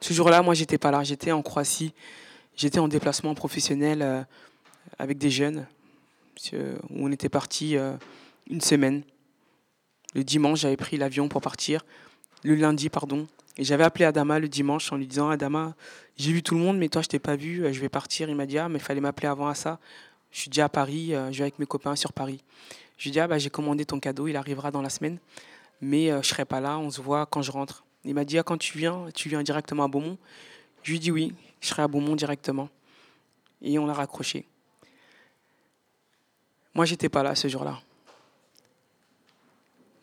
Ce 0.00 0.12
jour-là, 0.12 0.42
moi, 0.42 0.52
j'étais 0.52 0.76
pas 0.76 0.90
là, 0.90 1.02
j'étais 1.02 1.32
en 1.32 1.40
Croatie, 1.40 1.94
j'étais 2.56 2.78
en 2.78 2.88
déplacement 2.88 3.34
professionnel 3.34 4.02
euh, 4.02 4.22
avec 4.98 5.16
des 5.16 5.30
jeunes, 5.30 5.66
où 6.52 6.56
on 6.90 7.10
était 7.10 7.28
parti 7.28 7.76
euh, 7.76 7.96
une 8.48 8.60
semaine. 8.60 9.02
Le 10.14 10.24
dimanche, 10.24 10.60
j'avais 10.60 10.76
pris 10.76 10.96
l'avion 10.96 11.28
pour 11.28 11.40
partir. 11.40 11.84
Le 12.42 12.54
lundi, 12.54 12.88
pardon, 12.88 13.26
et 13.56 13.64
j'avais 13.64 13.84
appelé 13.84 14.04
Adama 14.04 14.38
le 14.38 14.48
dimanche 14.48 14.92
en 14.92 14.96
lui 14.96 15.06
disant 15.06 15.28
Adama, 15.28 15.74
j'ai 16.16 16.32
vu 16.32 16.42
tout 16.42 16.54
le 16.54 16.60
monde, 16.60 16.78
mais 16.78 16.88
toi, 16.88 17.02
je 17.02 17.08
t'ai 17.08 17.18
pas 17.18 17.36
vu, 17.36 17.64
euh, 17.64 17.72
je 17.72 17.80
vais 17.80 17.88
partir. 17.88 18.28
Il 18.28 18.36
m'a 18.36 18.46
dit 18.46 18.58
Ah, 18.58 18.68
mais 18.68 18.78
il 18.78 18.82
fallait 18.82 19.00
m'appeler 19.00 19.28
avant 19.28 19.48
à 19.48 19.54
ça. 19.54 19.78
Je 20.32 20.40
suis 20.40 20.50
déjà 20.50 20.66
à 20.66 20.68
Paris, 20.68 21.08
je 21.10 21.38
vais 21.38 21.42
avec 21.42 21.58
mes 21.58 21.66
copains 21.66 21.96
sur 21.96 22.12
Paris. 22.12 22.40
Je 22.96 23.04
lui 23.04 23.10
ai 23.10 23.12
dit 23.12 23.20
Ah, 23.20 23.26
bah, 23.26 23.38
j'ai 23.38 23.50
commandé 23.50 23.84
ton 23.84 23.98
cadeau, 23.98 24.28
il 24.28 24.36
arrivera 24.36 24.70
dans 24.70 24.82
la 24.82 24.90
semaine 24.90 25.18
mais 25.80 26.10
euh, 26.10 26.22
je 26.22 26.28
serai 26.28 26.44
pas 26.44 26.60
là, 26.60 26.78
on 26.78 26.90
se 26.90 27.00
voit 27.00 27.26
quand 27.26 27.42
je 27.42 27.50
rentre. 27.50 27.84
Il 28.04 28.14
m'a 28.14 28.24
dit, 28.24 28.38
ah, 28.38 28.42
quand 28.42 28.58
tu 28.58 28.78
viens, 28.78 29.06
tu 29.14 29.28
viens 29.28 29.42
directement 29.42 29.84
à 29.84 29.88
Beaumont 29.88 30.18
Je 30.82 30.90
lui 30.90 30.96
ai 30.96 31.00
dit 31.00 31.10
oui, 31.10 31.34
je 31.60 31.68
serai 31.68 31.82
à 31.82 31.88
Beaumont 31.88 32.16
directement. 32.16 32.68
Et 33.62 33.78
on 33.78 33.86
l'a 33.86 33.92
raccroché. 33.92 34.46
Moi, 36.74 36.86
j'étais 36.86 37.08
pas 37.08 37.22
là 37.22 37.34
ce 37.34 37.48
jour-là. 37.48 37.80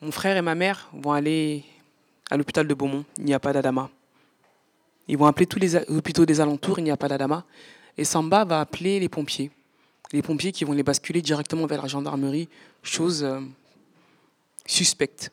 Mon 0.01 0.11
frère 0.11 0.37
et 0.37 0.43
ma 0.43 0.53
mère 0.53 0.89
vont 0.93 1.11
aller 1.11 1.63
à 2.29 2.37
l'hôpital 2.37 2.67
de 2.67 2.73
Beaumont, 2.75 3.03
il 3.17 3.25
n'y 3.25 3.33
a 3.33 3.39
pas 3.39 3.51
d'Adama. 3.51 3.89
Ils 5.07 5.17
vont 5.17 5.25
appeler 5.25 5.47
tous 5.47 5.57
les 5.57 5.75
hôpitaux 5.89 6.25
des 6.25 6.39
alentours, 6.39 6.77
il 6.77 6.83
n'y 6.83 6.91
a 6.91 6.97
pas 6.97 7.07
d'Adama. 7.07 7.45
Et 7.97 8.03
Samba 8.03 8.45
va 8.45 8.61
appeler 8.61 8.99
les 8.99 9.09
pompiers. 9.09 9.49
Les 10.11 10.21
pompiers 10.21 10.51
qui 10.51 10.65
vont 10.65 10.73
les 10.73 10.83
basculer 10.83 11.21
directement 11.21 11.65
vers 11.65 11.81
la 11.81 11.87
gendarmerie, 11.87 12.47
chose 12.83 13.23
euh, 13.23 13.39
suspecte. 14.67 15.31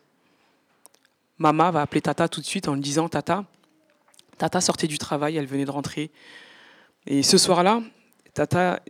Mama 1.37 1.71
va 1.71 1.83
appeler 1.83 2.01
Tata 2.01 2.29
tout 2.29 2.41
de 2.41 2.47
suite 2.47 2.67
en 2.67 2.75
lui 2.75 2.81
disant 2.81 3.09
Tata, 3.09 3.45
Tata 4.39 4.63
sortait 4.63 4.87
du 4.87 4.97
travail, 4.97 5.37
elle 5.37 5.47
venait 5.47 5.67
de 5.67 5.71
rentrer. 5.71 6.11
Et 7.07 7.23
ce 7.23 7.37
soir-là, 7.37 7.83
Tata 8.33 8.81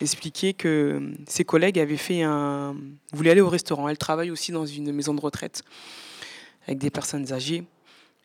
expliquait 0.00 0.52
que 0.52 1.12
ses 1.26 1.44
collègues 1.44 1.78
avaient 1.78 1.96
fait 1.96 2.22
un. 2.22 2.76
voulaient 3.12 3.30
aller 3.30 3.40
au 3.40 3.48
restaurant. 3.48 3.88
Elle 3.88 3.98
travaille 3.98 4.30
aussi 4.30 4.52
dans 4.52 4.66
une 4.66 4.92
maison 4.92 5.14
de 5.14 5.20
retraite 5.20 5.62
avec 6.66 6.78
des 6.78 6.90
personnes 6.90 7.32
âgées. 7.32 7.64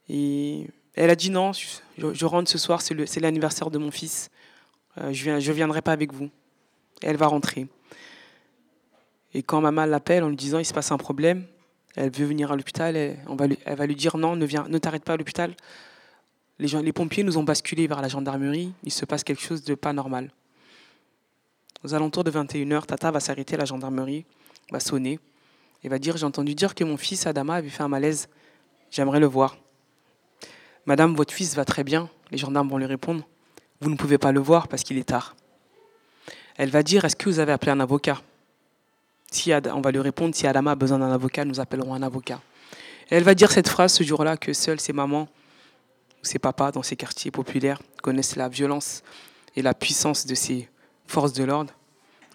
Et 0.10 0.68
elle 0.96 1.10
a 1.10 1.16
dit 1.16 1.30
non, 1.30 1.52
je, 1.54 2.26
rentre 2.26 2.50
ce 2.50 2.58
soir, 2.58 2.82
c'est 2.82 3.20
l'anniversaire 3.20 3.72
de 3.72 3.78
mon 3.78 3.92
fils. 3.92 4.30
Euh, 5.00 5.12
je 5.12 5.32
ne 5.32 5.54
viendrai 5.54 5.82
pas 5.82 5.92
avec 5.92 6.14
vous. 6.14 6.30
Elle 7.02 7.18
va 7.18 7.28
rentrer. 7.28 7.68
Et 9.34 9.42
quand 9.42 9.62
maman 9.62 9.86
l'appelle 9.86 10.24
en 10.24 10.30
lui 10.30 10.36
disant 10.36 10.60
il 10.60 10.66
se 10.66 10.74
passe 10.74 10.92
un 10.92 10.98
problème, 10.98 11.46
elle 11.96 12.12
veut 12.12 12.26
venir 12.26 12.52
à 12.52 12.56
l'hôpital, 12.56 12.96
elle, 12.96 13.18
va 13.28 13.48
lui, 13.48 13.58
elle 13.66 13.78
va 13.78 13.86
lui 13.86 13.96
dire 13.96 14.18
non, 14.18 14.36
ne, 14.36 14.46
viens, 14.46 14.66
ne 14.68 14.78
t'arrête 14.78 15.04
pas 15.04 15.14
à 15.14 15.18
l'hôpital. 15.18 15.56
Les, 16.60 16.68
les 16.82 16.94
pompiers 16.94 17.24
nous 17.24 17.38
ont 17.38 17.44
basculé 17.44 17.88
vers 17.88 18.02
la 18.02 18.08
gendarmerie, 18.08 18.74
il 18.84 18.92
se 18.92 19.06
passe 19.06 19.24
quelque 19.24 19.42
chose 19.42 19.64
de 19.64 19.74
pas 19.74 19.94
normal. 19.94 20.32
Aux 21.84 21.94
alentours 21.94 22.24
de 22.24 22.32
21h, 22.32 22.86
Tata 22.86 23.12
va 23.12 23.20
s'arrêter 23.20 23.56
à 23.56 23.58
la 23.58 23.66
gendarmerie, 23.66 24.26
va 24.72 24.80
sonner 24.80 25.20
et 25.84 25.90
va 25.90 26.00
dire 26.00 26.16
J'ai 26.16 26.26
entendu 26.26 26.56
dire 26.56 26.76
que 26.76 26.86
mon 26.86 26.96
fils 26.96 27.28
Adama 27.28 27.56
avait 27.56 27.70
fait 27.70 27.84
un 27.84 27.90
malaise, 27.90 28.30
j'aimerais 28.90 29.20
le 29.20 29.26
voir. 29.26 29.58
Madame, 30.86 31.14
votre 31.14 31.34
fils 31.34 31.56
va 31.56 31.66
très 31.66 31.84
bien. 31.84 32.10
Les 32.32 32.38
gendarmes 32.38 32.70
vont 32.70 32.78
lui 32.78 32.86
répondre 32.86 33.28
Vous 33.82 33.90
ne 33.90 33.98
pouvez 33.98 34.18
pas 34.18 34.32
le 34.32 34.40
voir 34.40 34.70
parce 34.70 34.84
qu'il 34.84 34.98
est 34.98 35.10
tard. 35.10 35.36
Elle 36.56 36.70
va 36.70 36.84
dire 36.84 37.04
Est-ce 37.04 37.18
que 37.18 37.30
vous 37.30 37.40
avez 37.40 37.52
appelé 37.52 37.74
un 37.74 37.82
avocat? 37.82 38.22
Si 39.30 39.52
on 39.52 39.82
va 39.82 39.92
lui 39.92 40.00
répondre, 40.00 40.34
si 40.36 40.48
Adama 40.48 40.72
a 40.72 40.76
besoin 40.76 41.00
d'un 41.00 41.12
avocat, 41.12 41.44
nous 41.44 41.60
appellerons 41.60 41.96
un 41.96 42.04
avocat. 42.04 42.40
elle 43.10 43.24
va 43.24 43.36
dire 43.36 43.52
cette 43.52 43.68
phrase 43.68 43.92
ce 43.92 44.04
jour-là 44.04 44.38
que 44.38 44.54
seuls 44.54 44.80
ses 44.80 44.94
mamans 44.94 45.28
ou 46.22 46.26
ses 46.26 46.40
papas 46.40 46.72
dans 46.72 46.84
ces 46.84 46.96
quartiers 46.96 47.32
populaires 47.32 47.82
connaissent 48.02 48.38
la 48.38 48.48
violence 48.48 49.04
et 49.56 49.62
la 49.62 49.74
puissance 49.74 50.26
de 50.26 50.36
ces 50.36 50.70
forces 51.08 51.34
de 51.34 51.44
l'ordre, 51.44 51.74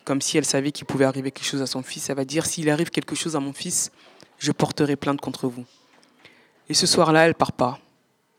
comme 0.05 0.21
si 0.21 0.39
elle 0.39 0.45
savait 0.45 0.73
qu'il 0.73 0.87
pouvait 0.87 1.05
arriver 1.05 1.31
quelque 1.31 1.47
chose 1.47 1.63
à 1.63 1.67
son 1.67 1.83
fils. 1.83 2.09
Elle 2.11 2.17
va 2.17 2.25
dire, 2.25 2.47
s'il 2.47 2.71
arrive 2.71 2.91
quelque 2.91 3.15
chose 3.15 3.37
à 3.37 3.41
mon 3.41 3.53
fils, 3.53 3.91
je 4.39 4.53
porterai 4.53 4.97
plainte 4.97 5.21
contre 5.21 5.49
vous. 5.49 5.65
Et 6.69 6.75
ce 6.75 6.87
soir-là, 6.87 7.27
elle 7.27 7.35
part 7.35 7.53
pas. 7.53 7.79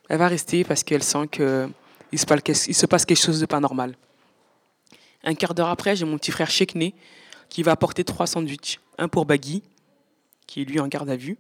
Elle 0.08 0.18
va 0.18 0.28
rester 0.28 0.64
parce 0.64 0.84
qu'elle 0.84 1.04
sent 1.04 1.28
qu'il 1.28 2.20
se 2.20 2.86
passe 2.86 3.06
quelque 3.06 3.22
chose 3.22 3.40
de 3.40 3.46
pas 3.46 3.60
normal. 3.60 3.96
Un 5.24 5.36
quart 5.36 5.54
d'heure 5.54 5.70
après, 5.70 5.96
j'ai 5.96 6.06
mon 6.06 6.18
petit 6.18 6.32
frère 6.32 6.50
Chekné 6.50 6.96
qui 7.50 7.64
va 7.64 7.72
apporter 7.72 8.04
trois 8.04 8.28
sandwichs. 8.28 8.80
Un 8.98 9.08
pour 9.08 9.26
Bagui, 9.26 9.64
qui 10.48 10.62
est 10.62 10.66
lui 10.66 10.80
en 10.80 10.88
garde 10.88 11.10
à 11.10 11.16
vue. 11.16 11.38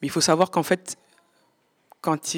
Mais 0.00 0.08
il 0.08 0.10
faut 0.10 0.20
savoir 0.20 0.50
qu'en 0.50 0.62
fait, 0.62 0.96
quand, 2.00 2.36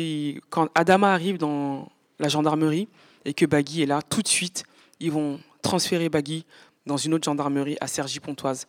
quand 0.50 0.68
Adama 0.74 1.12
arrive 1.12 1.38
dans 1.38 1.90
la 2.18 2.28
gendarmerie 2.28 2.88
et 3.24 3.34
que 3.34 3.46
Bagui 3.46 3.82
est 3.82 3.86
là, 3.86 4.02
tout 4.02 4.22
de 4.22 4.28
suite, 4.28 4.64
ils 5.04 5.12
vont 5.12 5.38
transférer 5.60 6.08
Bagui 6.08 6.46
dans 6.86 6.96
une 6.96 7.14
autre 7.14 7.24
gendarmerie 7.24 7.76
à 7.80 7.86
Cergy-Pontoise 7.86 8.66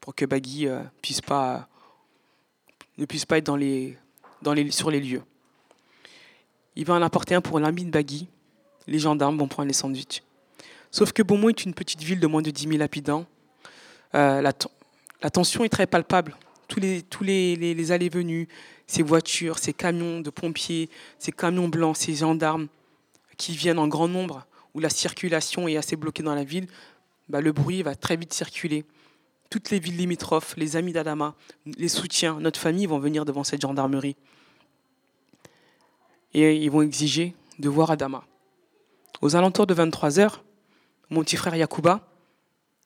pour 0.00 0.14
que 0.14 0.24
Bagui 0.24 0.66
euh, 0.66 0.82
ne 0.82 0.88
puisse 1.00 1.20
pas 3.24 3.38
être 3.38 3.56
sur 4.70 4.90
les 4.90 5.00
lieux. 5.00 5.22
Il 6.74 6.84
va 6.84 6.94
en 6.94 7.02
apporter 7.02 7.36
un 7.36 7.40
pour 7.40 7.60
l'ami 7.60 7.84
de 7.84 7.90
Bagui. 7.90 8.28
Les 8.86 8.98
gendarmes 8.98 9.38
vont 9.38 9.46
prendre 9.46 9.68
les 9.68 9.74
sandwichs. 9.74 10.22
Sauf 10.90 11.12
que 11.12 11.22
Beaumont 11.22 11.50
est 11.50 11.64
une 11.64 11.74
petite 11.74 12.02
ville 12.02 12.18
de 12.18 12.26
moins 12.26 12.42
de 12.42 12.50
10 12.50 12.68
000 12.68 12.82
habitants. 12.82 13.26
Euh, 14.16 14.40
la, 14.40 14.52
tension 15.30 15.62
est 15.62 15.68
très 15.68 15.86
palpable. 15.86 16.34
Tous 16.66 16.80
les, 16.80 17.02
tous 17.02 17.22
les, 17.22 17.54
les 17.54 17.92
allées-venues, 17.92 18.48
ces 18.88 19.04
voitures, 19.04 19.58
ces 19.58 19.72
camions 19.72 20.20
de 20.20 20.30
pompiers, 20.30 20.88
ces 21.18 21.30
camions 21.30 21.68
blancs, 21.68 21.96
ces 21.96 22.14
gendarmes 22.14 22.66
qui 23.36 23.54
viennent 23.54 23.78
en 23.78 23.88
grand 23.88 24.08
nombre, 24.08 24.46
où 24.74 24.80
la 24.80 24.90
circulation 24.90 25.68
est 25.68 25.76
assez 25.76 25.96
bloquée 25.96 26.22
dans 26.22 26.34
la 26.34 26.44
ville, 26.44 26.66
bah, 27.28 27.40
le 27.40 27.52
bruit 27.52 27.82
va 27.82 27.94
très 27.94 28.16
vite 28.16 28.32
circuler. 28.32 28.84
Toutes 29.50 29.70
les 29.70 29.78
villes 29.78 29.96
limitrophes, 29.96 30.54
les 30.56 30.76
amis 30.76 30.92
d'Adama, 30.92 31.34
les 31.66 31.88
soutiens, 31.88 32.38
notre 32.40 32.60
famille 32.60 32.86
vont 32.86 32.98
venir 32.98 33.24
devant 33.24 33.44
cette 33.44 33.60
gendarmerie. 33.60 34.16
Et 36.34 36.56
ils 36.56 36.70
vont 36.70 36.82
exiger 36.82 37.34
de 37.58 37.68
voir 37.68 37.90
Adama. 37.90 38.24
Aux 39.20 39.36
alentours 39.36 39.66
de 39.66 39.74
23 39.74 40.20
heures, 40.20 40.44
mon 41.08 41.22
petit 41.22 41.36
frère 41.36 41.56
Yakuba, 41.56 42.06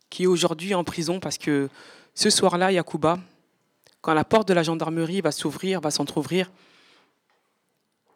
qui 0.09 0.25
est 0.25 0.27
aujourd'hui 0.27 0.75
en 0.75 0.85
prison 0.85 1.20
parce 1.20 1.38
que 1.38 1.68
ce 2.14 2.31
soir-là, 2.31 2.73
Yakuba, 2.73 3.18
quand 4.01 4.14
la 4.14 4.25
porte 4.25 4.49
de 4.49 4.55
la 4.55 4.62
gendarmerie 4.62 5.20
va 5.20 5.33
s'ouvrir, 5.33 5.81
va 5.81 5.90
s'entr'ouvrir, 5.90 6.51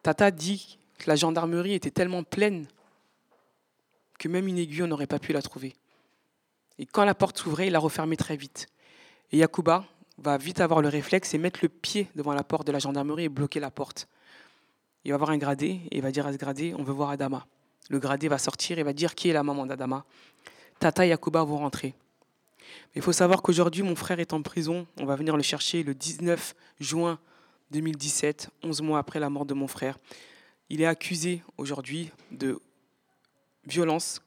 Tata 0.03 0.31
dit 0.31 0.79
que 0.97 1.09
la 1.09 1.15
gendarmerie 1.15 1.73
était 1.73 1.91
tellement 1.91 2.23
pleine 2.23 2.67
que 4.19 4.27
même 4.27 4.47
une 4.47 4.59
aiguille, 4.59 4.83
on 4.83 4.87
n'aurait 4.87 5.07
pas 5.07 5.17
pu 5.17 5.33
la 5.33 5.41
trouver. 5.41 5.75
Et 6.77 6.85
quand 6.85 7.05
la 7.05 7.15
porte 7.15 7.39
s'ouvrait, 7.39 7.67
il 7.67 7.73
la 7.73 7.79
refermait 7.79 8.15
très 8.15 8.37
vite. 8.37 8.67
Et 9.31 9.37
Yakuba 9.37 9.85
va 10.17 10.37
vite 10.37 10.59
avoir 10.59 10.81
le 10.81 10.89
réflexe 10.89 11.33
et 11.33 11.37
mettre 11.37 11.59
le 11.63 11.69
pied 11.69 12.07
devant 12.15 12.33
la 12.33 12.43
porte 12.43 12.67
de 12.67 12.71
la 12.71 12.79
gendarmerie 12.79 13.23
et 13.23 13.29
bloquer 13.29 13.59
la 13.59 13.71
porte. 13.71 14.07
Il 15.05 15.11
va 15.11 15.15
avoir 15.15 15.31
un 15.31 15.37
gradé 15.37 15.81
et 15.89 15.97
il 15.97 16.01
va 16.01 16.11
dire 16.11 16.27
à 16.27 16.33
ce 16.33 16.37
gradé, 16.37 16.75
on 16.77 16.83
veut 16.83 16.93
voir 16.93 17.09
Adama. 17.09 17.47
Le 17.89 17.99
gradé 17.99 18.27
va 18.27 18.37
sortir 18.37 18.77
et 18.77 18.83
va 18.83 18.93
dire 18.93 19.15
qui 19.15 19.29
est 19.29 19.33
la 19.33 19.43
maman 19.43 19.65
d'Adama? 19.65 20.05
Tata 20.79 21.05
et 21.05 21.09
Yakuba 21.09 21.43
vont 21.43 21.57
rentrer. 21.57 21.95
Il 22.95 23.01
faut 23.01 23.13
savoir 23.13 23.41
qu'aujourd'hui, 23.41 23.83
mon 23.83 23.95
frère 23.95 24.19
est 24.19 24.33
en 24.33 24.41
prison. 24.41 24.85
On 24.99 25.05
va 25.05 25.15
venir 25.15 25.35
le 25.35 25.43
chercher 25.43 25.83
le 25.83 25.95
19 25.95 26.55
juin 26.79 27.19
2017, 27.71 28.49
11 28.63 28.81
mois 28.81 28.99
après 28.99 29.19
la 29.19 29.29
mort 29.29 29.45
de 29.45 29.53
mon 29.53 29.67
frère. 29.67 29.97
Il 30.69 30.81
est 30.81 30.85
accusé 30.85 31.41
aujourd'hui 31.57 32.11
de 32.31 32.61
violence 33.65 34.21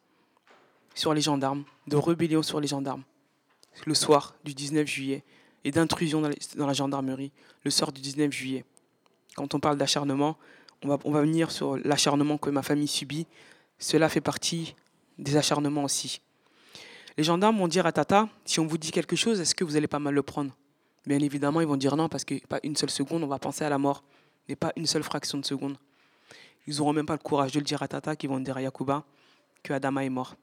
sur 0.94 1.14
les 1.14 1.20
gendarmes, 1.20 1.64
de 1.86 1.96
rébellion 1.96 2.42
sur 2.42 2.60
les 2.60 2.68
gendarmes, 2.68 3.02
le 3.86 3.94
soir 3.94 4.34
du 4.44 4.54
19 4.54 4.86
juillet, 4.86 5.24
et 5.64 5.70
d'intrusion 5.70 6.20
dans 6.20 6.66
la 6.66 6.72
gendarmerie, 6.72 7.32
le 7.64 7.70
soir 7.70 7.92
du 7.92 8.00
19 8.00 8.32
juillet. 8.32 8.64
Quand 9.36 9.54
on 9.54 9.60
parle 9.60 9.78
d'acharnement, 9.78 10.36
on 10.82 10.88
va, 10.88 10.98
on 11.04 11.12
va 11.12 11.20
venir 11.20 11.50
sur 11.50 11.76
l'acharnement 11.78 12.38
que 12.38 12.50
ma 12.50 12.62
famille 12.62 12.88
subit. 12.88 13.26
Cela 13.78 14.08
fait 14.08 14.20
partie 14.20 14.74
des 15.18 15.36
acharnements 15.36 15.84
aussi. 15.84 16.20
Les 17.16 17.24
gendarmes 17.24 17.58
vont 17.58 17.68
dire 17.68 17.86
à 17.86 17.92
Tata, 17.92 18.28
si 18.44 18.58
on 18.60 18.66
vous 18.66 18.78
dit 18.78 18.90
quelque 18.90 19.16
chose, 19.16 19.40
est-ce 19.40 19.54
que 19.54 19.64
vous 19.64 19.76
allez 19.76 19.86
pas 19.86 19.98
mal 19.98 20.14
le 20.14 20.22
prendre? 20.22 20.50
Bien 21.06 21.18
évidemment, 21.20 21.60
ils 21.60 21.66
vont 21.66 21.76
dire 21.76 21.96
non, 21.96 22.08
parce 22.08 22.24
que 22.24 22.44
pas 22.46 22.60
une 22.62 22.76
seule 22.76 22.90
seconde, 22.90 23.22
on 23.22 23.28
va 23.28 23.38
penser 23.38 23.64
à 23.64 23.68
la 23.68 23.78
mort, 23.78 24.02
mais 24.48 24.56
pas 24.56 24.72
une 24.76 24.86
seule 24.86 25.02
fraction 25.02 25.38
de 25.38 25.44
seconde. 25.44 25.76
Ils 26.66 26.76
n'auront 26.76 26.92
même 26.92 27.06
pas 27.06 27.14
le 27.14 27.18
courage 27.18 27.52
de 27.52 27.58
le 27.58 27.64
dire 27.64 27.82
à 27.82 27.88
Tata, 27.88 28.16
qui 28.16 28.26
vont 28.26 28.40
dire 28.40 28.56
à 28.56 28.62
Yakuba 28.62 29.04
que 29.62 29.72
Adama 29.72 30.04
est 30.04 30.10
mort. 30.10 30.36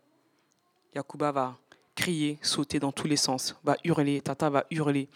Yakuba 0.96 1.32
va 1.32 1.58
crier, 1.96 2.40
sauter 2.42 2.80
dans 2.80 2.92
tous 2.92 3.08
les 3.08 3.18
sens, 3.18 3.56
va 3.64 3.76
hurler, 3.84 4.22
Tata 4.22 4.50
va 4.50 4.66
hurler. 4.72 5.08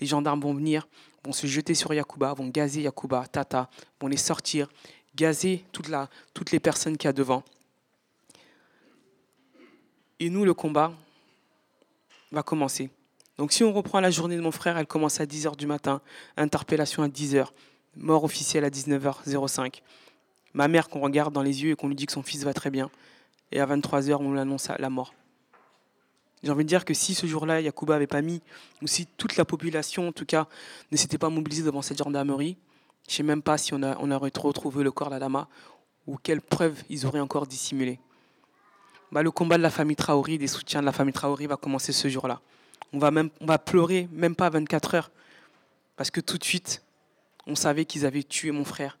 Les 0.00 0.06
gendarmes 0.06 0.40
vont 0.40 0.54
venir, 0.54 0.86
vont 1.24 1.32
se 1.32 1.46
jeter 1.46 1.74
sur 1.74 1.92
Yakuba, 1.92 2.32
vont 2.32 2.48
gazer 2.48 2.82
Yakuba, 2.82 3.26
Tata, 3.26 3.68
vont 4.00 4.06
les 4.06 4.16
sortir, 4.16 4.68
gazer 5.14 5.64
toute 5.72 5.88
la, 5.88 6.08
toutes 6.32 6.52
les 6.52 6.60
personnes 6.60 6.96
qu'il 6.96 7.08
y 7.08 7.10
a 7.10 7.12
devant. 7.12 7.42
Et 10.20 10.30
nous, 10.30 10.44
le 10.44 10.54
combat 10.54 10.92
va 12.32 12.42
commencer. 12.42 12.90
Donc 13.36 13.52
si 13.52 13.62
on 13.62 13.72
reprend 13.72 14.00
la 14.00 14.10
journée 14.10 14.36
de 14.36 14.40
mon 14.40 14.50
frère, 14.50 14.76
elle 14.78 14.86
commence 14.86 15.20
à 15.20 15.26
10h 15.26 15.56
du 15.56 15.66
matin, 15.66 16.00
interpellation 16.36 17.02
à 17.04 17.08
10h, 17.08 17.46
mort 17.96 18.24
officielle 18.24 18.64
à 18.64 18.70
19h05. 18.70 19.80
Ma 20.54 20.66
mère 20.66 20.88
qu'on 20.88 21.00
regarde 21.00 21.32
dans 21.32 21.42
les 21.42 21.62
yeux 21.62 21.72
et 21.72 21.76
qu'on 21.76 21.88
lui 21.88 21.94
dit 21.94 22.06
que 22.06 22.12
son 22.12 22.22
fils 22.22 22.42
va 22.42 22.52
très 22.52 22.70
bien. 22.70 22.90
Et 23.52 23.60
à 23.60 23.66
23h, 23.66 24.16
on 24.20 24.36
annonce 24.36 24.68
la 24.78 24.90
mort. 24.90 25.14
J'ai 26.42 26.52
envie 26.52 26.64
de 26.64 26.68
dire 26.68 26.84
que 26.84 26.94
si 26.94 27.14
ce 27.14 27.26
jour-là, 27.26 27.60
Yakuba 27.60 27.94
n'avait 27.94 28.06
pas 28.06 28.22
mis, 28.22 28.40
ou 28.82 28.86
si 28.86 29.06
toute 29.06 29.36
la 29.36 29.44
population, 29.44 30.08
en 30.08 30.12
tout 30.12 30.26
cas, 30.26 30.46
ne 30.92 30.96
s'était 30.96 31.18
pas 31.18 31.30
mobilisée 31.30 31.64
devant 31.64 31.82
cette 31.82 31.98
gendarmerie, 31.98 32.56
je 33.08 33.14
ne 33.14 33.16
sais 33.16 33.22
même 33.22 33.42
pas 33.42 33.58
si 33.58 33.72
on, 33.72 33.82
aurait 33.82 34.30
retrouvé 34.36 34.84
le 34.84 34.92
corps 34.92 35.10
d'Adama 35.10 35.48
ou 36.06 36.16
quelles 36.22 36.42
preuves 36.42 36.82
ils 36.90 37.06
auraient 37.06 37.20
encore 37.20 37.46
dissimulées. 37.46 37.98
Bah, 39.10 39.22
le 39.22 39.30
combat 39.30 39.56
de 39.56 39.62
la 39.62 39.70
famille 39.70 39.96
Traoré, 39.96 40.36
des 40.36 40.46
soutiens 40.46 40.80
de 40.80 40.86
la 40.86 40.92
famille 40.92 41.14
Traoré 41.14 41.46
va 41.46 41.56
commencer 41.56 41.92
ce 41.92 42.08
jour-là. 42.08 42.40
On 42.92 42.98
va, 42.98 43.10
même, 43.10 43.30
on 43.40 43.46
va 43.46 43.58
pleurer, 43.58 44.08
même 44.12 44.36
pas 44.36 44.50
24 44.50 44.94
heures, 44.94 45.10
parce 45.96 46.10
que 46.10 46.20
tout 46.20 46.36
de 46.36 46.44
suite, 46.44 46.82
on 47.46 47.54
savait 47.54 47.86
qu'ils 47.86 48.04
avaient 48.04 48.22
tué 48.22 48.50
mon 48.50 48.64
frère, 48.64 48.98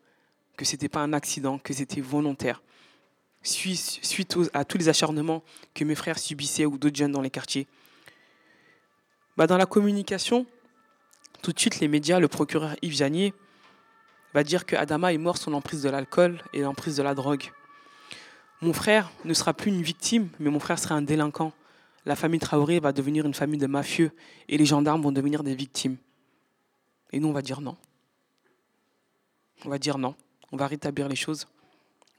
que 0.56 0.64
ce 0.64 0.72
n'était 0.72 0.88
pas 0.88 1.00
un 1.00 1.12
accident, 1.12 1.58
que 1.58 1.74
c'était 1.74 2.00
volontaire. 2.00 2.62
Suite 3.42 4.36
à 4.52 4.64
tous 4.64 4.78
les 4.78 4.88
acharnements 4.88 5.42
que 5.74 5.84
mes 5.84 5.94
frères 5.94 6.18
subissaient 6.18 6.66
ou 6.66 6.76
d'autres 6.76 6.96
jeunes 6.96 7.12
dans 7.12 7.20
les 7.20 7.30
quartiers. 7.30 7.66
Bah, 9.36 9.46
dans 9.46 9.56
la 9.56 9.66
communication, 9.66 10.46
tout 11.42 11.52
de 11.52 11.58
suite, 11.60 11.80
les 11.80 11.88
médias, 11.88 12.18
le 12.18 12.28
procureur 12.28 12.74
Yves 12.82 12.96
Janier 12.96 13.32
va 14.34 14.42
dire 14.42 14.66
que 14.66 14.76
Adama 14.76 15.12
est 15.12 15.18
mort 15.18 15.38
sous 15.38 15.50
l'emprise 15.50 15.82
de 15.82 15.88
l'alcool 15.88 16.42
et 16.52 16.60
l'emprise 16.60 16.96
de 16.96 17.02
la 17.02 17.14
drogue. 17.14 17.44
Mon 18.60 18.72
frère 18.72 19.10
ne 19.24 19.32
sera 19.34 19.54
plus 19.54 19.70
une 19.70 19.82
victime, 19.82 20.28
mais 20.40 20.50
mon 20.50 20.58
frère 20.58 20.78
sera 20.78 20.96
un 20.96 21.02
délinquant. 21.02 21.52
La 22.04 22.16
famille 22.16 22.40
Traoré 22.40 22.80
va 22.80 22.92
devenir 22.92 23.24
une 23.26 23.34
famille 23.34 23.60
de 23.60 23.66
mafieux 23.66 24.10
et 24.48 24.58
les 24.58 24.66
gendarmes 24.66 25.02
vont 25.02 25.12
devenir 25.12 25.44
des 25.44 25.54
victimes. 25.54 25.96
Et 27.12 27.20
nous, 27.20 27.28
on 27.28 27.32
va 27.32 27.42
dire 27.42 27.60
non. 27.60 27.76
On 29.64 29.68
va 29.68 29.78
dire 29.78 29.98
non. 29.98 30.14
On 30.50 30.56
va 30.56 30.66
rétablir 30.66 31.08
les 31.08 31.16
choses. 31.16 31.46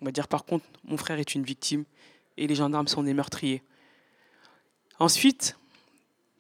On 0.02 0.06
va 0.06 0.12
dire 0.12 0.28
par 0.28 0.46
contre, 0.46 0.66
mon 0.84 0.98
frère 0.98 1.20
est 1.20 1.36
une 1.36 1.44
victime 1.44 1.86
et 2.38 2.48
les 2.48 2.56
gendarmes 2.56 2.88
sont 2.88 3.04
des 3.04 3.14
meurtriers. 3.14 3.62
Ensuite, 5.00 5.58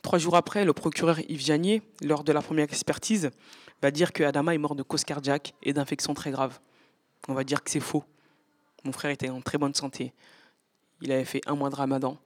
trois 0.02 0.19
jours 0.19 0.36
après, 0.36 0.65
le 0.65 0.74
procureur 0.74 1.19
Yves 1.30 1.41
Janier, 1.41 1.82
lors 2.02 2.24
de 2.24 2.32
la 2.32 2.41
première 2.41 2.65
expertise, 2.65 3.32
va 3.82 3.91
dire 3.91 4.13
que 4.13 4.24
Adama 4.24 4.54
est 4.54 4.58
mort 4.58 4.76
de 4.76 4.84
cause 4.84 5.04
cardiaque 5.04 5.54
et 5.63 5.74
d'infection 5.74 6.13
très 6.13 6.32
grave. 6.32 6.60
On 7.28 7.34
va 7.34 7.43
dire 7.43 7.63
que 7.63 7.69
c'est 7.69 7.80
faux. 7.80 8.04
Mon 8.84 8.91
frère 8.91 9.12
était 9.12 9.30
en 9.30 9.41
très 9.41 9.58
bonne 9.58 9.74
santé. 9.74 10.13
Il 11.02 11.12
avait 11.12 11.26
fait 11.26 11.41
un 11.48 11.56
mois 11.56 11.69
de 11.69 11.76
ramadan. 11.76 12.17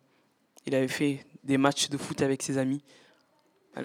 Il 0.65 0.75
avait 0.75 0.87
fait 0.87 1.25
des 1.43 1.57
matchs 1.57 1.89
de 1.89 1.97
foot 1.97 2.21
avec 2.21 2.41
ses 2.41 2.57
amis. 2.57 2.83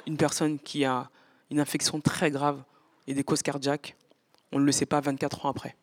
Une 0.06 0.16
personne 0.16 0.58
qui 0.58 0.84
a 0.84 1.10
une 1.50 1.60
infection 1.60 2.00
très 2.00 2.30
grave 2.30 2.62
et 3.06 3.14
des 3.14 3.24
causes 3.24 3.42
cardiaques, 3.42 3.96
on 4.52 4.58
ne 4.58 4.64
le 4.64 4.72
sait 4.72 4.86
pas 4.86 5.00
24 5.00 5.46
ans 5.46 5.50
après. 5.50 5.76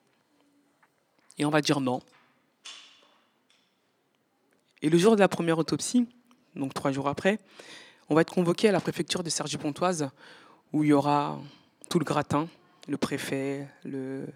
Et 1.37 1.45
on 1.45 1.49
va 1.49 1.61
dire 1.61 1.79
non. 1.81 2.01
Et 4.81 4.89
le 4.89 4.97
jour 4.97 5.15
de 5.15 5.19
la 5.19 5.27
première 5.27 5.57
autopsie, 5.57 6.07
donc 6.55 6.73
trois 6.73 6.91
jours 6.91 7.07
après, 7.07 7.39
on 8.09 8.15
va 8.15 8.21
être 8.21 8.33
convoqué 8.33 8.69
à 8.69 8.71
la 8.71 8.79
préfecture 8.79 9.23
de 9.23 9.29
Sergi-Pontoise 9.29 10.09
où 10.73 10.83
il 10.83 10.89
y 10.89 10.93
aura 10.93 11.39
tout 11.89 11.99
le 11.99 12.05
gratin, 12.05 12.47
le 12.87 12.97
préfet, 12.97 13.67
le, 13.83 14.27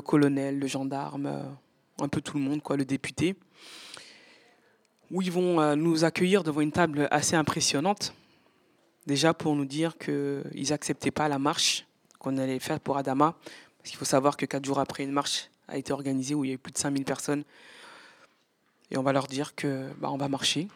colonel, 0.00 0.58
le 0.58 0.66
gendarme, 0.66 1.56
un 2.00 2.08
peu 2.08 2.20
tout 2.20 2.38
le 2.38 2.42
monde, 2.42 2.62
quoi, 2.62 2.76
le 2.76 2.84
député, 2.84 3.36
où 5.10 5.22
ils 5.22 5.30
vont 5.30 5.60
euh, 5.60 5.74
nous 5.74 6.04
accueillir 6.04 6.42
devant 6.42 6.60
une 6.60 6.72
table 6.72 7.08
assez 7.10 7.36
impressionnante, 7.36 8.14
déjà 9.06 9.34
pour 9.34 9.54
nous 9.54 9.64
dire 9.64 9.98
qu'ils 9.98 10.70
n'acceptaient 10.70 11.10
pas 11.10 11.28
la 11.28 11.38
marche 11.38 11.86
qu'on 12.18 12.38
allait 12.38 12.58
faire 12.58 12.80
pour 12.80 12.96
Adama, 12.96 13.36
parce 13.78 13.90
qu'il 13.90 13.98
faut 13.98 14.04
savoir 14.04 14.36
que 14.36 14.46
quatre 14.46 14.64
jours 14.64 14.78
après, 14.78 15.04
une 15.04 15.12
marche 15.12 15.50
a 15.68 15.76
été 15.76 15.92
organisée 15.92 16.34
où 16.34 16.44
il 16.44 16.48
y 16.48 16.50
a 16.50 16.54
eu 16.54 16.58
plus 16.58 16.72
de 16.72 16.78
5000 16.78 17.04
personnes, 17.04 17.44
et 18.90 18.96
on 18.96 19.02
va 19.02 19.12
leur 19.12 19.26
dire 19.26 19.54
que 19.54 19.90
bah, 19.98 20.10
on 20.10 20.16
va 20.16 20.28
marcher. 20.28 20.68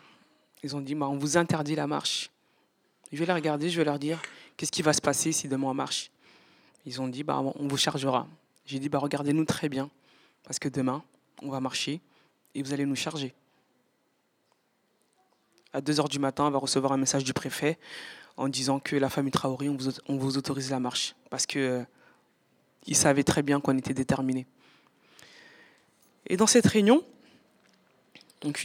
Ils 0.62 0.74
ont 0.74 0.80
dit, 0.80 0.94
bah, 0.94 1.06
on 1.08 1.18
vous 1.18 1.36
interdit 1.36 1.74
la 1.74 1.86
marche. 1.86 2.30
Je 3.12 3.18
vais 3.18 3.26
les 3.26 3.32
regarder, 3.32 3.70
je 3.70 3.78
vais 3.78 3.84
leur 3.84 3.98
dire, 3.98 4.20
qu'est-ce 4.56 4.72
qui 4.72 4.82
va 4.82 4.92
se 4.92 5.00
passer 5.00 5.32
si 5.32 5.48
demain 5.48 5.68
on 5.68 5.74
marche? 5.74 6.10
Ils 6.84 7.00
ont 7.00 7.08
dit, 7.08 7.22
bah, 7.22 7.38
on 7.40 7.68
vous 7.68 7.76
chargera. 7.76 8.26
J'ai 8.66 8.78
dit, 8.78 8.88
bah, 8.88 8.98
regardez-nous 8.98 9.44
très 9.44 9.68
bien. 9.68 9.90
Parce 10.42 10.58
que 10.58 10.68
demain, 10.68 11.02
on 11.42 11.50
va 11.50 11.60
marcher 11.60 12.00
et 12.54 12.62
vous 12.62 12.72
allez 12.72 12.86
nous 12.86 12.96
charger. 12.96 13.34
À 15.72 15.80
2 15.80 15.92
h 15.92 16.08
du 16.08 16.18
matin, 16.18 16.46
on 16.46 16.50
va 16.50 16.58
recevoir 16.58 16.92
un 16.92 16.96
message 16.96 17.24
du 17.24 17.32
préfet 17.32 17.78
en 18.36 18.48
disant 18.48 18.80
que 18.80 18.96
la 18.96 19.10
famille 19.10 19.30
Traoré, 19.30 19.68
on 19.68 19.76
vous, 20.16 20.38
autorise 20.38 20.70
la 20.70 20.80
marche. 20.80 21.14
Parce 21.30 21.46
que 21.46 21.84
Ils 22.86 22.96
savaient 22.96 23.24
très 23.24 23.42
bien 23.42 23.60
qu'on 23.60 23.76
était 23.76 23.94
déterminés. 23.94 24.46
Et 26.28 26.36
dans 26.36 26.46
cette 26.46 26.66
réunion, 26.66 27.02
donc 28.42 28.62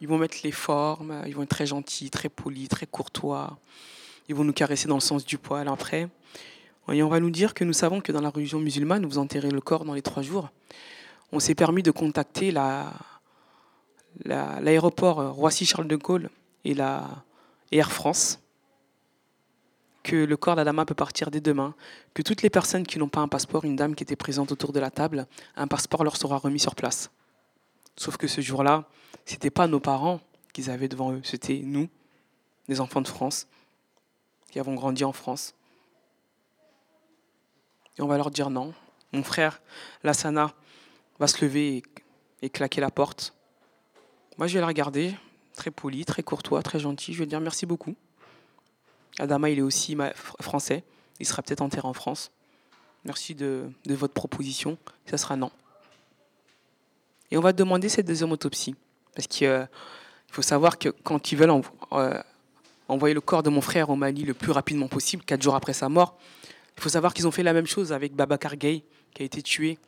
ils 0.00 0.06
vont 0.06 0.18
mettre 0.18 0.36
les 0.44 0.52
formes, 0.52 1.22
ils 1.26 1.34
vont 1.34 1.42
être 1.42 1.48
très 1.48 1.66
gentils, 1.66 2.10
très 2.10 2.28
polis, 2.28 2.68
très 2.68 2.86
courtois. 2.86 3.58
Ils 4.28 4.34
vont 4.34 4.44
nous 4.44 4.52
caresser 4.52 4.86
dans 4.86 4.96
le 4.96 5.00
sens 5.00 5.24
du 5.24 5.38
poil 5.38 5.66
après. 5.68 6.08
Et 6.92 7.02
on 7.02 7.08
va 7.08 7.18
nous 7.18 7.30
dire 7.30 7.54
que 7.54 7.64
nous 7.64 7.72
savons 7.72 8.00
que 8.00 8.12
dans 8.12 8.20
la 8.20 8.30
religion 8.30 8.60
musulmane, 8.60 9.06
vous 9.06 9.18
enterrez 9.18 9.50
le 9.50 9.60
corps 9.60 9.84
dans 9.84 9.94
les 9.94 10.02
trois 10.02 10.22
jours. 10.22 10.50
On 11.32 11.40
s'est 11.40 11.54
permis 11.56 11.82
de 11.82 11.90
contacter 11.90 12.52
l'aéroport 14.24 15.34
Roissy-Charles 15.34 15.88
de 15.88 15.96
Gaulle 15.96 16.30
et 16.64 16.76
Air 17.72 17.90
France 17.90 18.40
que 20.06 20.14
le 20.14 20.36
corps 20.36 20.54
d'Adama 20.54 20.84
peut 20.86 20.94
partir 20.94 21.32
dès 21.32 21.40
demain, 21.40 21.74
que 22.14 22.22
toutes 22.22 22.42
les 22.42 22.48
personnes 22.48 22.86
qui 22.86 23.00
n'ont 23.00 23.08
pas 23.08 23.20
un 23.20 23.26
passeport, 23.26 23.64
une 23.64 23.74
dame 23.74 23.96
qui 23.96 24.04
était 24.04 24.14
présente 24.14 24.52
autour 24.52 24.72
de 24.72 24.78
la 24.78 24.92
table, 24.92 25.26
un 25.56 25.66
passeport 25.66 26.04
leur 26.04 26.16
sera 26.16 26.38
remis 26.38 26.60
sur 26.60 26.76
place. 26.76 27.10
Sauf 27.96 28.16
que 28.16 28.28
ce 28.28 28.40
jour-là, 28.40 28.84
ce 29.24 29.32
n'était 29.32 29.50
pas 29.50 29.66
nos 29.66 29.80
parents 29.80 30.20
qu'ils 30.52 30.70
avaient 30.70 30.86
devant 30.86 31.12
eux, 31.12 31.20
c'était 31.24 31.60
nous, 31.64 31.88
les 32.68 32.80
enfants 32.80 33.00
de 33.00 33.08
France, 33.08 33.48
qui 34.52 34.60
avons 34.60 34.74
grandi 34.74 35.02
en 35.02 35.12
France. 35.12 35.54
Et 37.98 38.02
on 38.02 38.06
va 38.06 38.16
leur 38.16 38.30
dire 38.30 38.48
non. 38.48 38.74
Mon 39.12 39.24
frère, 39.24 39.60
Lassana, 40.04 40.54
va 41.18 41.26
se 41.26 41.44
lever 41.44 41.78
et, 41.78 41.82
et 42.42 42.50
claquer 42.50 42.80
la 42.80 42.92
porte. 42.92 43.34
Moi, 44.38 44.46
je 44.46 44.54
vais 44.54 44.60
la 44.60 44.68
regarder, 44.68 45.16
très 45.56 45.72
poli, 45.72 46.04
très 46.04 46.22
courtois, 46.22 46.62
très 46.62 46.78
gentil. 46.78 47.12
Je 47.12 47.18
vais 47.18 47.26
dire 47.26 47.40
merci 47.40 47.66
beaucoup. 47.66 47.96
Adama, 49.18 49.50
il 49.50 49.58
est 49.58 49.62
aussi 49.62 49.96
français. 50.40 50.84
Il 51.20 51.26
sera 51.26 51.42
peut-être 51.42 51.62
enterré 51.62 51.86
en 51.86 51.92
France. 51.92 52.30
Merci 53.04 53.34
de, 53.34 53.70
votre 53.86 54.14
proposition. 54.14 54.78
Ça 55.06 55.16
sera 55.16 55.36
non. 55.36 55.50
Et 57.30 57.38
on 57.38 57.40
va 57.40 57.52
demander 57.52 57.88
cette 57.88 58.06
deuxième 58.06 58.32
autopsie. 58.32 58.74
Parce 59.14 59.26
qu'il 59.26 59.46
euh, 59.46 59.64
faut 60.30 60.42
savoir 60.42 60.78
que 60.78 60.90
quand 60.90 61.32
ils 61.32 61.36
veulent 61.38 61.62
euh, 61.92 62.22
envoyer 62.88 63.14
le 63.14 63.20
corps 63.20 63.42
de 63.42 63.50
mon 63.50 63.60
frère 63.60 63.90
au 63.90 63.96
Mali 63.96 64.24
le 64.24 64.34
plus 64.34 64.52
rapidement 64.52 64.88
possible, 64.88 65.24
quatre 65.24 65.42
jours 65.42 65.54
après 65.54 65.72
sa 65.72 65.88
mort, 65.88 66.18
il 66.76 66.82
faut 66.82 66.88
savoir 66.88 67.14
qu'ils 67.14 67.26
ont 67.26 67.30
fait 67.30 67.42
la 67.42 67.52
même 67.52 67.66
chose 67.66 67.92
avec 67.92 68.14
Babacar 68.14 68.56
Gueye, 68.56 68.84
qui 69.14 69.22
a 69.22 69.24
été 69.24 69.40
tué 69.42 69.78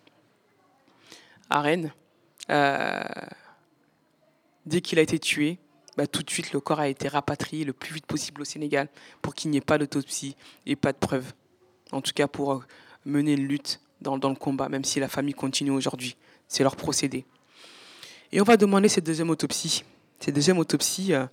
à 1.51 1.61
Rennes. 1.61 1.93
Euh, 2.51 3.03
dès 4.64 4.81
qu'il 4.81 4.99
a 4.99 5.03
été 5.03 5.19
tué, 5.19 5.59
bah, 5.99 6.07
tout 6.07 6.23
de 6.23 6.31
suite, 6.31 6.53
le 6.53 6.61
corps 6.61 6.79
a 6.79 6.87
été 6.87 7.09
rapatrié 7.09 7.65
le 7.65 7.73
plus 7.73 7.93
vite 7.93 8.07
possible 8.07 8.43
au 8.43 8.45
Sénégal 8.45 8.89
pour 9.21 9.35
qu'il 9.35 9.51
n'y 9.51 9.57
ait 9.57 9.61
pas 9.61 9.79
d'autopsie 9.79 10.37
et 10.65 10.77
pas 10.77 10.93
de 10.93 10.97
preuves. 10.97 11.33
En 11.91 12.01
tout 12.01 12.13
cas, 12.15 12.29
pour 12.29 12.53
euh, 12.53 12.61
mener 13.05 13.33
une 13.33 13.49
lutte 13.49 13.81
dans, 14.01 14.17
le 14.17 14.37
combat, 14.37 14.69
même 14.69 14.85
si 14.85 15.01
la 15.01 15.09
famille 15.09 15.35
continue 15.35 15.73
aujourd'hui. 15.73 16.17
C'est 16.47 16.63
leur 16.63 16.77
procédé. 16.77 17.25
Et 18.31 18.41
on 18.41 18.45
va 18.45 18.57
demander 18.57 18.89
cette 18.89 19.07
deuxième 19.07 19.29
autopsie. 19.31 19.83
Cette 20.21 20.37
deuxième 20.37 20.59
autopsie. 20.59 21.15
Euh, 21.15 21.27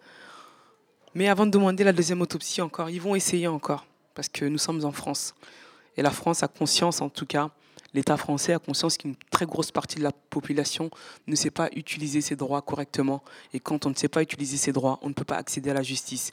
mais 1.14 1.28
avant 1.28 1.46
de 1.46 1.52
demander 1.52 1.84
la 1.84 1.94
deuxième 1.94 2.24
autopsie 2.24 2.64
encore, 2.64 2.90
ils 2.90 3.00
vont 3.00 3.14
essayer 3.14 3.48
encore. 3.48 3.86
Parce 4.16 4.30
que 4.30 4.46
nous 4.46 4.58
sommes 4.58 4.84
en 4.84 4.92
France. 4.92 5.36
Et 5.96 6.02
la 6.02 6.10
France 6.10 6.42
a 6.42 6.48
conscience, 6.48 7.02
en 7.02 7.10
tout 7.10 7.28
cas, 7.28 7.52
l'État 7.96 8.18
français 8.18 8.54
a 8.54 8.60
conscience 8.60 8.98
qu'une 8.98 9.16
très 9.32 9.46
grosse 9.46 9.72
partie 9.72 9.98
de 9.98 10.04
la 10.04 10.12
population 10.12 10.90
ne 11.28 11.36
sait 11.36 11.50
pas 11.50 11.70
utiliser 11.76 12.20
ses 12.20 12.36
droits 12.36 12.62
correctement. 12.62 13.24
Et 13.54 13.62
quand 13.62 13.86
on 13.86 13.90
ne 13.90 13.96
sait 13.96 14.10
pas 14.10 14.22
utiliser 14.22 14.58
ses 14.58 14.74
droits, 14.74 15.00
on 15.02 15.10
ne 15.10 15.14
peut 15.14 15.24
pas 15.24 15.38
accéder 15.38 15.70
à 15.70 15.74
la 15.74 15.82
justice. 15.82 16.32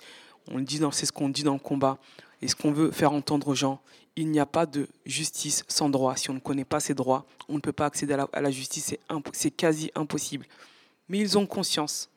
C'est 0.48 1.06
ce 1.06 1.12
qu'on 1.12 1.28
dit 1.28 1.44
dans 1.44 1.52
le 1.52 1.60
combat. 1.60 1.98
Et 2.42 2.48
ce 2.48 2.56
qu'on 2.56 2.72
veut 2.72 2.90
faire 2.90 3.12
entendre 3.12 3.46
aux 3.46 3.54
gens, 3.54 3.80
il 4.16 4.28
n'y 4.28 4.40
a 4.40 4.46
pas 4.46 4.66
de 4.66 4.88
justice 5.06 5.62
sans 5.68 5.88
droit. 5.88 6.16
Si 6.16 6.30
on 6.30 6.34
ne 6.34 6.40
connaît 6.40 6.64
pas 6.64 6.80
ses 6.80 6.94
droits, 6.94 7.26
on 7.48 7.54
ne 7.54 7.60
peut 7.60 7.72
pas 7.72 7.86
accéder 7.86 8.14
à 8.14 8.40
la, 8.40 8.50
justice. 8.50 8.96
C'est 9.32 9.50
quasi 9.52 9.92
impossible. 9.94 10.46
Mais 11.08 11.20
ils 11.20 11.38
ont 11.38 11.46
conscience. 11.46 12.10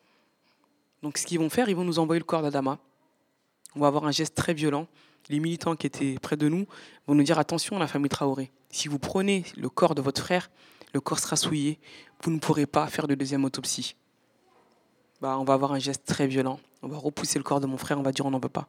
Donc 1.02 1.18
ce 1.18 1.26
qu'ils 1.26 1.38
vont 1.38 1.50
faire, 1.50 1.68
ils 1.68 1.76
vont 1.76 1.84
nous 1.84 2.00
envoyer 2.00 2.18
le 2.18 2.24
corps 2.24 2.42
d'Adama. 2.42 2.80
On 3.76 3.80
va 3.80 3.86
avoir 3.86 4.06
un 4.06 4.10
geste 4.10 4.34
très 4.34 4.54
violent. 4.54 4.88
Les 5.28 5.40
militants 5.40 5.74
qui 5.76 5.86
étaient 5.86 6.16
près 6.20 6.36
de 6.36 6.48
nous 6.48 6.66
vont 7.06 7.14
nous 7.14 7.22
dire 7.22 7.38
attention, 7.38 7.78
la 7.78 7.86
famille 7.86 8.08
Traoré. 8.08 8.52
Si 8.70 8.88
vous 8.88 8.98
prenez 8.98 9.44
le 9.56 9.68
corps 9.68 9.94
de 9.94 10.02
votre 10.02 10.22
frère, 10.22 10.50
le 10.92 11.00
corps 11.00 11.18
sera 11.18 11.36
souillé, 11.36 11.78
vous 12.22 12.30
ne 12.30 12.38
pourrez 12.38 12.66
pas 12.66 12.86
faire 12.86 13.08
de 13.08 13.14
deuxième 13.14 13.44
autopsie. 13.44 13.96
Bah, 15.20 15.36
on 15.38 15.44
va 15.44 15.54
avoir 15.54 15.72
un 15.72 15.78
geste 15.78 16.04
très 16.06 16.26
violent. 16.26 16.60
On 16.82 16.88
va 16.88 16.98
repousser 16.98 17.38
le 17.38 17.42
corps 17.42 17.60
de 17.60 17.66
mon 17.66 17.76
frère, 17.76 17.98
on 17.98 18.02
va 18.02 18.12
dire 18.12 18.26
on 18.26 18.30
n'en 18.30 18.38
veut 18.38 18.48
pas. 18.48 18.68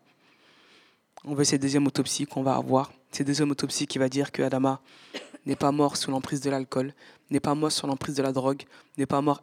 On 1.26 1.36
veut 1.36 1.44
cette 1.44 1.62
deuxième 1.62 1.86
autopsie 1.88 2.26
qu'on 2.26 2.44
va 2.44 2.56
avoir. 2.56 2.92
Cette 3.12 3.28
deuxième 3.28 3.52
autopsie 3.52 3.86
qui 3.86 3.98
va 3.98 4.10
dire 4.10 4.32
que 4.32 4.42
Adama 4.42 4.82
n'est 5.46 5.56
pas 5.56 5.72
mort 5.72 5.98
sous 5.98 6.12
l'emprise 6.12 6.42
de 6.42 6.50
l'alcool, 6.50 6.94
n'est 7.30 7.40
pas 7.40 7.56
mort 7.56 7.72
sous 7.72 7.88
l'emprise 7.88 8.16
de 8.16 8.24
la 8.24 8.32
drogue, 8.32 8.64
n'est 8.98 9.06
pas 9.06 9.22
mort 9.22 9.42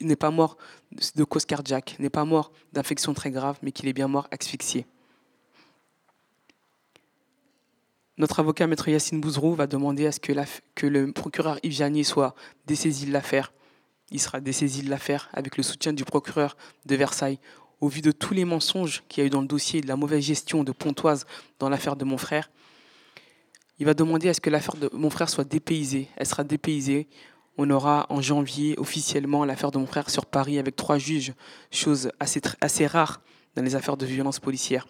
n'est 0.00 0.16
pas 0.16 0.30
mort 0.30 0.56
de 1.16 1.24
cause 1.24 1.44
cardiaque, 1.44 1.96
n'est 1.98 2.10
pas 2.10 2.24
mort 2.24 2.52
d'infection 2.72 3.14
très 3.14 3.30
grave, 3.30 3.58
mais 3.62 3.72
qu'il 3.72 3.88
est 3.88 3.92
bien 3.92 4.08
mort 4.08 4.28
asphyxié. 4.30 4.86
Notre 8.20 8.40
avocat, 8.40 8.66
maître 8.66 8.86
Yacine 8.86 9.18
Bouzrou, 9.18 9.54
va 9.54 9.66
demander 9.66 10.04
à 10.04 10.12
ce 10.12 10.20
que, 10.20 10.86
le 10.86 11.10
procureur 11.10 11.58
Yves 11.62 11.72
Janier 11.72 12.04
soit 12.04 12.34
dessaisi 12.66 13.06
de 13.06 13.12
l'affaire. 13.12 13.50
Il 14.10 14.20
sera 14.20 14.40
dessaisi 14.40 14.82
de 14.82 14.90
l'affaire 14.90 15.30
avec 15.32 15.56
le 15.56 15.62
soutien 15.62 15.94
du 15.94 16.04
procureur 16.04 16.54
de 16.84 16.96
Versailles. 16.96 17.38
Au 17.80 17.88
vu 17.88 18.02
de 18.02 18.12
tous 18.12 18.34
les 18.34 18.44
mensonges 18.44 19.02
qu'il 19.08 19.22
y 19.22 19.24
a 19.24 19.26
eu 19.26 19.30
dans 19.30 19.40
le 19.40 19.46
dossier 19.46 19.80
de 19.80 19.88
la 19.88 19.96
mauvaise 19.96 20.22
gestion 20.22 20.64
de 20.64 20.70
Pontoise 20.70 21.24
dans 21.58 21.70
l'affaire 21.70 21.96
de 21.96 22.04
mon 22.04 22.18
frère, 22.18 22.50
il 23.78 23.86
va 23.86 23.94
demander 23.94 24.28
à 24.28 24.34
ce 24.34 24.42
que 24.42 24.50
l'affaire 24.50 24.76
de 24.76 24.90
mon 24.92 25.08
frère 25.08 25.30
soit 25.30 25.44
dépaysée. 25.44 26.10
Elle 26.18 26.26
sera 26.26 26.44
dépaysée. 26.44 27.08
On 27.56 27.70
aura 27.70 28.04
en 28.10 28.20
janvier 28.20 28.74
officiellement 28.76 29.46
l'affaire 29.46 29.70
de 29.70 29.78
mon 29.78 29.86
frère 29.86 30.10
sur 30.10 30.26
Paris 30.26 30.58
avec 30.58 30.76
trois 30.76 30.98
juges, 30.98 31.32
chose 31.70 32.10
assez 32.20 32.86
rare 32.86 33.22
dans 33.56 33.62
les 33.62 33.76
affaires 33.76 33.96
de 33.96 34.04
violence 34.04 34.40
policière. 34.40 34.86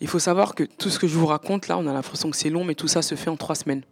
Il 0.00 0.08
faut 0.08 0.18
savoir 0.18 0.54
que 0.54 0.64
tout 0.64 0.90
ce 0.90 0.98
que 0.98 1.06
je 1.06 1.16
vous 1.16 1.26
raconte 1.26 1.68
là, 1.68 1.78
on 1.78 1.86
a 1.86 1.92
l'impression 1.92 2.30
que 2.30 2.36
c'est 2.36 2.50
long, 2.50 2.64
mais 2.64 2.74
tout 2.74 2.88
ça 2.88 3.02
se 3.02 3.14
fait 3.14 3.30
en 3.30 3.36
trois 3.36 3.54
semaines. 3.54 3.82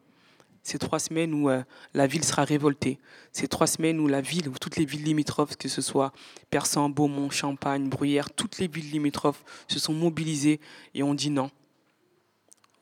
C'est 0.63 0.79
trois 0.79 0.99
semaines 0.99 1.35
où 1.35 1.51
euh, 1.51 1.63
la 1.93 2.07
ville 2.07 2.25
sera 2.25 2.45
révoltée. 2.45 2.99
C'est 3.33 3.49
trois 3.49 3.67
semaines 3.67 4.01
où 4.01 4.09
la 4.09 4.23
ville, 4.23 4.49
ou 4.49 4.55
toutes 4.59 4.77
les 4.77 4.87
villes 4.87 5.05
limitrophes, 5.05 5.57
que 5.57 5.69
ce 5.69 5.83
soit 5.83 6.11
Persan, 6.49 6.89
Beaumont, 6.89 7.29
Champagne, 7.29 7.89
Bruyères, 7.91 8.31
toutes 8.31 8.59
les 8.59 8.67
villes 8.67 8.91
limitrophes 8.91 9.45
se 9.69 9.79
sont 9.79 9.93
mobilisées 9.93 10.61
et 10.95 11.03
ont 11.03 11.13
dit 11.13 11.29
non. 11.29 11.51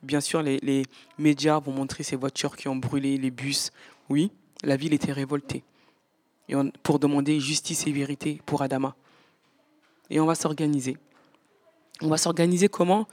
Bien 0.02 0.20
sûr, 0.20 0.42
les, 0.42 0.84
médias 1.18 1.58
vont 1.58 1.72
montrer 1.72 2.04
ces 2.04 2.14
voitures 2.14 2.56
qui 2.56 2.68
ont 2.68 2.76
brûlé, 2.76 3.18
les 3.18 3.30
bus. 3.32 3.70
Oui, 4.08 4.30
la 4.62 4.76
ville 4.76 4.94
était 4.94 5.12
révoltée. 5.12 5.64
Et 6.48 6.54
pour 6.84 7.00
demander 7.00 7.40
justice 7.40 7.86
et 7.88 7.92
vérité 7.92 8.40
pour 8.46 8.62
Adama. 8.62 8.94
Et 10.08 10.20
on 10.20 10.26
va 10.26 10.36
s'organiser. 10.36 10.96
On 12.02 12.08
va 12.08 12.16
s'organiser 12.16 12.68
comment? 12.68 13.06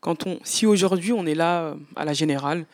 Quand 0.00 0.26
on, 0.26 0.40
Si 0.42 0.66
aujourd'hui 0.66 1.12
on 1.12 1.24
est 1.24 1.36
là 1.36 1.62
euh, 1.62 1.74
à 1.94 2.04
la 2.04 2.12
générale, 2.12 2.66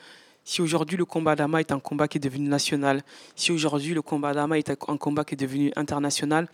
si 0.43 0.63
aujourd'hui 0.63 0.97
le 0.97 1.05
combat 1.05 1.37
d'Ama 1.37 1.61
est 1.61 1.71
un 1.71 1.81
combat 1.81 2.09
qui 2.09 2.17
est 2.17 2.21
devenu 2.21 2.49
national, 2.49 3.03
si 3.37 3.53
aujourd'hui 3.53 3.93
le 3.93 4.01
combat 4.01 4.33
d'Ama 4.33 4.59
est 4.59 4.71
un 4.71 4.97
combat 4.97 5.25
qui 5.25 5.35
est 5.35 5.39
devenu 5.39 5.71
international, 5.77 6.49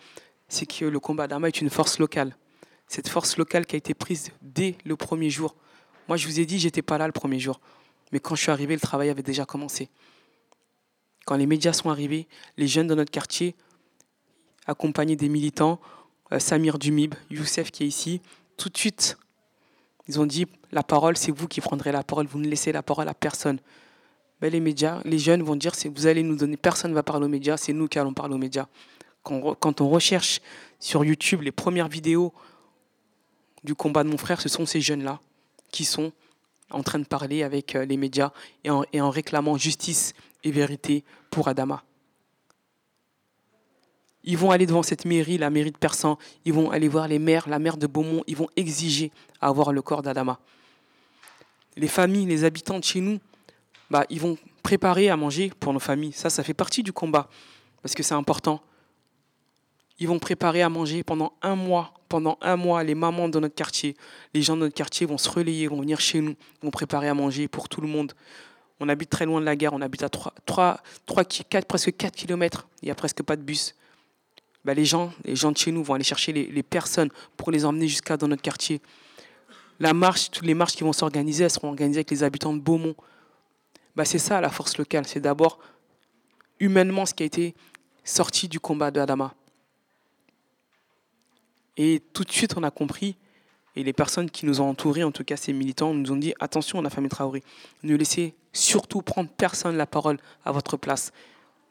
c'est 0.49 0.65
que 0.65 0.83
le 0.83 0.99
combat 0.99 1.27
d'Ama 1.27 1.47
est 1.47 1.61
une 1.61 1.69
force 1.69 1.99
locale. 1.99 2.35
Cette 2.87 3.07
force 3.07 3.37
locale 3.37 3.65
qui 3.65 3.75
a 3.75 3.77
été 3.77 3.93
prise 3.93 4.31
dès 4.41 4.75
le 4.83 4.97
premier 4.97 5.29
jour. 5.29 5.55
Moi, 6.09 6.17
je 6.17 6.27
vous 6.27 6.41
ai 6.41 6.45
dit, 6.45 6.59
j'étais 6.59 6.81
pas 6.81 6.97
là 6.97 7.05
le 7.05 7.13
premier 7.13 7.39
jour. 7.39 7.61
Mais 8.11 8.19
quand 8.19 8.35
je 8.35 8.41
suis 8.41 8.51
arrivé, 8.51 8.73
le 8.73 8.81
travail 8.81 9.09
avait 9.09 9.23
déjà 9.23 9.45
commencé. 9.45 9.89
Quand 11.25 11.35
les 11.35 11.45
médias 11.45 11.71
sont 11.71 11.89
arrivés, 11.89 12.27
les 12.57 12.67
jeunes 12.67 12.87
de 12.87 12.95
notre 12.95 13.11
quartier, 13.11 13.55
accompagnés 14.67 15.15
des 15.15 15.29
militants, 15.29 15.79
euh, 16.33 16.39
Samir 16.39 16.77
Dumib, 16.77 17.15
Youssef 17.29 17.71
qui 17.71 17.83
est 17.83 17.87
ici, 17.87 18.21
tout 18.57 18.69
de 18.69 18.77
suite, 18.77 19.17
ils 20.07 20.19
ont 20.19 20.25
dit 20.25 20.45
la 20.71 20.83
parole, 20.83 21.17
c'est 21.17 21.31
vous 21.31 21.47
qui 21.47 21.61
prendrez 21.61 21.91
la 21.91 22.03
parole, 22.03 22.25
vous 22.27 22.39
ne 22.39 22.47
laissez 22.47 22.71
la 22.71 22.83
parole 22.83 23.07
à 23.07 23.13
personne. 23.13 23.59
Mais 24.41 24.49
les 24.49 24.59
médias, 24.59 25.01
les 25.05 25.19
jeunes 25.19 25.43
vont 25.43 25.55
dire 25.55 25.73
vous 25.93 26.07
allez 26.07 26.23
nous 26.23 26.35
donner, 26.35 26.57
personne 26.57 26.91
ne 26.91 26.95
va 26.95 27.03
parler 27.03 27.25
aux 27.25 27.29
médias, 27.29 27.57
c'est 27.57 27.73
nous 27.73 27.87
qui 27.87 27.99
allons 27.99 28.13
parler 28.13 28.33
aux 28.33 28.39
médias. 28.39 28.67
Quand, 29.23 29.81
on 29.81 29.89
recherche 29.89 30.41
sur 30.79 31.05
YouTube 31.05 31.41
les 31.43 31.51
premières 31.51 31.87
vidéos 31.87 32.33
du 33.63 33.75
combat 33.75 34.03
de 34.03 34.09
mon 34.09 34.17
frère, 34.17 34.41
ce 34.41 34.49
sont 34.49 34.65
ces 34.65 34.81
jeunes-là 34.81 35.19
qui 35.71 35.85
sont 35.85 36.11
en 36.71 36.81
train 36.81 36.97
de 36.97 37.05
parler 37.05 37.43
avec 37.43 37.75
euh, 37.75 37.85
les 37.85 37.97
médias 37.97 38.31
et 38.63 39.01
en 39.01 39.09
réclamant 39.09 39.57
justice 39.57 40.13
et 40.43 40.51
vérité 40.51 41.03
pour 41.29 41.47
Adama. 41.47 41.83
Ils 44.23 44.37
vont 44.37 44.51
aller 44.51 44.65
devant 44.65 44.83
cette 44.83 45.05
mairie, 45.05 45.37
la 45.37 45.49
mairie 45.49 45.71
de 45.71 45.77
Persan. 45.77 46.17
Ils 46.45 46.53
vont 46.53 46.69
aller 46.69 46.87
voir 46.87 47.07
les 47.07 47.19
maires, 47.19 47.49
la 47.49 47.59
maire 47.59 47.77
de 47.77 47.87
Beaumont. 47.87 48.23
Ils 48.27 48.35
vont 48.35 48.49
exiger 48.55 49.11
avoir 49.39 49.73
le 49.73 49.81
corps 49.81 50.01
d'Adama. 50.01 50.39
Les 51.75 51.87
familles, 51.87 52.25
les 52.25 52.43
habitants 52.43 52.79
de 52.79 52.83
chez 52.83 53.01
nous, 53.01 53.19
bah, 53.89 54.05
ils 54.09 54.19
vont 54.19 54.37
préparer 54.61 55.09
à 55.09 55.17
manger 55.17 55.51
pour 55.59 55.73
nos 55.73 55.79
familles. 55.79 56.13
Ça, 56.13 56.29
ça 56.29 56.43
fait 56.43 56.53
partie 56.53 56.83
du 56.83 56.93
combat, 56.93 57.29
parce 57.81 57.95
que 57.95 58.03
c'est 58.03 58.13
important. 58.13 58.61
Ils 59.99 60.07
vont 60.07 60.19
préparer 60.19 60.61
à 60.61 60.69
manger 60.69 61.03
pendant 61.03 61.33
un 61.41 61.55
mois. 61.55 61.93
Pendant 62.09 62.37
un 62.41 62.57
mois, 62.57 62.83
les 62.83 62.95
mamans 62.95 63.29
de 63.29 63.39
notre 63.39 63.55
quartier, 63.55 63.95
les 64.33 64.41
gens 64.41 64.55
de 64.55 64.61
notre 64.61 64.75
quartier 64.75 65.05
vont 65.05 65.17
se 65.17 65.29
relayer, 65.29 65.67
vont 65.67 65.79
venir 65.79 65.99
chez 65.99 66.19
nous, 66.19 66.35
vont 66.61 66.71
préparer 66.71 67.07
à 67.07 67.13
manger 67.13 67.47
pour 67.47 67.69
tout 67.69 67.79
le 67.79 67.87
monde. 67.87 68.13
On 68.81 68.89
habite 68.89 69.09
très 69.09 69.25
loin 69.25 69.39
de 69.39 69.45
la 69.45 69.55
gare, 69.55 69.73
on 69.73 69.81
habite 69.81 70.03
à 70.03 70.09
3, 70.09 70.33
3, 70.45 70.81
3 71.05 71.23
4, 71.23 71.65
presque 71.65 71.95
4 71.95 72.15
km. 72.15 72.67
Il 72.81 72.85
n'y 72.85 72.91
a 72.91 72.95
presque 72.95 73.23
pas 73.23 73.35
de 73.35 73.43
bus. 73.43 73.75
Bah, 74.63 74.73
les, 74.73 74.85
gens, 74.85 75.11
les 75.25 75.35
gens 75.35 75.51
de 75.51 75.57
chez 75.57 75.71
nous 75.71 75.83
vont 75.83 75.95
aller 75.95 76.03
chercher 76.03 76.33
les, 76.33 76.63
personnes 76.63 77.09
pour 77.35 77.51
les 77.51 77.65
emmener 77.65 77.87
jusqu'à 77.87 78.17
dans 78.17 78.27
notre 78.27 78.41
quartier. 78.41 78.81
La 79.79 79.93
marche, 79.93 80.29
toutes 80.29 80.45
les 80.45 80.53
marches 80.53 80.75
qui 80.75 80.83
vont 80.83 80.93
s'organiser, 80.93 81.45
elles 81.45 81.49
seront 81.51 81.69
organisées 81.69 81.99
avec 81.99 82.11
les 82.11 82.23
habitants 82.23 82.53
de 82.53 82.59
Beaumont. 82.59 82.95
Bah, 83.95 84.05
c'est 84.05 84.19
ça 84.19 84.39
la 84.39 84.49
force 84.49 84.77
locale. 84.77 85.07
C'est 85.07 85.19
d'abord 85.19 85.59
humainement 86.59 87.05
ce 87.05 87.13
qui 87.13 87.23
a 87.23 87.25
été 87.25 87.55
sorti 88.03 88.47
du 88.47 88.59
combat 88.59 88.91
de 88.91 88.99
Adama. 88.99 89.33
Et 91.77 92.01
tout 92.13 92.23
de 92.23 92.31
suite, 92.31 92.55
on 92.57 92.63
a 92.63 92.71
compris, 92.71 93.15
et 93.75 93.83
les 93.83 93.93
personnes 93.93 94.29
qui 94.29 94.45
nous 94.45 94.61
ont 94.61 94.69
entourés, 94.69 95.03
en 95.03 95.11
tout 95.11 95.23
cas 95.23 95.37
ces 95.37 95.53
militants, 95.53 95.93
nous 95.93 96.11
ont 96.11 96.17
dit 96.17 96.33
attention, 96.39 96.79
on 96.79 96.85
a 96.85 96.89
famille 96.89 97.09
Traoré, 97.09 97.43
ne 97.83 97.95
laissez 97.95 98.35
surtout 98.53 99.01
prendre 99.01 99.29
personne 99.29 99.77
la 99.77 99.87
parole 99.87 100.19
à 100.43 100.51
votre 100.51 100.77
place. 100.77 101.11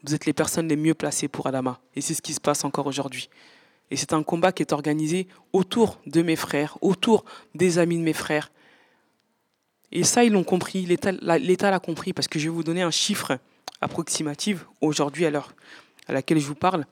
Vous 0.04 0.14
êtes 0.14 0.26
les 0.26 0.32
personnes 0.32 0.68
les 0.68 0.76
mieux 0.76 0.94
placées 0.94 1.28
pour 1.28 1.46
Adama. 1.46 1.80
Et 1.94 2.00
c'est 2.00 2.14
ce 2.14 2.22
qui 2.22 2.32
se 2.32 2.40
passe 2.40 2.64
encore 2.64 2.86
aujourd'hui. 2.86 3.28
Et 3.90 3.96
c'est 3.96 4.12
un 4.12 4.22
combat 4.22 4.52
qui 4.52 4.62
est 4.62 4.72
organisé 4.72 5.26
autour 5.52 6.00
de 6.06 6.22
mes 6.22 6.36
frères, 6.36 6.78
autour 6.80 7.24
des 7.54 7.78
amis 7.78 7.98
de 7.98 8.02
mes 8.02 8.12
frères. 8.12 8.50
Et 9.92 10.04
ça, 10.04 10.22
ils 10.24 10.32
l'ont 10.32 10.44
compris, 10.44 10.86
l'État 10.86 11.70
l'a 11.70 11.80
compris, 11.80 12.12
parce 12.12 12.28
que 12.28 12.38
je 12.38 12.44
vais 12.44 12.54
vous 12.54 12.62
donner 12.62 12.82
un 12.82 12.92
chiffre 12.92 13.38
approximatif 13.80 14.64
aujourd'hui 14.80 15.26
à 15.26 15.30
l'heure 15.30 15.52
à 16.06 16.12
laquelle 16.12 16.38
je 16.38 16.46
vous 16.46 16.54
parle. 16.54 16.86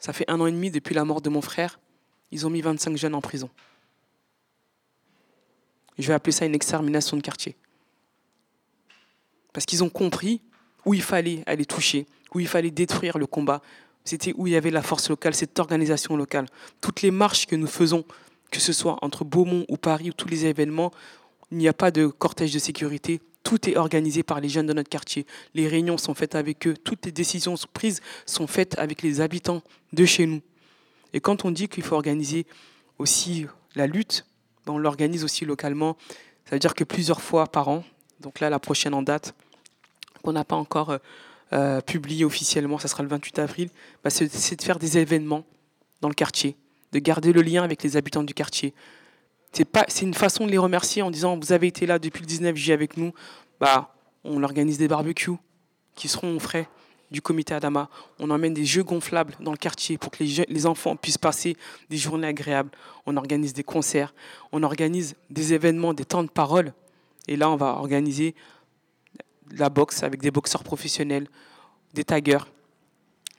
Ça 0.00 0.12
fait 0.12 0.28
un 0.30 0.40
an 0.40 0.46
et 0.46 0.52
demi 0.52 0.70
depuis 0.70 0.94
la 0.94 1.04
mort 1.04 1.20
de 1.20 1.28
mon 1.28 1.40
frère. 1.40 1.80
Ils 2.30 2.46
ont 2.46 2.50
mis 2.50 2.60
25 2.60 2.96
jeunes 2.96 3.14
en 3.14 3.20
prison. 3.20 3.50
Je 5.98 6.06
vais 6.06 6.14
appeler 6.14 6.32
ça 6.32 6.44
une 6.44 6.54
extermination 6.54 7.16
de 7.16 7.22
quartier. 7.22 7.56
Parce 9.52 9.66
qu'ils 9.66 9.82
ont 9.82 9.88
compris 9.88 10.40
où 10.84 10.94
il 10.94 11.02
fallait 11.02 11.42
aller 11.46 11.66
toucher, 11.66 12.06
où 12.34 12.40
il 12.40 12.48
fallait 12.48 12.70
détruire 12.70 13.18
le 13.18 13.26
combat. 13.26 13.62
C'était 14.04 14.32
où 14.36 14.46
il 14.46 14.52
y 14.52 14.56
avait 14.56 14.70
la 14.70 14.82
force 14.82 15.08
locale, 15.10 15.34
cette 15.34 15.58
organisation 15.58 16.16
locale. 16.16 16.46
Toutes 16.80 17.02
les 17.02 17.10
marches 17.10 17.46
que 17.46 17.56
nous 17.56 17.66
faisons, 17.66 18.04
que 18.50 18.60
ce 18.60 18.72
soit 18.72 18.98
entre 19.02 19.24
Beaumont 19.24 19.66
ou 19.68 19.76
Paris 19.76 20.10
ou 20.10 20.12
tous 20.12 20.28
les 20.28 20.46
événements, 20.46 20.92
il 21.50 21.58
n'y 21.58 21.68
a 21.68 21.72
pas 21.72 21.90
de 21.90 22.06
cortège 22.06 22.52
de 22.52 22.58
sécurité. 22.58 23.20
Tout 23.42 23.68
est 23.68 23.76
organisé 23.76 24.22
par 24.22 24.40
les 24.40 24.48
jeunes 24.48 24.66
de 24.66 24.72
notre 24.72 24.90
quartier. 24.90 25.26
Les 25.54 25.68
réunions 25.68 25.98
sont 25.98 26.14
faites 26.14 26.34
avec 26.34 26.66
eux. 26.66 26.74
Toutes 26.76 27.06
les 27.06 27.12
décisions 27.12 27.54
prises 27.72 28.00
sont 28.26 28.46
faites 28.46 28.78
avec 28.78 29.02
les 29.02 29.20
habitants 29.20 29.62
de 29.92 30.04
chez 30.04 30.26
nous. 30.26 30.42
Et 31.12 31.20
quand 31.20 31.44
on 31.44 31.50
dit 31.50 31.68
qu'il 31.68 31.82
faut 31.82 31.94
organiser 31.94 32.46
aussi 32.98 33.46
la 33.74 33.86
lutte, 33.86 34.26
ben, 34.66 34.74
on 34.74 34.78
l'organise 34.78 35.24
aussi 35.24 35.44
localement. 35.44 35.96
Ça 36.44 36.56
veut 36.56 36.58
dire 36.58 36.74
que 36.74 36.84
plusieurs 36.84 37.22
fois 37.22 37.46
par 37.46 37.68
an, 37.68 37.84
donc 38.20 38.40
là 38.40 38.50
la 38.50 38.58
prochaine 38.58 38.94
en 38.94 39.02
date, 39.02 39.34
qu'on 40.22 40.32
n'a 40.32 40.44
pas 40.44 40.56
encore 40.56 40.98
euh, 41.52 41.80
publié 41.80 42.24
officiellement, 42.24 42.78
ça 42.78 42.88
sera 42.88 43.02
le 43.02 43.08
28 43.08 43.38
avril, 43.38 43.70
ben, 44.04 44.10
c'est 44.10 44.56
de 44.56 44.62
faire 44.62 44.78
des 44.78 44.98
événements 44.98 45.44
dans 46.00 46.08
le 46.08 46.14
quartier, 46.14 46.56
de 46.92 46.98
garder 46.98 47.32
le 47.32 47.42
lien 47.42 47.62
avec 47.62 47.82
les 47.82 47.96
habitants 47.96 48.22
du 48.22 48.34
quartier. 48.34 48.74
C'est 49.52 50.02
une 50.02 50.14
façon 50.14 50.46
de 50.46 50.50
les 50.50 50.58
remercier 50.58 51.00
en 51.00 51.10
disant 51.10 51.38
vous 51.38 51.52
avez 51.52 51.66
été 51.66 51.86
là 51.86 51.98
depuis 51.98 52.20
le 52.20 52.26
19 52.26 52.54
juillet 52.54 52.74
avec 52.74 52.96
nous, 52.96 53.12
bah 53.60 53.94
on 54.24 54.42
organise 54.42 54.78
des 54.78 54.88
barbecues 54.88 55.38
qui 55.94 56.06
seront 56.06 56.36
au 56.36 56.38
frais 56.38 56.68
du 57.10 57.22
comité 57.22 57.54
Adama. 57.54 57.88
On 58.18 58.30
emmène 58.30 58.52
des 58.52 58.66
jeux 58.66 58.84
gonflables 58.84 59.34
dans 59.40 59.52
le 59.52 59.56
quartier 59.56 59.96
pour 59.96 60.12
que 60.12 60.22
les, 60.22 60.44
les 60.48 60.66
enfants 60.66 60.96
puissent 60.96 61.18
passer 61.18 61.56
des 61.88 61.96
journées 61.96 62.26
agréables. 62.26 62.70
On 63.06 63.16
organise 63.16 63.54
des 63.54 63.64
concerts, 63.64 64.14
on 64.52 64.62
organise 64.62 65.14
des 65.30 65.54
événements, 65.54 65.94
des 65.94 66.04
temps 66.04 66.22
de 66.22 66.28
parole. 66.28 66.74
Et 67.26 67.36
là, 67.36 67.50
on 67.50 67.56
va 67.56 67.68
organiser 67.68 68.34
la 69.56 69.68
boxe 69.68 70.02
avec 70.02 70.20
des 70.20 70.30
boxeurs 70.30 70.62
professionnels, 70.62 71.28
des 71.94 72.04
taggers. 72.04 72.46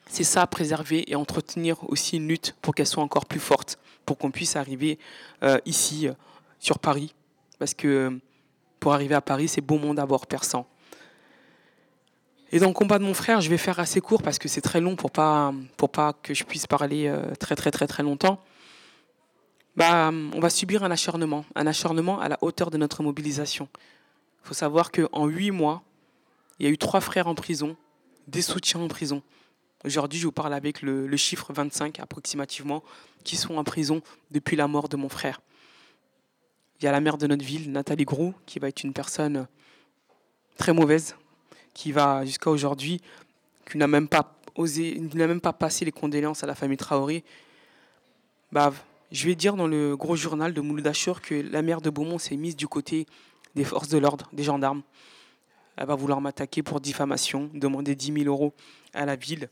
C'est 0.08 0.24
ça, 0.24 0.48
préserver 0.48 1.10
et 1.12 1.16
entretenir 1.16 1.78
aussi 1.90 2.18
une 2.18 2.28
lutte 2.28 2.56
pour 2.62 2.74
qu'elle 2.74 2.88
soit 2.88 3.04
encore 3.04 3.26
plus 3.26 3.40
forte, 3.40 3.78
pour 4.06 4.18
qu'on 4.18 4.32
puisse 4.32 4.56
arriver 4.56 4.98
euh, 5.44 5.60
ici, 5.66 6.08
euh, 6.08 6.14
sur 6.60 6.80
Paris. 6.80 7.14
Parce 7.60 7.74
que 7.74 8.20
pour 8.80 8.94
arriver 8.94 9.16
à 9.16 9.22
Paris, 9.22 9.48
c'est 9.48 9.62
beau 9.62 9.78
monde 9.78 9.98
d'abord 9.98 10.26
perçant. 10.26 10.68
Et 12.52 12.60
dans 12.60 12.68
le 12.68 12.74
combat 12.74 12.98
de 12.98 13.04
mon 13.04 13.14
frère, 13.14 13.42
je 13.42 13.50
vais 13.50 13.58
faire 13.58 13.80
assez 13.80 14.02
court 14.02 14.24
parce 14.24 14.40
que 14.40 14.48
c'est 14.48 14.62
très 14.62 14.82
long 14.82 14.96
pour 14.96 15.12
pas 15.12 15.54
pour 15.78 15.90
pas 15.90 16.14
que 16.14 16.34
je 16.34 16.44
puisse 16.44 16.66
parler 16.66 17.08
euh, 17.08 17.36
très 17.36 17.56
très 17.56 17.70
très 17.70 17.86
très 17.86 18.02
longtemps. 18.02 18.40
Bah, 19.76 20.12
on 20.12 20.40
va 20.40 20.50
subir 20.50 20.84
un 20.84 20.92
acharnement, 20.92 21.46
un 21.56 21.68
acharnement 21.68 22.20
à 22.20 22.28
la 22.28 22.38
hauteur 22.42 22.72
de 22.72 22.78
notre 22.78 23.04
mobilisation. 23.04 23.70
Il 24.44 24.48
faut 24.48 24.54
savoir 24.56 24.92
qu'en 24.92 25.28
huit 25.28 25.52
mois, 25.52 25.84
il 26.60 26.66
y 26.66 26.70
a 26.70 26.72
eu 26.72 26.78
trois 26.78 27.02
frères 27.02 27.28
en 27.28 27.36
prison, 27.36 27.76
des 28.28 28.42
soutiens 28.42 28.82
en 28.82 28.88
prison. 28.88 29.24
Aujourd'hui, 29.86 30.20
je 30.20 30.26
vous 30.26 30.32
parle 30.34 30.54
avec 30.54 30.82
le, 30.82 31.16
chiffre 31.16 31.54
25 31.54 32.00
approximativement, 32.00 32.84
qui 33.24 33.38
sont 33.38 33.56
en 33.58 33.64
prison 33.64 34.02
depuis 34.32 34.58
la 34.58 34.68
mort 34.68 34.90
de 34.90 34.98
mon 34.98 35.10
frère. 35.10 35.42
Il 36.80 36.86
y 36.86 36.88
a 36.88 36.92
la 36.92 37.00
mère 37.00 37.18
de 37.18 37.28
notre 37.28 37.44
ville, 37.44 37.72
Nathalie 37.72 38.06
Grou, 38.06 38.34
qui 38.46 38.60
va 38.60 38.68
être 38.68 38.84
une 38.84 38.94
personne 38.94 39.48
très 40.58 40.74
mauvaise, 40.74 41.16
qui 41.74 41.92
va 41.94 42.26
jusqu'à 42.26 42.50
aujourd'hui, 42.50 43.02
qui 43.70 43.78
n'a 43.78 43.88
même 43.88 44.08
pas 44.08 44.36
osé, 44.56 45.00
n'a 45.14 45.28
même 45.28 45.42
pas 45.42 45.54
passé 45.54 45.86
les 45.86 45.92
condoléances 45.92 46.44
à 46.44 46.48
la 46.48 46.56
famille 46.56 46.78
Traoré. 46.78 47.24
Bah, 48.52 48.74
je 49.12 49.28
vais 49.28 49.36
dire 49.36 49.56
dans 49.56 49.68
le 49.68 49.96
gros 49.96 50.18
journal 50.18 50.54
de 50.54 50.60
Mouloud 50.60 50.92
que 51.22 51.36
la 51.36 51.62
mère 51.62 51.80
de 51.80 51.90
Beaumont 51.90 52.20
s'est 52.20 52.36
mise 52.36 52.56
du 52.56 52.68
côté 52.68 53.06
des 53.56 53.64
forces 53.64 53.90
de 53.90 53.98
l'ordre, 53.98 54.30
des 54.34 54.44
gendarmes. 54.44 54.84
Elle 55.80 55.86
va 55.86 55.96
vouloir 55.96 56.20
m'attaquer 56.20 56.62
pour 56.62 56.82
diffamation, 56.82 57.50
demander 57.54 57.96
10 57.96 58.24
000 58.24 58.26
euros 58.26 58.54
à 58.94 59.06
la 59.06 59.16
ville. 59.16 59.48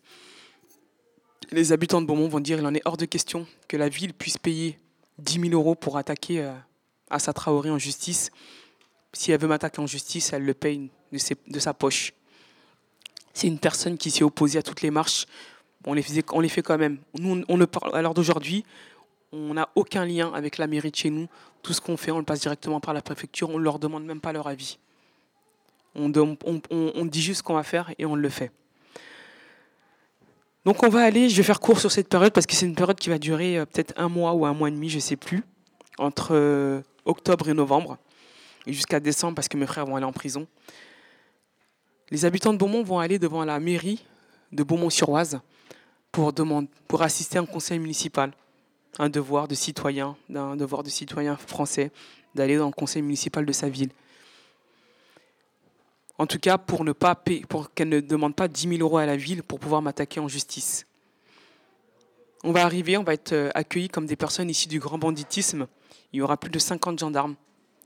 Les 1.52 1.72
habitants 1.72 2.02
de 2.02 2.06
Beaumont 2.06 2.28
vont 2.28 2.42
dire 2.42 2.58
qu'il 2.58 2.68
en 2.68 2.74
est 2.74 2.82
hors 2.84 2.98
de 2.98 3.06
question 3.06 3.48
que 3.70 3.78
la 3.78 3.88
ville 3.88 4.14
puisse 4.14 4.38
payer 4.38 4.78
10 5.20 5.50
000 5.50 5.54
euros 5.54 5.74
pour 5.74 5.96
attaquer 5.96 6.42
euh, 6.42 6.52
Assa 7.10 7.32
Traoré 7.32 7.70
en 7.70 7.78
justice. 7.78 8.30
Si 9.14 9.32
elle 9.32 9.40
veut 9.40 9.48
m'attaquer 9.48 9.80
en 9.80 9.88
justice, 9.88 10.34
elle 10.34 10.44
le 10.44 10.54
paye 10.54 10.92
de, 11.14 11.60
sa 11.60 11.74
poche. 11.74 12.12
C'est 13.34 13.48
une 13.48 13.60
personne 13.60 13.98
qui 13.98 14.12
s'est 14.12 14.26
opposée 14.26 14.60
à 14.60 14.64
toutes 14.64 14.82
les 14.82 14.92
marches. 14.92 15.28
On 15.86 15.94
les, 15.94 16.02
faisait, 16.02 16.26
on 16.34 16.42
les 16.42 16.50
fait 16.50 16.62
quand 16.62 16.78
même. 16.78 16.98
Nous, 17.18 17.42
on, 17.48 17.58
ne 17.58 17.64
parle, 17.64 17.96
à 17.96 18.02
l'heure 18.02 18.14
d'aujourd'hui, 18.14 18.66
on 19.32 19.54
n'a 19.54 19.70
aucun 19.76 20.06
lien 20.06 20.34
avec 20.34 20.58
la 20.58 20.68
mairie 20.68 20.92
de 20.92 20.96
chez 20.98 21.10
nous. 21.10 21.30
Tout 21.62 21.72
ce 21.72 21.80
qu'on 21.80 21.96
fait, 21.96 22.12
on 22.12 22.20
le 22.20 22.26
passe 22.26 22.42
directement 22.42 22.82
par 22.82 22.94
la 22.94 23.02
préfecture. 23.02 23.50
On 23.50 23.60
ne 23.60 23.64
leur 23.64 23.80
demande 23.80 24.04
même 24.04 24.20
pas 24.20 24.34
leur 24.34 24.48
avis. 24.48 24.78
On, 25.98 27.06
dit 27.06 27.22
juste 27.22 27.40
ce 27.40 27.44
qu'on 27.44 27.56
va 27.56 27.64
faire 27.64 27.94
et 27.98 28.06
on 28.06 28.16
le 28.16 28.30
fait. 28.30 28.52
Donc 30.66 30.84
on 30.84 30.90
va 30.90 31.04
aller, 31.04 31.30
je 31.30 31.38
vais 31.38 31.44
faire 31.44 31.60
court 31.60 31.80
sur 31.80 31.92
cette 31.92 32.10
période 32.10 32.34
parce 32.34 32.46
que 32.46 32.54
c'est 32.54 32.66
une 32.66 32.76
période 32.76 32.98
qui 32.98 33.10
va 33.10 33.18
durer 33.18 33.58
euh, 33.58 33.66
peut-être 33.66 33.94
un 33.98 34.10
mois 34.10 34.34
ou 34.34 34.46
un 34.46 34.54
mois 34.54 34.68
et 34.68 34.72
demi, 34.72 34.90
je 34.90 34.98
ne 34.98 35.02
sais 35.02 35.16
plus, 35.16 35.44
entre 35.98 36.30
euh, 36.32 36.82
octobre 37.06 37.50
et 37.50 37.54
novembre, 37.54 37.98
et 38.66 38.74
jusqu'à 38.74 39.00
décembre 39.00 39.36
parce 39.36 39.48
que 39.48 39.58
mes 39.58 39.66
frères 39.66 39.86
vont 39.86 39.96
aller 39.96 40.06
en 40.06 40.12
prison. 40.12 40.46
Les 42.10 42.26
habitants 42.26 42.54
de 42.54 42.58
Beaumont 42.58 42.84
vont 42.84 43.00
aller 43.00 43.18
devant 43.18 43.44
la 43.44 43.60
mairie 43.60 44.06
de 44.52 44.64
Beaumont-sur-Oise 44.64 45.40
pour, 46.12 46.34
demander, 46.34 46.70
pour 46.88 47.02
assister 47.02 47.38
à 47.38 47.42
un 47.42 47.46
conseil 47.46 47.80
municipal. 47.80 48.32
Un 49.00 49.10
devoir 49.10 49.48
de 49.48 49.56
citoyen, 49.56 50.16
d'un 50.30 50.56
devoir 50.56 50.84
de 50.84 50.90
citoyen 50.90 51.36
français, 51.38 51.92
d'aller 52.34 52.58
dans 52.58 52.68
le 52.68 52.72
conseil 52.72 53.02
municipal 53.02 53.46
de 53.46 53.52
sa 53.52 53.70
ville. 53.70 53.92
En 56.18 56.26
tout 56.26 56.40
cas, 56.40 56.58
pour 56.58 56.84
ne 56.84 56.92
pas 56.92 57.16
payer, 57.16 57.46
pour 57.48 57.74
qu'elle 57.74 57.90
ne 57.90 58.00
demande 58.00 58.36
pas 58.36 58.48
10 58.48 58.70
000 58.70 58.82
euros 58.82 58.98
à 58.98 59.06
la 59.06 59.16
ville 59.16 59.44
pour 59.44 59.60
pouvoir 59.60 59.82
m'attaquer 59.82 60.20
en 60.20 60.28
justice. 60.28 60.88
On 62.44 62.52
va 62.52 62.64
arriver, 62.64 62.98
on 62.98 63.04
va 63.04 63.14
être 63.14 63.34
euh, 63.34 63.50
accueillis 63.54 63.90
comme 63.90 64.06
des 64.06 64.16
personnes 64.16 64.50
issues 64.50 64.68
du 64.68 64.80
grand 64.80 64.98
banditisme. 64.98 65.68
Il 66.14 66.18
y 66.18 66.22
aura 66.22 66.38
plus 66.38 66.50
de 66.50 66.60
50 66.60 67.00
gendarmes, 67.00 67.36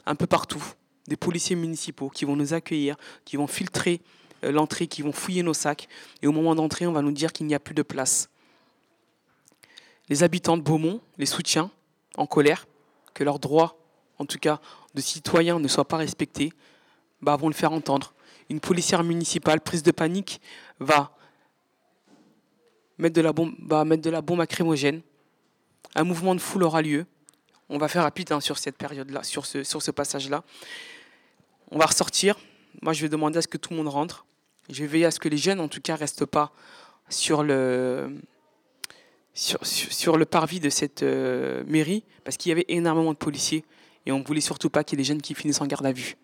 un 0.05 0.15
peu 0.15 0.27
partout, 0.27 0.63
des 1.07 1.17
policiers 1.17 1.55
municipaux 1.55 2.09
qui 2.09 2.25
vont 2.25 2.35
nous 2.35 2.53
accueillir, 2.53 2.95
qui 3.25 3.37
vont 3.37 3.47
filtrer 3.47 4.01
euh, 4.43 4.51
l'entrée, 4.51 4.87
qui 4.87 5.01
vont 5.01 5.11
fouiller 5.11 5.43
nos 5.43 5.53
sacs. 5.53 5.87
Et 6.21 6.27
au 6.27 6.31
moment 6.31 6.55
d'entrer, 6.55 6.87
on 6.87 6.91
va 6.91 7.01
nous 7.01 7.11
dire 7.11 7.33
qu'il 7.33 7.47
n'y 7.47 7.55
a 7.55 7.59
plus 7.59 7.75
de 7.75 7.81
place. 7.81 8.29
Les 10.09 10.23
habitants 10.23 10.57
de 10.57 10.61
Beaumont, 10.61 11.01
les 11.17 11.25
soutiens, 11.25 11.71
en 12.17 12.25
colère, 12.25 12.67
que 13.13 13.23
leurs 13.23 13.39
droits, 13.39 13.77
en 14.19 14.25
tout 14.25 14.39
cas 14.39 14.59
de 14.93 15.01
citoyens, 15.01 15.59
ne 15.59 15.67
soient 15.67 15.87
pas 15.87 15.97
respectés, 15.97 16.51
bah, 17.21 17.35
vont 17.35 17.47
le 17.47 17.53
faire 17.53 17.71
entendre. 17.71 18.13
Une 18.49 18.59
policière 18.59 19.03
municipale, 19.03 19.61
prise 19.61 19.83
de 19.83 19.91
panique, 19.91 20.41
va 20.79 21.15
mettre 22.97 23.15
de 23.15 23.21
la 23.21 23.33
bombe, 23.33 23.53
va 23.59 23.85
mettre 23.85 24.03
de. 24.03 25.01
Un 25.95 26.03
mouvement 26.03 26.35
de 26.35 26.39
foule 26.39 26.63
aura 26.63 26.81
lieu. 26.81 27.05
On 27.69 27.77
va 27.77 27.87
faire 27.87 28.03
rapide 28.03 28.31
hein, 28.31 28.39
sur 28.39 28.57
cette 28.57 28.77
période-là, 28.77 29.23
sur 29.23 29.45
ce, 29.45 29.91
passage-là. 29.91 30.43
On 31.69 31.77
va 31.77 31.85
ressortir. 31.85 32.37
Moi, 32.81 32.93
je 32.93 33.01
vais 33.01 33.09
demander 33.09 33.37
à 33.37 33.41
ce 33.41 33.47
que 33.47 33.57
tout 33.57 33.71
le 33.71 33.77
monde 33.77 33.87
rentre. 33.87 34.25
Je 34.69 34.81
vais 34.81 34.87
veiller 34.87 35.05
à 35.05 35.11
ce 35.11 35.19
que 35.19 35.29
les 35.29 35.37
jeunes, 35.37 35.59
en 35.59 35.67
tout 35.67 35.81
cas, 35.81 35.95
restent 35.95 36.25
pas 36.25 36.51
sur 37.09 37.43
le 37.43 38.17
sur, 39.33 40.17
le 40.17 40.25
parvis 40.25 40.59
de 40.59 40.69
cette 40.69 41.03
euh, 41.03 41.63
mairie 41.65 42.03
parce 42.25 42.35
qu'il 42.35 42.49
y 42.49 42.51
avait 42.51 42.65
énormément 42.67 43.13
de 43.13 43.17
policiers 43.17 43.63
et 44.05 44.11
on 44.11 44.19
ne 44.19 44.23
voulait 44.25 44.41
surtout 44.41 44.69
pas 44.69 44.83
qu'il 44.83 44.99
y 44.99 45.01
ait 45.01 45.03
des 45.03 45.07
jeunes 45.07 45.21
qui 45.21 45.35
finissent 45.35 45.61
en 45.61 45.67
garde 45.67 45.85
à 45.85 45.93
vue. 45.93 46.17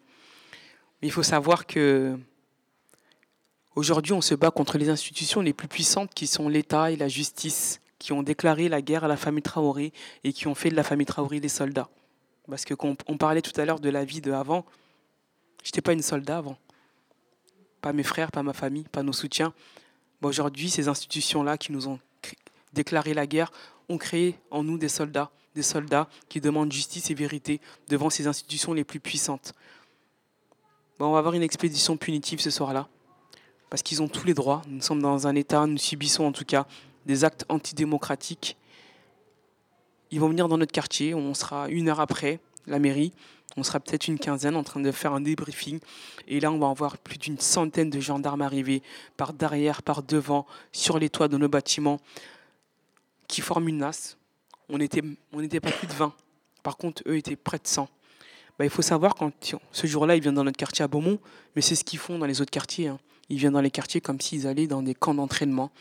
Mais 1.02 1.08
il 1.08 1.12
faut 1.12 1.24
savoir 1.24 1.66
que 1.66 2.18
aujourd'hui, 3.76 4.14
on 4.14 4.22
se 4.22 4.36
bat 4.36 4.52
contre 4.52 4.78
les 4.78 4.90
institutions 4.90 5.42
les 5.42 5.54
plus 5.54 5.68
puissantes 5.68 6.14
qui 6.14 6.28
sont 6.28 6.50
l'État 6.50 6.92
et 6.92 6.96
la 6.96 7.08
justice, 7.08 7.82
qui 8.00 8.14
ont 8.14 8.24
déclaré 8.24 8.70
la 8.70 8.82
guerre 8.82 9.04
à 9.04 9.08
la 9.08 9.18
famille 9.18 9.44
Traoré 9.44 9.94
et 10.24 10.34
qui 10.34 10.48
ont 10.48 10.56
fait 10.56 10.70
de 10.70 10.76
la 10.76 10.84
famille 10.84 11.06
Traoré 11.06 11.40
des 11.40 11.50
soldats. 11.50 11.90
Parce 12.50 12.66
que 12.66 12.74
quand 12.74 13.04
on 13.08 13.18
parlait 13.18 13.42
tout 13.42 13.60
à 13.60 13.66
l'heure 13.66 13.80
de 13.80 13.90
la 13.90 14.06
vie 14.06 14.22
de 14.22 14.32
avant, 14.32 14.66
j'étais 15.64 15.82
pas 15.82 15.94
une 15.94 16.02
soldat 16.02 16.38
avant. 16.38 16.58
Pas 17.82 17.94
mes 17.94 18.04
frères, 18.04 18.32
pas 18.32 18.44
ma 18.44 18.54
famille, 18.54 18.86
pas 18.92 19.04
nos 19.04 19.14
soutiens. 19.14 19.54
aujourd'hui, 20.22 20.70
ces 20.70 20.88
institutions-là 20.88 21.58
qui 21.58 21.72
nous 21.72 21.88
ont 21.88 22.00
déclaré 22.74 23.14
la 23.14 23.28
guerre 23.28 23.52
ont 23.90 23.98
créé 23.98 24.38
en 24.52 24.64
nous 24.64 24.78
des 24.78 24.90
soldats, 24.90 25.32
des 25.56 25.62
soldats 25.64 26.08
qui 26.30 26.42
demandent 26.42 26.72
justice 26.72 27.10
et 27.12 27.14
vérité 27.14 27.62
devant 27.88 28.10
ces 28.10 28.28
institutions 28.28 28.74
les 28.74 28.84
plus 28.84 29.00
puissantes. 29.00 29.54
On 31.06 31.12
va 31.12 31.20
avoir 31.20 31.34
une 31.34 31.44
expédition 31.44 31.98
punitive 31.98 32.40
ce 32.40 32.50
soir-là, 32.50 32.88
parce 33.70 33.84
qu'ils 33.84 34.02
ont 34.02 34.08
tous 34.08 34.26
les 34.26 34.34
droits. 34.34 34.62
Nous 34.68 34.82
sommes 34.82 35.02
dans 35.02 35.28
un 35.28 35.36
État, 35.36 35.66
nous 35.66 35.78
subissons 35.78 36.24
en 36.24 36.32
tout 36.32 36.46
cas 36.46 36.66
des 37.06 37.24
actes 37.24 37.46
antidémocratiques. 37.50 38.58
Ils 40.12 40.20
vont 40.20 40.30
venir 40.30 40.48
dans 40.48 40.58
notre 40.58 40.72
quartier, 40.72 41.14
on 41.14 41.34
sera 41.34 41.70
une 41.70 41.90
heure 41.90 42.00
après 42.00 42.40
la 42.66 42.80
mairie, 42.80 43.14
on 43.56 43.64
sera 43.64 43.80
peut-être 43.80 44.08
une 44.08 44.20
quinzaine 44.20 44.56
en 44.56 44.64
train 44.64 44.80
de 44.80 44.92
faire 44.92 45.14
un 45.14 45.22
débriefing. 45.22 45.80
Et 46.28 46.40
là, 46.40 46.52
on 46.52 46.60
va 46.60 46.70
avoir 46.70 46.98
plus 46.98 47.18
d'une 47.18 47.40
centaine 47.40 47.90
de 47.90 48.00
gendarmes 48.00 48.42
arriver 48.42 48.84
par 49.18 49.34
derrière, 49.34 49.82
par 49.82 50.04
devant, 50.04 50.46
sur 50.72 51.00
les 51.00 51.10
toits 51.10 51.28
de 51.28 51.38
nos 51.38 51.50
bâtiments, 51.50 52.00
qui 53.28 53.42
forment 53.42 53.70
une 53.70 53.80
nasse. 53.80 54.18
On 54.70 54.78
n'était 54.78 55.02
on 55.34 55.42
pas 55.42 55.72
plus 55.72 55.88
de 55.88 55.94
20. 55.94 56.14
Par 56.62 56.78
contre, 56.78 57.02
eux 57.08 57.18
étaient 57.18 57.36
près 57.36 57.58
de 57.58 57.68
100. 57.68 57.88
Bah, 58.58 58.66
il 58.66 58.72
faut 58.72 58.82
savoir, 58.82 59.16
quand 59.16 59.32
ce 59.72 59.88
jour-là, 59.88 60.16
ils 60.16 60.22
viennent 60.22 60.36
dans 60.36 60.44
notre 60.44 60.58
quartier 60.58 60.84
à 60.84 60.88
Beaumont, 60.88 61.20
mais 61.56 61.62
c'est 61.62 61.76
ce 61.76 61.84
qu'ils 61.84 62.00
font 62.00 62.18
dans 62.18 62.26
les 62.26 62.42
autres 62.42 62.52
quartiers. 62.52 62.88
Hein. 62.88 63.00
Ils 63.30 63.38
viennent 63.38 63.54
dans 63.54 63.62
les 63.62 63.72
quartiers 63.72 64.02
comme 64.02 64.20
s'ils 64.20 64.48
allaient 64.48 64.68
dans 64.68 64.82
des 64.82 64.96
camps 64.96 65.14
d'entraînement, 65.14 65.72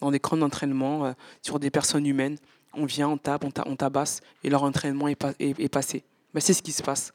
dans 0.00 0.10
des 0.10 0.20
camps 0.20 0.36
d'entraînement 0.36 1.06
euh, 1.06 1.12
sur 1.42 1.58
des 1.58 1.70
personnes 1.70 2.06
humaines. 2.06 2.36
On 2.74 2.84
vient, 2.84 3.08
on 3.08 3.16
tape, 3.16 3.44
on, 3.44 3.76
tabasse, 3.76 4.20
et 4.44 4.50
leur 4.50 4.62
entraînement 4.62 5.08
est, 5.08 5.68
passé. 5.68 6.04
Bah, 6.34 6.40
c'est 6.40 6.52
ce 6.52 6.62
qui 6.62 6.72
se 6.72 6.82
passe. 6.82 7.12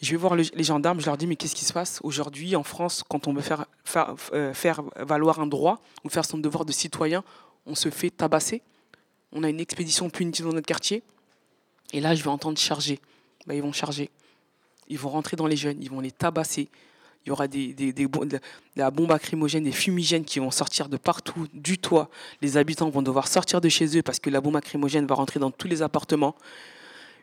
Je 0.00 0.12
vais 0.12 0.16
voir 0.16 0.36
les 0.36 0.62
gendarmes, 0.62 1.00
je 1.00 1.06
leur 1.06 1.16
dis, 1.16 1.26
mais 1.26 1.34
qu'est-ce 1.34 1.56
qui 1.56 1.64
se 1.64 1.72
passe 1.72 1.98
aujourd'hui 2.04 2.54
en 2.54 2.62
France 2.62 3.02
quand 3.08 3.26
on 3.26 3.34
veut 3.34 3.42
euh, 4.32 4.54
faire 4.54 4.82
valoir 4.96 5.40
un 5.40 5.48
droit 5.48 5.80
ou 6.04 6.08
faire 6.08 6.24
son 6.24 6.38
devoir 6.38 6.64
de 6.64 6.70
citoyen? 6.70 7.24
On 7.66 7.74
se 7.74 7.90
fait 7.90 8.10
tabasser. 8.10 8.62
On 9.32 9.42
a 9.42 9.48
une 9.48 9.58
expédition 9.58 10.08
punitive 10.08 10.46
dans 10.46 10.52
notre 10.52 10.68
quartier. 10.68 11.02
Et 11.92 12.00
là, 12.00 12.14
je 12.14 12.22
vais 12.22 12.30
entendre 12.30 12.58
charger. 12.58 13.00
Bah, 13.48 13.54
ils 13.54 13.62
vont 13.62 13.72
charger. 13.72 14.10
Ils 14.88 14.98
vont 14.98 15.08
rentrer 15.08 15.36
dans 15.36 15.46
les 15.46 15.56
jeunes, 15.56 15.78
ils 15.82 15.90
vont 15.90 16.00
les 16.00 16.10
tabasser. 16.12 16.68
Il 17.24 17.30
y 17.30 17.32
aura 17.32 17.48
des, 17.48 17.72
des, 17.72 17.94
des, 17.94 18.06
de 18.06 18.40
la 18.76 18.90
bombe 18.90 19.10
acrymogène, 19.10 19.64
des 19.64 19.72
fumigènes 19.72 20.24
qui 20.24 20.38
vont 20.38 20.50
sortir 20.50 20.88
de 20.90 20.98
partout, 20.98 21.46
du 21.54 21.78
toit. 21.78 22.10
Les 22.42 22.58
habitants 22.58 22.90
vont 22.90 23.02
devoir 23.02 23.26
sortir 23.26 23.60
de 23.60 23.68
chez 23.68 23.96
eux 23.96 24.02
parce 24.02 24.20
que 24.20 24.28
la 24.30 24.42
bombe 24.42 24.56
acrymogène 24.56 25.06
va 25.06 25.14
rentrer 25.14 25.40
dans 25.40 25.50
tous 25.50 25.66
les 25.66 25.80
appartements. 25.80 26.36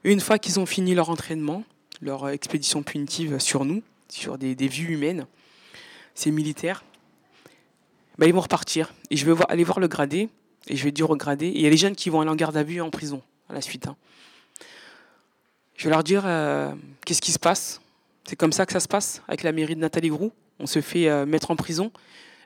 Une 0.04 0.20
fois 0.20 0.40
qu'ils 0.40 0.60
ont 0.60 0.66
fini 0.66 0.96
leur 0.96 1.10
entraînement, 1.12 1.64
leur 2.02 2.28
expédition 2.30 2.82
punitive 2.84 3.40
sur 3.40 3.64
nous, 3.64 3.84
sur 4.10 4.38
des, 4.38 4.56
des 4.56 4.68
vues 4.68 4.94
humaines, 4.94 5.28
ces 6.16 6.32
militaires, 6.32 6.84
bah, 8.18 8.26
ils 8.26 8.34
vont 8.34 8.42
repartir. 8.42 8.94
Et 9.12 9.18
je 9.18 9.26
vais 9.26 9.32
voir, 9.32 9.50
aller 9.50 9.64
voir 9.64 9.80
le 9.80 9.88
gradé, 9.88 10.30
et 10.68 10.76
je 10.76 10.84
vais 10.84 10.92
dire 10.92 11.10
au 11.10 11.16
gradé, 11.16 11.52
il 11.54 11.62
y 11.62 11.68
a 11.68 11.70
les 11.70 11.78
jeunes 11.78 11.96
qui 11.96 12.10
vont 12.10 12.22
aller 12.22 12.32
en 12.32 12.36
garde 12.36 12.58
à 12.58 12.64
vue 12.64 12.82
en 12.82 12.90
prison 12.90 13.22
à 13.48 13.54
la 13.54 13.62
suite. 13.62 13.88
Hein. 13.88 13.96
Je 15.76 15.86
vais 15.86 15.90
leur 15.90 16.04
dire 16.04 16.24
euh, 16.26 16.74
qu'est-ce 17.06 17.22
qui 17.22 17.32
se 17.32 17.40
passe? 17.40 17.82
C'est 18.24 18.36
comme 18.36 18.54
ça 18.54 18.66
que 18.66 18.72
ça 18.72 18.80
se 18.80 18.88
passe 18.88 19.22
avec 19.28 19.44
la 19.44 19.52
mairie 19.52 19.76
de 19.76 19.82
Nathalie 19.82 20.10
Groux. 20.10 20.32
On 20.60 20.68
se 20.68 20.82
fait 20.82 21.10
euh, 21.10 21.26
mettre 21.26 21.52
en 21.52 21.56
prison. 21.56 21.92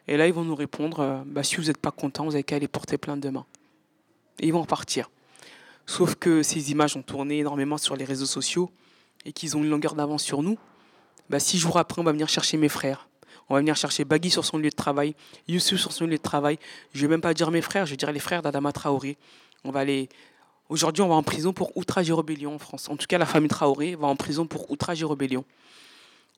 Et 0.08 0.18
là, 0.18 0.28
ils 0.28 0.34
vont 0.34 0.44
nous 0.44 0.56
répondre 0.56 1.00
euh, 1.00 1.22
bah, 1.26 1.44
si 1.44 1.56
vous 1.58 1.66
n'êtes 1.66 1.78
pas 1.78 1.92
content, 1.92 2.26
vous 2.26 2.34
avez 2.34 2.44
qu'à 2.44 2.56
aller 2.56 2.68
porter 2.68 2.98
plainte 2.98 3.20
demain. 3.20 3.46
Et 4.40 4.48
ils 4.48 4.54
vont 4.54 4.62
repartir. 4.62 5.12
Sauf 5.86 6.16
que 6.16 6.44
ces 6.44 6.72
images 6.72 6.96
ont 6.98 7.02
tourné 7.04 7.40
énormément 7.40 7.78
sur 7.78 7.96
les 7.96 8.06
réseaux 8.06 8.26
sociaux 8.26 8.72
et 9.26 9.32
qu'ils 9.32 9.56
ont 9.56 9.64
une 9.64 9.70
longueur 9.70 9.96
d'avance 9.96 10.24
sur 10.24 10.42
nous. 10.42 10.58
Bah, 11.30 11.40
six 11.40 11.60
jours 11.60 11.78
après, 11.78 12.02
on 12.02 12.06
va 12.06 12.12
venir 12.12 12.30
chercher 12.30 12.58
mes 12.58 12.70
frères. 12.70 13.08
On 13.50 13.54
va 13.56 13.60
venir 13.60 13.76
chercher 13.76 14.06
Bagui 14.06 14.30
sur 14.30 14.46
son 14.46 14.58
lieu 14.58 14.70
de 14.70 14.76
travail, 14.76 15.16
Youssou 15.48 15.78
sur 15.78 15.92
son 15.92 16.06
lieu 16.06 16.18
de 16.18 16.22
travail. 16.22 16.60
Je 16.94 17.00
ne 17.00 17.08
vais 17.08 17.12
même 17.12 17.22
pas 17.22 17.34
dire 17.34 17.50
mes 17.50 17.62
frères, 17.62 17.86
je 17.86 17.92
vais 17.92 17.98
dire 17.98 18.12
les 18.12 18.20
frères 18.20 18.42
d'Adama 18.42 18.72
Traoré. 18.72 19.18
On 19.64 19.72
va 19.72 19.82
aller. 19.82 20.10
Aujourd'hui, 20.70 21.02
on 21.02 21.08
va 21.08 21.16
en 21.16 21.24
prison 21.24 21.52
pour 21.52 21.76
outrage 21.76 22.12
et 22.12 22.14
rébellion 22.14 22.54
en 22.54 22.60
France. 22.60 22.90
En 22.90 22.96
tout 22.96 23.08
cas, 23.08 23.18
la 23.18 23.26
famille 23.26 23.50
Traoré 23.50 23.96
va 23.96 24.06
en 24.06 24.16
prison 24.16 24.46
pour 24.46 24.70
outrage 24.70 25.02
et 25.02 25.06
rébellion. 25.06 25.44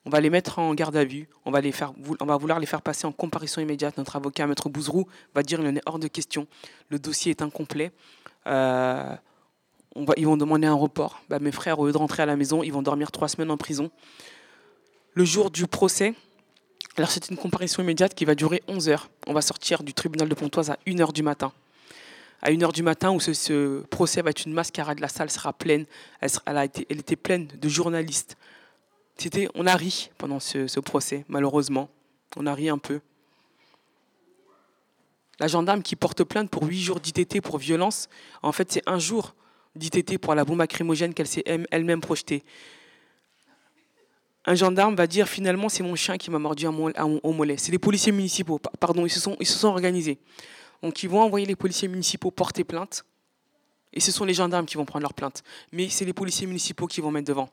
On 0.06 0.10
va 0.10 0.20
les 0.20 0.30
mettre 0.30 0.58
en 0.58 0.74
garde 0.74 0.96
à 0.96 1.04
vue. 1.04 1.28
On 1.44 1.50
va, 1.50 1.60
les 1.60 1.70
faire, 1.70 1.92
on 2.18 2.24
va 2.24 2.36
vouloir 2.38 2.58
les 2.58 2.64
faire 2.64 2.80
passer 2.80 3.06
en 3.06 3.12
comparaison 3.12 3.60
immédiate. 3.60 3.98
Notre 3.98 4.16
avocat, 4.16 4.46
Maître 4.46 4.70
Bouzrou, 4.70 5.06
va 5.34 5.42
dire 5.42 5.58
qu'il 5.58 5.68
en 5.68 5.76
est 5.76 5.82
hors 5.84 5.98
de 5.98 6.08
question. 6.08 6.46
Le 6.88 6.98
dossier 6.98 7.30
est 7.30 7.42
incomplet. 7.42 7.92
Euh, 8.46 9.14
ils 10.16 10.26
vont 10.26 10.38
demander 10.38 10.66
un 10.66 10.74
report. 10.74 11.20
Bah, 11.28 11.38
mes 11.38 11.52
frères, 11.52 11.78
au 11.78 11.86
lieu 11.86 11.92
de 11.92 11.98
rentrer 11.98 12.22
à 12.22 12.26
la 12.26 12.36
maison, 12.36 12.62
ils 12.62 12.72
vont 12.72 12.82
dormir 12.82 13.12
trois 13.12 13.28
semaines 13.28 13.50
en 13.50 13.58
prison. 13.58 13.90
Le 15.12 15.26
jour 15.26 15.50
du 15.50 15.66
procès, 15.66 16.14
alors 16.96 17.10
c'est 17.10 17.28
une 17.28 17.36
comparaison 17.36 17.82
immédiate 17.82 18.14
qui 18.14 18.24
va 18.24 18.34
durer 18.34 18.62
11 18.66 18.88
heures. 18.88 19.10
On 19.26 19.34
va 19.34 19.42
sortir 19.42 19.82
du 19.82 19.92
tribunal 19.92 20.30
de 20.30 20.34
Pontoise 20.34 20.70
à 20.70 20.78
1 20.88 20.98
heure 21.00 21.12
du 21.12 21.22
matin. 21.22 21.52
À 22.42 22.50
1 22.50 22.62
heure 22.62 22.72
du 22.72 22.82
matin 22.82 23.12
où 23.12 23.20
ce, 23.20 23.80
procès 23.82 24.20
va 24.20 24.30
être 24.30 24.44
une 24.44 24.52
mascarade, 24.52 24.98
la 24.98 25.08
salle 25.08 25.30
sera 25.30 25.52
pleine, 25.52 25.86
elle, 26.20 26.30
elle 26.46 26.98
était 26.98 27.16
pleine 27.16 27.46
de 27.46 27.68
journalistes. 27.68 28.36
C'était, 29.16 29.48
on 29.54 29.66
a 29.66 29.76
ri 29.76 30.10
pendant 30.18 30.40
ce, 30.40 30.80
procès, 30.80 31.24
malheureusement. 31.28 31.88
On 32.36 32.46
a 32.46 32.54
ri 32.54 32.68
un 32.68 32.78
peu. 32.78 33.00
La 35.38 35.46
gendarme 35.46 35.82
qui 35.82 35.96
porte 35.96 36.24
plainte 36.24 36.50
pour 36.50 36.64
8 36.64 36.80
jours 36.80 37.00
d'ITT 37.00 37.40
pour 37.40 37.58
violence, 37.58 38.08
en 38.42 38.52
fait 38.52 38.72
c'est 38.72 38.82
un 38.86 38.98
jour 38.98 39.34
d'ITT 39.76 40.18
pour 40.18 40.34
la 40.34 40.44
bombe 40.44 40.60
acrymogène 40.60 41.14
qu'elle 41.14 41.26
s'est 41.26 41.44
elle-même 41.46 42.00
projetée 42.00 42.44
un 44.44 44.54
gendarme 44.54 44.94
va 44.94 45.06
dire 45.06 45.28
finalement 45.28 45.68
c'est 45.68 45.82
mon 45.82 45.94
chien 45.94 46.18
qui 46.18 46.30
m'a 46.30 46.38
mordu 46.38 46.66
au 46.66 47.32
mollet. 47.32 47.56
C'est 47.56 47.72
les 47.72 47.78
policiers 47.78 48.12
municipaux, 48.12 48.58
pardon, 48.80 49.06
ils 49.06 49.10
se 49.10 49.20
sont 49.20 49.68
organisés. 49.68 50.18
Donc 50.82 51.02
ils 51.02 51.08
vont 51.08 51.20
envoyer 51.22 51.46
les 51.46 51.56
policiers 51.56 51.88
municipaux 51.88 52.30
porter 52.30 52.64
plainte. 52.64 53.04
Et 53.92 54.00
ce 54.00 54.10
sont 54.10 54.24
les 54.24 54.34
gendarmes 54.34 54.66
qui 54.66 54.76
vont 54.76 54.84
prendre 54.84 55.02
leur 55.02 55.14
plainte. 55.14 55.42
Mais 55.70 55.88
c'est 55.88 56.04
les 56.04 56.12
policiers 56.12 56.46
municipaux 56.46 56.86
qui 56.86 57.00
vont 57.00 57.10
mettre 57.10 57.28
devant. 57.28 57.50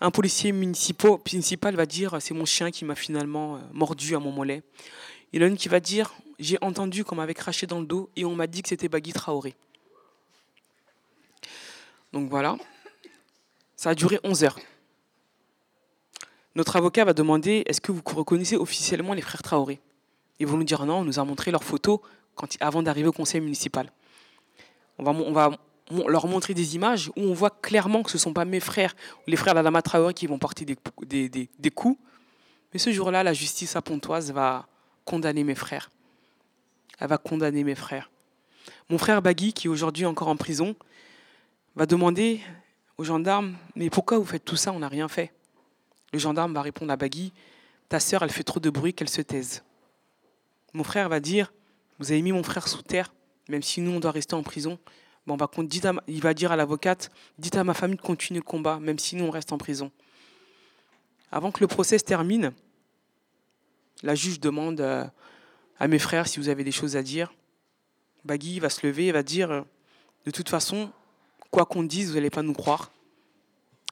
Un 0.00 0.10
policier 0.10 0.52
municipal, 0.52 1.18
municipal 1.32 1.74
va 1.74 1.86
dire 1.86 2.16
c'est 2.20 2.34
mon 2.34 2.44
chien 2.44 2.70
qui 2.70 2.84
m'a 2.84 2.94
finalement 2.94 3.56
euh, 3.56 3.60
mordu 3.72 4.14
à 4.14 4.20
mon 4.20 4.30
mollet. 4.30 4.62
Il 5.32 5.42
y 5.42 5.44
en 5.44 5.54
qui 5.56 5.68
va 5.68 5.80
dire 5.80 6.14
j'ai 6.38 6.58
entendu 6.60 7.04
qu'on 7.04 7.16
m'avait 7.16 7.34
craché 7.34 7.66
dans 7.66 7.80
le 7.80 7.86
dos 7.86 8.08
et 8.14 8.24
on 8.24 8.34
m'a 8.36 8.46
dit 8.46 8.62
que 8.62 8.68
c'était 8.68 8.88
Bagui 8.88 9.12
Traoré. 9.12 9.56
Donc 12.12 12.30
voilà. 12.30 12.56
Ça 13.74 13.90
a 13.90 13.94
duré 13.94 14.20
11 14.22 14.44
heures. 14.44 14.58
Notre 16.54 16.76
avocat 16.76 17.04
va 17.04 17.12
demander 17.12 17.64
est-ce 17.66 17.80
que 17.80 17.92
vous 17.92 18.02
reconnaissez 18.04 18.56
officiellement 18.56 19.14
les 19.14 19.22
frères 19.22 19.42
Traoré? 19.42 19.80
Ils 20.38 20.46
vont 20.46 20.56
nous 20.56 20.64
dire 20.64 20.84
non, 20.86 20.98
on 20.98 21.04
nous 21.04 21.18
a 21.18 21.24
montré 21.24 21.50
leurs 21.50 21.64
photos 21.64 21.98
avant 22.60 22.82
d'arriver 22.82 23.08
au 23.08 23.12
conseil 23.12 23.40
municipal. 23.40 23.92
On 24.98 25.32
va, 25.32 25.50
leur 25.90 26.26
montrer 26.26 26.54
des 26.54 26.74
images 26.74 27.08
où 27.16 27.22
on 27.22 27.32
voit 27.32 27.50
clairement 27.50 28.02
que 28.02 28.10
ce 28.10 28.16
ne 28.16 28.20
sont 28.20 28.32
pas 28.32 28.44
mes 28.44 28.60
frères 28.60 28.94
ou 29.26 29.30
les 29.30 29.36
frères 29.36 29.54
d'Adama 29.54 29.80
Traoré 29.80 30.12
qui 30.12 30.26
vont 30.26 30.38
porter 30.38 30.64
des, 30.64 31.70
coups. 31.70 31.98
Mais 32.72 32.78
ce 32.78 32.90
jour-là, 32.90 33.22
la 33.22 33.32
justice 33.32 33.76
à 33.76 33.82
Pontoise 33.82 34.32
va 34.32 34.66
condamner 35.04 35.44
mes 35.44 35.54
frères. 35.54 35.90
Elle 36.98 37.08
va 37.08 37.18
condamner 37.18 37.64
mes 37.64 37.74
frères. 37.74 38.10
Mon 38.90 38.98
frère 38.98 39.22
Bagui, 39.22 39.52
qui 39.52 39.68
est 39.68 39.70
aujourd'hui 39.70 40.04
encore 40.04 40.28
en 40.28 40.36
prison, 40.36 40.74
va 41.76 41.86
demander 41.86 42.40
aux 42.98 43.04
gendarmes 43.04 43.56
Mais 43.76 43.88
pourquoi 43.88 44.18
vous 44.18 44.24
faites 44.24 44.44
tout 44.44 44.56
ça 44.56 44.72
On 44.72 44.80
n'a 44.80 44.88
rien 44.88 45.08
fait? 45.08 45.32
Le 46.12 46.18
gendarme 46.18 46.52
va 46.52 46.62
répondre 46.62 46.92
à 46.92 46.96
Bagui 46.96 47.32
Ta 47.88 48.00
sœur, 48.00 48.22
elle 48.22 48.30
fait 48.30 48.44
trop 48.44 48.60
de 48.60 48.68
bruit 48.68 48.92
qu'elle 48.92 49.08
se 49.08 49.22
taise. 49.22 49.62
Mon 50.74 50.84
frère 50.84 51.08
va 51.08 51.20
dire 51.20 51.52
Vous 51.98 52.12
avez 52.12 52.22
mis 52.22 52.32
mon 52.32 52.42
frère 52.42 52.68
sous 52.68 52.82
terre, 52.82 53.12
même 53.48 53.62
si 53.62 53.80
nous, 53.80 53.92
on 53.92 54.00
doit 54.00 54.10
rester 54.10 54.34
en 54.34 54.42
prison. 54.42 54.78
Bon, 55.26 55.36
il 56.06 56.22
va 56.22 56.32
dire 56.32 56.52
à 56.52 56.56
l'avocate 56.56 57.10
Dites 57.38 57.56
à 57.56 57.64
ma 57.64 57.74
famille 57.74 57.96
de 57.96 58.02
continuer 58.02 58.40
le 58.40 58.44
combat, 58.44 58.80
même 58.80 58.98
si 58.98 59.16
nous, 59.16 59.24
on 59.24 59.30
reste 59.30 59.52
en 59.52 59.58
prison. 59.58 59.90
Avant 61.30 61.52
que 61.52 61.60
le 61.60 61.66
procès 61.66 61.98
se 61.98 62.04
termine, 62.04 62.52
la 64.02 64.14
juge 64.14 64.40
demande 64.40 64.80
euh, 64.80 65.04
à 65.78 65.88
mes 65.88 65.98
frères 65.98 66.26
si 66.28 66.38
vous 66.38 66.48
avez 66.48 66.64
des 66.64 66.72
choses 66.72 66.96
à 66.96 67.02
dire. 67.02 67.32
Bagui 68.24 68.60
va 68.60 68.70
se 68.70 68.86
lever 68.86 69.06
et 69.06 69.12
va 69.12 69.22
dire 69.22 69.64
De 70.24 70.30
toute 70.30 70.48
façon, 70.48 70.90
quoi 71.50 71.66
qu'on 71.66 71.82
dise, 71.82 72.08
vous 72.08 72.14
n'allez 72.14 72.30
pas 72.30 72.42
nous 72.42 72.54
croire. 72.54 72.90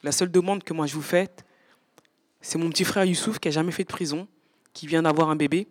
La 0.02 0.12
seule 0.12 0.30
demande 0.30 0.62
que 0.62 0.72
moi 0.72 0.86
je 0.86 0.94
vous 0.94 1.02
fais, 1.02 1.28
c'est 2.40 2.58
mon 2.58 2.70
petit 2.70 2.84
frère 2.84 3.04
Youssouf 3.04 3.38
qui 3.38 3.48
a 3.48 3.50
jamais 3.50 3.72
fait 3.72 3.84
de 3.84 3.88
prison, 3.88 4.28
qui 4.72 4.86
vient 4.86 5.02
d'avoir 5.02 5.30
un 5.30 5.36
bébé. 5.36 5.66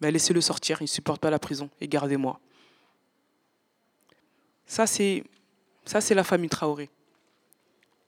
Ben, 0.00 0.12
laissez-le 0.12 0.40
sortir, 0.40 0.80
il 0.80 0.84
ne 0.84 0.88
supporte 0.88 1.20
pas 1.20 1.30
la 1.30 1.38
prison 1.38 1.70
et 1.80 1.88
gardez-moi. 1.88 2.38
Ça, 4.66 4.86
c'est 4.86 5.24
ça, 5.86 6.00
c'est 6.00 6.14
la 6.14 6.24
famille 6.24 6.50
Traoré. 6.50 6.90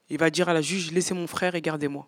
Il 0.09 0.17
va 0.17 0.29
dire 0.29 0.49
à 0.49 0.53
la 0.53 0.61
juge, 0.61 0.91
laissez 0.91 1.13
mon 1.13 1.27
frère 1.27 1.55
et 1.55 1.61
gardez-moi. 1.61 2.05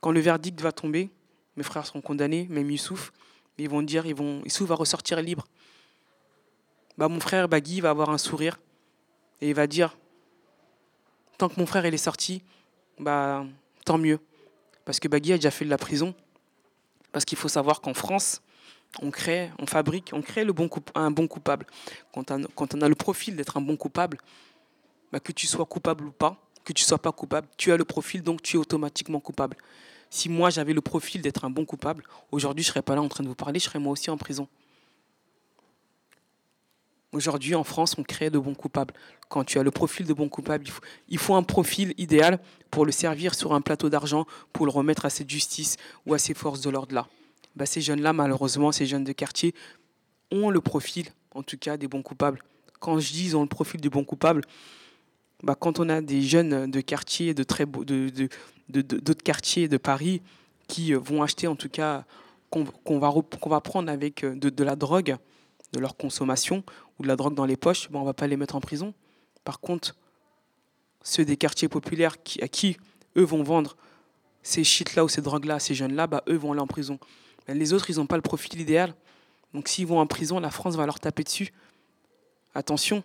Quand 0.00 0.12
le 0.12 0.20
verdict 0.20 0.60
va 0.60 0.70
tomber, 0.70 1.10
mes 1.56 1.62
frères 1.62 1.86
seront 1.86 2.02
condamnés, 2.02 2.46
même 2.50 2.70
Youssouf, 2.70 3.12
ils 3.58 3.68
vont 3.68 3.82
dire, 3.82 4.06
ils 4.06 4.14
vont, 4.14 4.42
Youssouf 4.44 4.68
va 4.68 4.74
ressortir 4.74 5.20
libre. 5.22 5.46
Bah, 6.98 7.08
mon 7.08 7.20
frère 7.20 7.48
Bagui 7.48 7.80
va 7.80 7.90
avoir 7.90 8.10
un 8.10 8.18
sourire 8.18 8.60
et 9.40 9.48
il 9.48 9.54
va 9.54 9.66
dire, 9.66 9.96
tant 11.38 11.48
que 11.48 11.58
mon 11.58 11.66
frère 11.66 11.86
est 11.86 11.96
sorti, 11.96 12.42
bah, 12.98 13.46
tant 13.86 13.96
mieux. 13.96 14.20
Parce 14.84 15.00
que 15.00 15.08
Bagui 15.08 15.32
a 15.32 15.36
déjà 15.36 15.50
fait 15.50 15.64
de 15.64 15.70
la 15.70 15.78
prison. 15.78 16.14
Parce 17.12 17.24
qu'il 17.24 17.38
faut 17.38 17.48
savoir 17.48 17.80
qu'en 17.80 17.94
France, 17.94 18.42
on 19.00 19.10
crée, 19.10 19.50
on 19.58 19.66
fabrique, 19.66 20.10
on 20.12 20.22
crée 20.22 20.44
un 20.94 21.10
bon 21.10 21.28
coupable. 21.28 21.66
Quand 22.12 22.32
on, 22.32 22.80
a 22.80 22.88
le 22.88 22.94
profil 22.94 23.36
d'être 23.36 23.56
un 23.56 23.60
bon 23.60 23.76
coupable, 23.76 24.18
bah, 25.12 25.20
que 25.20 25.32
tu 25.32 25.46
sois 25.46 25.64
coupable 25.64 26.04
ou 26.04 26.10
pas, 26.10 26.36
que 26.64 26.72
tu 26.72 26.84
sois 26.84 26.98
pas 26.98 27.12
coupable, 27.12 27.48
tu 27.56 27.72
as 27.72 27.76
le 27.76 27.84
profil, 27.84 28.22
donc 28.22 28.42
tu 28.42 28.56
es 28.56 28.58
automatiquement 28.58 29.20
coupable. 29.20 29.56
Si 30.10 30.28
moi 30.28 30.50
j'avais 30.50 30.72
le 30.72 30.80
profil 30.80 31.22
d'être 31.22 31.44
un 31.44 31.50
bon 31.50 31.64
coupable, 31.64 32.02
aujourd'hui 32.32 32.64
je 32.64 32.68
serais 32.68 32.82
pas 32.82 32.96
là 32.96 33.02
en 33.02 33.08
train 33.08 33.22
de 33.22 33.28
vous 33.28 33.34
parler, 33.34 33.60
je 33.60 33.64
serais 33.64 33.78
moi 33.78 33.92
aussi 33.92 34.10
en 34.10 34.16
prison. 34.16 34.48
Aujourd'hui, 37.12 37.56
en 37.56 37.64
France, 37.64 37.96
on 37.98 38.04
crée 38.04 38.30
de 38.30 38.38
bons 38.38 38.54
coupables. 38.54 38.94
Quand 39.28 39.42
tu 39.42 39.58
as 39.58 39.64
le 39.64 39.72
profil 39.72 40.06
de 40.06 40.12
bon 40.12 40.28
coupable, 40.28 40.64
il 40.64 40.70
faut, 40.70 40.82
il 41.08 41.18
faut 41.18 41.34
un 41.34 41.42
profil 41.42 41.92
idéal 41.98 42.38
pour 42.70 42.86
le 42.86 42.92
servir 42.92 43.34
sur 43.34 43.52
un 43.52 43.60
plateau 43.60 43.88
d'argent, 43.88 44.26
pour 44.52 44.64
le 44.64 44.70
remettre 44.70 45.06
à 45.06 45.10
cette 45.10 45.28
justice 45.28 45.76
ou 46.06 46.14
à 46.14 46.18
ces 46.18 46.34
forces 46.34 46.60
de 46.60 46.70
l'ordre-là. 46.70 47.08
Bah, 47.56 47.66
ces 47.66 47.80
jeunes-là, 47.80 48.12
malheureusement, 48.12 48.72
ces 48.72 48.86
jeunes 48.86 49.04
de 49.04 49.12
quartier, 49.12 49.54
ont 50.30 50.50
le 50.50 50.60
profil, 50.60 51.08
en 51.34 51.42
tout 51.42 51.58
cas, 51.58 51.76
des 51.76 51.88
bons 51.88 52.02
coupables. 52.02 52.40
Quand 52.78 52.98
je 52.98 53.12
dis 53.12 53.26
ils 53.26 53.36
ont 53.36 53.42
le 53.42 53.48
profil 53.48 53.80
du 53.80 53.90
bon 53.90 54.04
coupable, 54.04 54.42
bah, 55.42 55.56
quand 55.58 55.80
on 55.80 55.88
a 55.88 56.00
des 56.00 56.22
jeunes 56.22 56.70
de 56.70 56.80
quartier, 56.80 57.34
de 57.34 57.42
très 57.42 57.66
beaux, 57.66 57.84
de, 57.84 58.28
d'autres 58.68 59.22
quartiers 59.22 59.68
de 59.68 59.76
Paris 59.76 60.22
qui 60.68 60.92
vont 60.92 61.22
acheter, 61.22 61.46
en 61.46 61.56
tout 61.56 61.68
cas, 61.68 62.04
qu'on 62.50 62.64
va, 62.98 63.12
qu'on 63.40 63.50
va 63.50 63.60
prendre 63.60 63.90
avec 63.90 64.24
de, 64.24 64.50
de 64.50 64.64
la 64.64 64.76
drogue, 64.76 65.16
de 65.72 65.78
leur 65.78 65.96
consommation 65.96 66.64
ou 66.98 67.02
de 67.02 67.08
la 67.08 67.16
drogue 67.16 67.34
dans 67.34 67.44
les 67.46 67.56
poches, 67.56 67.90
bon, 67.90 68.00
on 68.00 68.02
ne 68.02 68.06
va 68.06 68.14
pas 68.14 68.26
les 68.26 68.36
mettre 68.36 68.56
en 68.56 68.60
prison. 68.60 68.94
Par 69.44 69.60
contre, 69.60 69.96
ceux 71.02 71.24
des 71.24 71.36
quartiers 71.36 71.68
populaires 71.68 72.22
qui, 72.22 72.42
à 72.42 72.48
qui 72.48 72.76
eux 73.16 73.24
vont 73.24 73.42
vendre 73.42 73.76
ces 74.42 74.64
shit-là 74.64 75.04
ou 75.04 75.08
ces 75.08 75.22
drogues-là, 75.22 75.58
ces 75.58 75.74
jeunes-là, 75.74 76.06
bah, 76.06 76.22
eux 76.28 76.36
vont 76.36 76.52
aller 76.52 76.60
en 76.60 76.66
prison. 76.66 76.98
Les 77.54 77.72
autres, 77.72 77.90
ils 77.90 77.96
n'ont 77.96 78.06
pas 78.06 78.16
le 78.16 78.22
profil 78.22 78.60
idéal. 78.60 78.94
Donc 79.54 79.68
s'ils 79.68 79.86
vont 79.86 79.98
en 79.98 80.06
prison, 80.06 80.40
la 80.40 80.50
France 80.50 80.76
va 80.76 80.86
leur 80.86 81.00
taper 81.00 81.24
dessus. 81.24 81.52
Attention, 82.54 83.02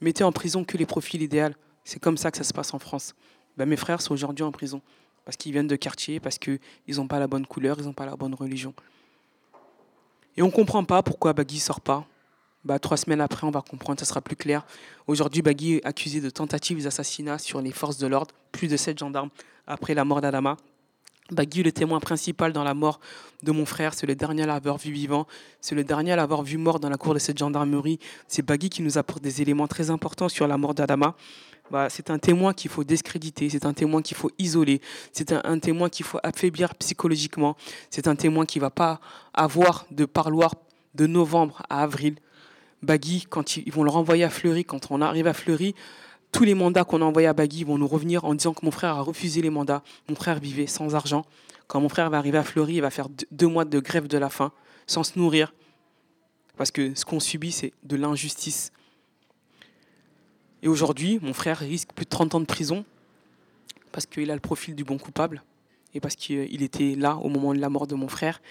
mettez 0.00 0.24
en 0.24 0.32
prison 0.32 0.64
que 0.64 0.76
les 0.76 0.86
profils 0.86 1.22
idéaux. 1.22 1.50
C'est 1.84 2.00
comme 2.00 2.16
ça 2.16 2.30
que 2.30 2.36
ça 2.36 2.44
se 2.44 2.52
passe 2.52 2.72
en 2.74 2.78
France. 2.78 3.14
Bah, 3.56 3.66
mes 3.66 3.76
frères 3.76 4.00
sont 4.00 4.14
aujourd'hui 4.14 4.44
en 4.44 4.52
prison 4.52 4.80
parce 5.24 5.36
qu'ils 5.36 5.52
viennent 5.52 5.68
de 5.68 5.76
quartier, 5.76 6.20
parce 6.20 6.38
qu'ils 6.38 6.58
n'ont 6.88 7.06
pas 7.06 7.18
la 7.18 7.26
bonne 7.26 7.46
couleur, 7.46 7.76
ils 7.78 7.84
n'ont 7.84 7.92
pas 7.92 8.06
la 8.06 8.16
bonne 8.16 8.34
religion. 8.34 8.74
Et 10.36 10.42
on 10.42 10.46
ne 10.46 10.52
comprend 10.52 10.84
pas 10.84 11.02
pourquoi 11.02 11.32
Bagui 11.32 11.56
ne 11.56 11.60
sort 11.60 11.80
pas. 11.80 12.06
Bah, 12.64 12.78
trois 12.78 12.96
semaines 12.96 13.20
après, 13.20 13.46
on 13.46 13.50
va 13.50 13.60
comprendre, 13.60 14.00
ça 14.00 14.06
sera 14.06 14.20
plus 14.20 14.36
clair. 14.36 14.66
Aujourd'hui, 15.06 15.42
Bagui 15.42 15.74
est 15.74 15.86
accusé 15.86 16.20
de 16.20 16.30
tentative 16.30 16.82
d'assassinat 16.82 17.38
sur 17.38 17.60
les 17.60 17.72
forces 17.72 17.98
de 17.98 18.06
l'ordre, 18.06 18.34
plus 18.52 18.68
de 18.68 18.76
sept 18.76 18.98
gendarmes 18.98 19.30
après 19.66 19.94
la 19.94 20.04
mort 20.04 20.20
d'Adama. 20.20 20.56
Bagui, 21.30 21.62
le 21.62 21.72
témoin 21.72 22.00
principal 22.00 22.52
dans 22.52 22.64
la 22.64 22.74
mort 22.74 23.00
de 23.42 23.50
mon 23.50 23.64
frère, 23.64 23.94
c'est 23.94 24.06
le 24.06 24.14
dernier 24.14 24.42
à 24.42 24.46
l'avoir 24.46 24.76
vu 24.76 24.92
vivant, 24.92 25.26
c'est 25.62 25.74
le 25.74 25.82
dernier 25.82 26.12
à 26.12 26.16
l'avoir 26.16 26.42
vu 26.42 26.58
mort 26.58 26.80
dans 26.80 26.90
la 26.90 26.98
cour 26.98 27.14
de 27.14 27.18
cette 27.18 27.38
gendarmerie. 27.38 27.98
C'est 28.28 28.42
Bagui 28.42 28.68
qui 28.68 28.82
nous 28.82 28.98
apporte 28.98 29.22
des 29.22 29.40
éléments 29.40 29.66
très 29.66 29.88
importants 29.88 30.28
sur 30.28 30.46
la 30.46 30.58
mort 30.58 30.74
d'Adama. 30.74 31.14
Bah, 31.70 31.88
c'est 31.88 32.10
un 32.10 32.18
témoin 32.18 32.52
qu'il 32.52 32.70
faut 32.70 32.84
discréditer, 32.84 33.48
c'est 33.48 33.64
un 33.64 33.72
témoin 33.72 34.02
qu'il 34.02 34.18
faut 34.18 34.30
isoler, 34.38 34.82
c'est 35.12 35.32
un, 35.32 35.58
témoin 35.58 35.88
qu'il 35.88 36.04
faut 36.04 36.18
affaiblir 36.22 36.74
psychologiquement, 36.74 37.56
c'est 37.88 38.06
un 38.06 38.16
témoin 38.16 38.44
qui 38.44 38.58
va 38.58 38.68
pas 38.68 39.00
avoir 39.32 39.86
de 39.90 40.04
parloir 40.04 40.54
de 40.94 41.06
novembre 41.06 41.62
à 41.70 41.82
avril. 41.82 42.16
Bagui, 42.82 43.24
quand 43.30 43.56
ils 43.56 43.72
vont 43.72 43.82
le 43.82 43.90
renvoyer 43.90 44.24
à 44.24 44.30
Fleury, 44.30 44.66
quand 44.66 44.90
on 44.90 45.00
arrive 45.00 45.26
à 45.26 45.32
Fleury, 45.32 45.74
tous 46.34 46.44
les 46.44 46.54
mandats 46.54 46.82
qu'on 46.82 47.00
a 47.00 47.04
envoyés 47.04 47.28
à 47.28 47.32
Bagui 47.32 47.62
vont 47.62 47.78
nous 47.78 47.86
revenir 47.86 48.24
en 48.24 48.34
disant 48.34 48.52
que 48.52 48.64
mon 48.64 48.72
frère 48.72 48.96
a 48.96 49.02
refusé 49.02 49.40
les 49.40 49.50
mandats. 49.50 49.84
Mon 50.08 50.16
frère 50.16 50.40
vivait 50.40 50.66
sans 50.66 50.96
argent. 50.96 51.24
Quand 51.68 51.80
mon 51.80 51.88
frère 51.88 52.10
va 52.10 52.18
arriver 52.18 52.38
à 52.38 52.42
Fleury, 52.42 52.74
il 52.74 52.80
va 52.80 52.90
faire 52.90 53.06
deux 53.30 53.46
mois 53.46 53.64
de 53.64 53.78
grève 53.78 54.08
de 54.08 54.18
la 54.18 54.28
faim, 54.28 54.50
sans 54.88 55.04
se 55.04 55.16
nourrir. 55.16 55.54
Parce 56.56 56.72
que 56.72 56.92
ce 56.96 57.04
qu'on 57.04 57.20
subit, 57.20 57.52
c'est 57.52 57.72
de 57.84 57.94
l'injustice. 57.94 58.72
Et 60.64 60.68
aujourd'hui, 60.68 61.20
mon 61.22 61.32
frère 61.32 61.58
risque 61.58 61.92
plus 61.94 62.04
de 62.04 62.10
30 62.10 62.34
ans 62.34 62.40
de 62.40 62.46
prison 62.46 62.84
parce 63.92 64.06
qu'il 64.06 64.28
a 64.32 64.34
le 64.34 64.40
profil 64.40 64.74
du 64.74 64.82
bon 64.82 64.98
coupable 64.98 65.40
et 65.94 66.00
parce 66.00 66.16
qu'il 66.16 66.62
était 66.62 66.96
là 66.96 67.16
au 67.16 67.28
moment 67.28 67.54
de 67.54 67.60
la 67.60 67.68
mort 67.68 67.86
de 67.86 67.94
mon 67.94 68.08
frère 68.08 68.42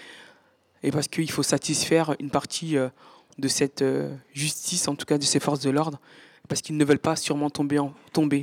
et 0.82 0.90
parce 0.90 1.06
qu'il 1.06 1.30
faut 1.30 1.42
satisfaire 1.42 2.16
une 2.18 2.30
partie 2.30 2.78
euh, 2.78 2.88
de 3.36 3.48
cette 3.48 3.82
euh, 3.82 4.14
justice, 4.32 4.88
en 4.88 4.94
tout 4.94 5.04
cas 5.04 5.18
de 5.18 5.24
ces 5.24 5.38
forces 5.38 5.60
de 5.60 5.68
l'ordre, 5.68 6.00
parce 6.48 6.60
qu'ils 6.60 6.76
ne 6.76 6.84
veulent 6.84 6.98
pas 6.98 7.16
sûrement 7.16 7.50
tomber. 7.50 7.78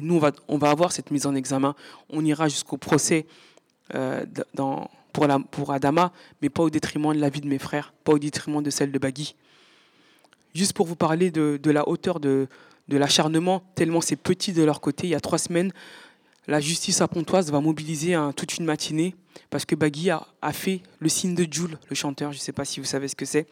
Nous, 0.02 0.22
on 0.48 0.58
va, 0.58 0.70
avoir 0.70 0.92
cette 0.92 1.12
mise 1.12 1.26
en 1.26 1.36
examen. 1.36 1.76
On 2.10 2.24
ira 2.26 2.48
jusqu'au 2.48 2.78
procès 2.78 3.26
euh, 3.94 4.26
pour, 5.52 5.72
Adama, 5.72 6.12
mais 6.42 6.50
pas 6.50 6.64
au 6.64 6.70
détriment 6.70 7.14
de 7.14 7.20
la 7.20 7.30
vie 7.30 7.42
de 7.42 7.48
mes 7.48 7.60
frères, 7.60 7.94
pas 8.04 8.14
au 8.14 8.20
détriment 8.20 8.64
de 8.64 8.70
celle 8.70 8.92
de 8.92 9.00
Bagui. 9.00 9.36
Juste 10.56 10.74
pour 10.74 10.86
vous 10.86 10.96
parler 10.96 11.32
de, 11.32 11.72
la 11.72 11.88
hauteur 11.88 12.20
de, 12.20 12.48
l'acharnement, 12.90 13.64
tellement 13.76 14.02
c'est 14.02 14.16
petit 14.16 14.54
de 14.54 14.64
leur 14.64 14.82
côté. 14.82 15.08
Il 15.08 15.12
y 15.12 15.16
a 15.16 15.22
trois 15.22 15.38
semaines, 15.38 15.72
la 16.48 16.60
justice 16.60 17.02
à 17.02 17.08
Pontoise 17.08 17.52
va 17.52 17.62
mobiliser 17.62 18.18
toute 18.36 18.58
une 18.58 18.66
matinée 18.66 19.16
parce 19.50 19.64
que 19.64 19.76
Bagui 19.76 20.10
a, 20.10 20.28
a, 20.42 20.52
fait 20.52 20.82
le 21.00 21.08
signe 21.08 21.36
de 21.36 21.48
Jules, 21.50 21.78
le 21.90 21.96
chanteur. 21.96 22.32
Je 22.32 22.38
ne 22.38 22.42
sais 22.42 22.52
pas 22.52 22.66
si 22.66 22.80
vous 22.80 22.86
savez 22.86 23.08
ce 23.08 23.16
que 23.16 23.26
c'est. 23.26 23.48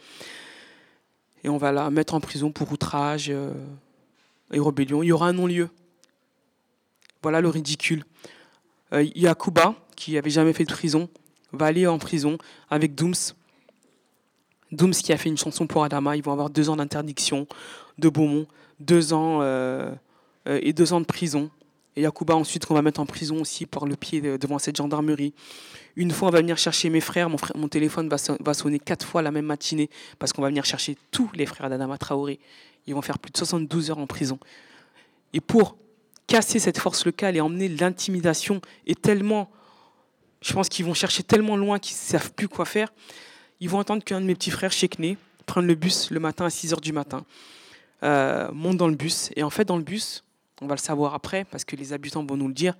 Et 1.43 1.49
on 1.49 1.57
va 1.57 1.71
la 1.71 1.89
mettre 1.89 2.13
en 2.13 2.19
prison 2.19 2.51
pour 2.51 2.71
outrage 2.71 3.29
euh, 3.29 3.53
et 4.51 4.59
rébellion. 4.59 5.03
Il 5.03 5.07
y 5.07 5.11
aura 5.11 5.27
un 5.27 5.33
non-lieu. 5.33 5.69
Voilà 7.21 7.41
le 7.41 7.49
ridicule. 7.49 8.05
Euh, 8.93 9.05
Yakuba, 9.15 9.75
qui 9.95 10.17
avait 10.17 10.29
jamais 10.29 10.53
fait 10.53 10.65
de 10.65 10.71
prison, 10.71 11.09
va 11.51 11.67
aller 11.67 11.85
en 11.87 11.99
prison 11.99 12.37
avec 12.69 12.95
Dooms. 12.95 13.33
Dooms 14.71 14.91
qui 14.91 15.11
a 15.13 15.17
fait 15.17 15.29
une 15.29 15.37
chanson 15.37 15.67
pour 15.67 15.83
Adama. 15.83 16.15
Ils 16.15 16.23
vont 16.23 16.31
avoir 16.31 16.49
deux 16.49 16.69
ans 16.69 16.75
d'interdiction 16.75 17.47
de 17.97 18.09
Beaumont 18.09 18.47
deux 18.79 19.13
ans 19.13 19.39
euh, 19.41 19.91
euh, 20.47 20.59
et 20.61 20.73
deux 20.73 20.93
ans 20.93 21.01
de 21.01 21.05
prison. 21.05 21.49
Et 21.95 22.01
Yakuba 22.01 22.35
ensuite 22.35 22.65
qu'on 22.65 22.73
va 22.73 22.81
mettre 22.81 22.99
en 22.99 23.05
prison 23.05 23.41
aussi 23.41 23.65
par 23.65 23.85
le 23.85 23.95
pied 23.95 24.21
de, 24.21 24.37
devant 24.37 24.59
cette 24.59 24.77
gendarmerie. 24.77 25.33
Une 25.95 26.11
fois, 26.11 26.29
on 26.29 26.31
va 26.31 26.39
venir 26.39 26.57
chercher 26.57 26.89
mes 26.89 27.01
frères. 27.01 27.29
Mon, 27.29 27.37
mon 27.55 27.67
téléphone 27.67 28.09
va, 28.09 28.53
sonner 28.53 28.79
quatre 28.79 29.05
fois 29.05 29.21
la 29.21 29.31
même 29.31 29.45
matinée 29.45 29.89
parce 30.17 30.31
qu'on 30.31 30.41
va 30.41 30.47
venir 30.47 30.65
chercher 30.65 30.97
tous 31.11 31.29
les 31.33 31.45
frères 31.45 31.69
d'Adama 31.69 31.97
Traoré. 31.97 32.39
Ils 32.89 32.95
vont 32.95 33.03
faire 33.03 33.19
plus 33.19 33.31
de 33.31 33.37
72 33.37 33.91
heures 33.91 33.99
en 33.99 34.07
prison. 34.07 34.39
Et 35.33 35.41
pour 35.41 35.77
casser 36.25 36.57
cette 36.57 36.79
force 36.79 37.05
locale 37.05 37.37
et 37.37 37.41
emmener 37.41 37.67
l'intimidation 37.67 38.61
et 38.87 38.95
tellement, 38.95 39.51
je 40.41 40.53
pense 40.53 40.69
qu'ils 40.69 40.85
vont 40.85 40.95
chercher 40.95 41.21
tellement 41.21 41.55
loin 41.55 41.77
qu'ils 41.77 41.95
ne 41.95 41.99
savent 41.99 42.33
plus 42.33 42.47
quoi 42.47 42.65
faire, 42.65 42.91
ils 43.59 43.69
vont 43.69 43.77
entendre 43.77 44.03
qu'un 44.03 44.19
de 44.19 44.25
mes 44.25 44.33
petits 44.33 44.49
frères, 44.49 44.71
Chekné, 44.71 45.17
prendre 45.45 45.67
le 45.67 45.75
bus 45.75 46.09
le 46.09 46.19
matin 46.19 46.45
à 46.45 46.49
6 46.49 46.73
heures 46.73 46.81
du 46.81 46.91
matin 46.91 47.25
euh, 48.01 48.49
monte 48.53 48.77
dans 48.77 48.87
le 48.87 48.95
bus. 48.95 49.29
Et 49.35 49.43
en 49.43 49.51
fait, 49.51 49.65
dans 49.65 49.77
le 49.77 49.83
bus, 49.83 50.23
on 50.59 50.65
va 50.65 50.73
le 50.73 50.79
savoir 50.79 51.13
après, 51.13 51.45
parce 51.45 51.65
que 51.65 51.75
les 51.75 51.93
habitants 51.93 52.25
vont 52.25 52.37
nous 52.37 52.47
le 52.47 52.55
dire, 52.55 52.75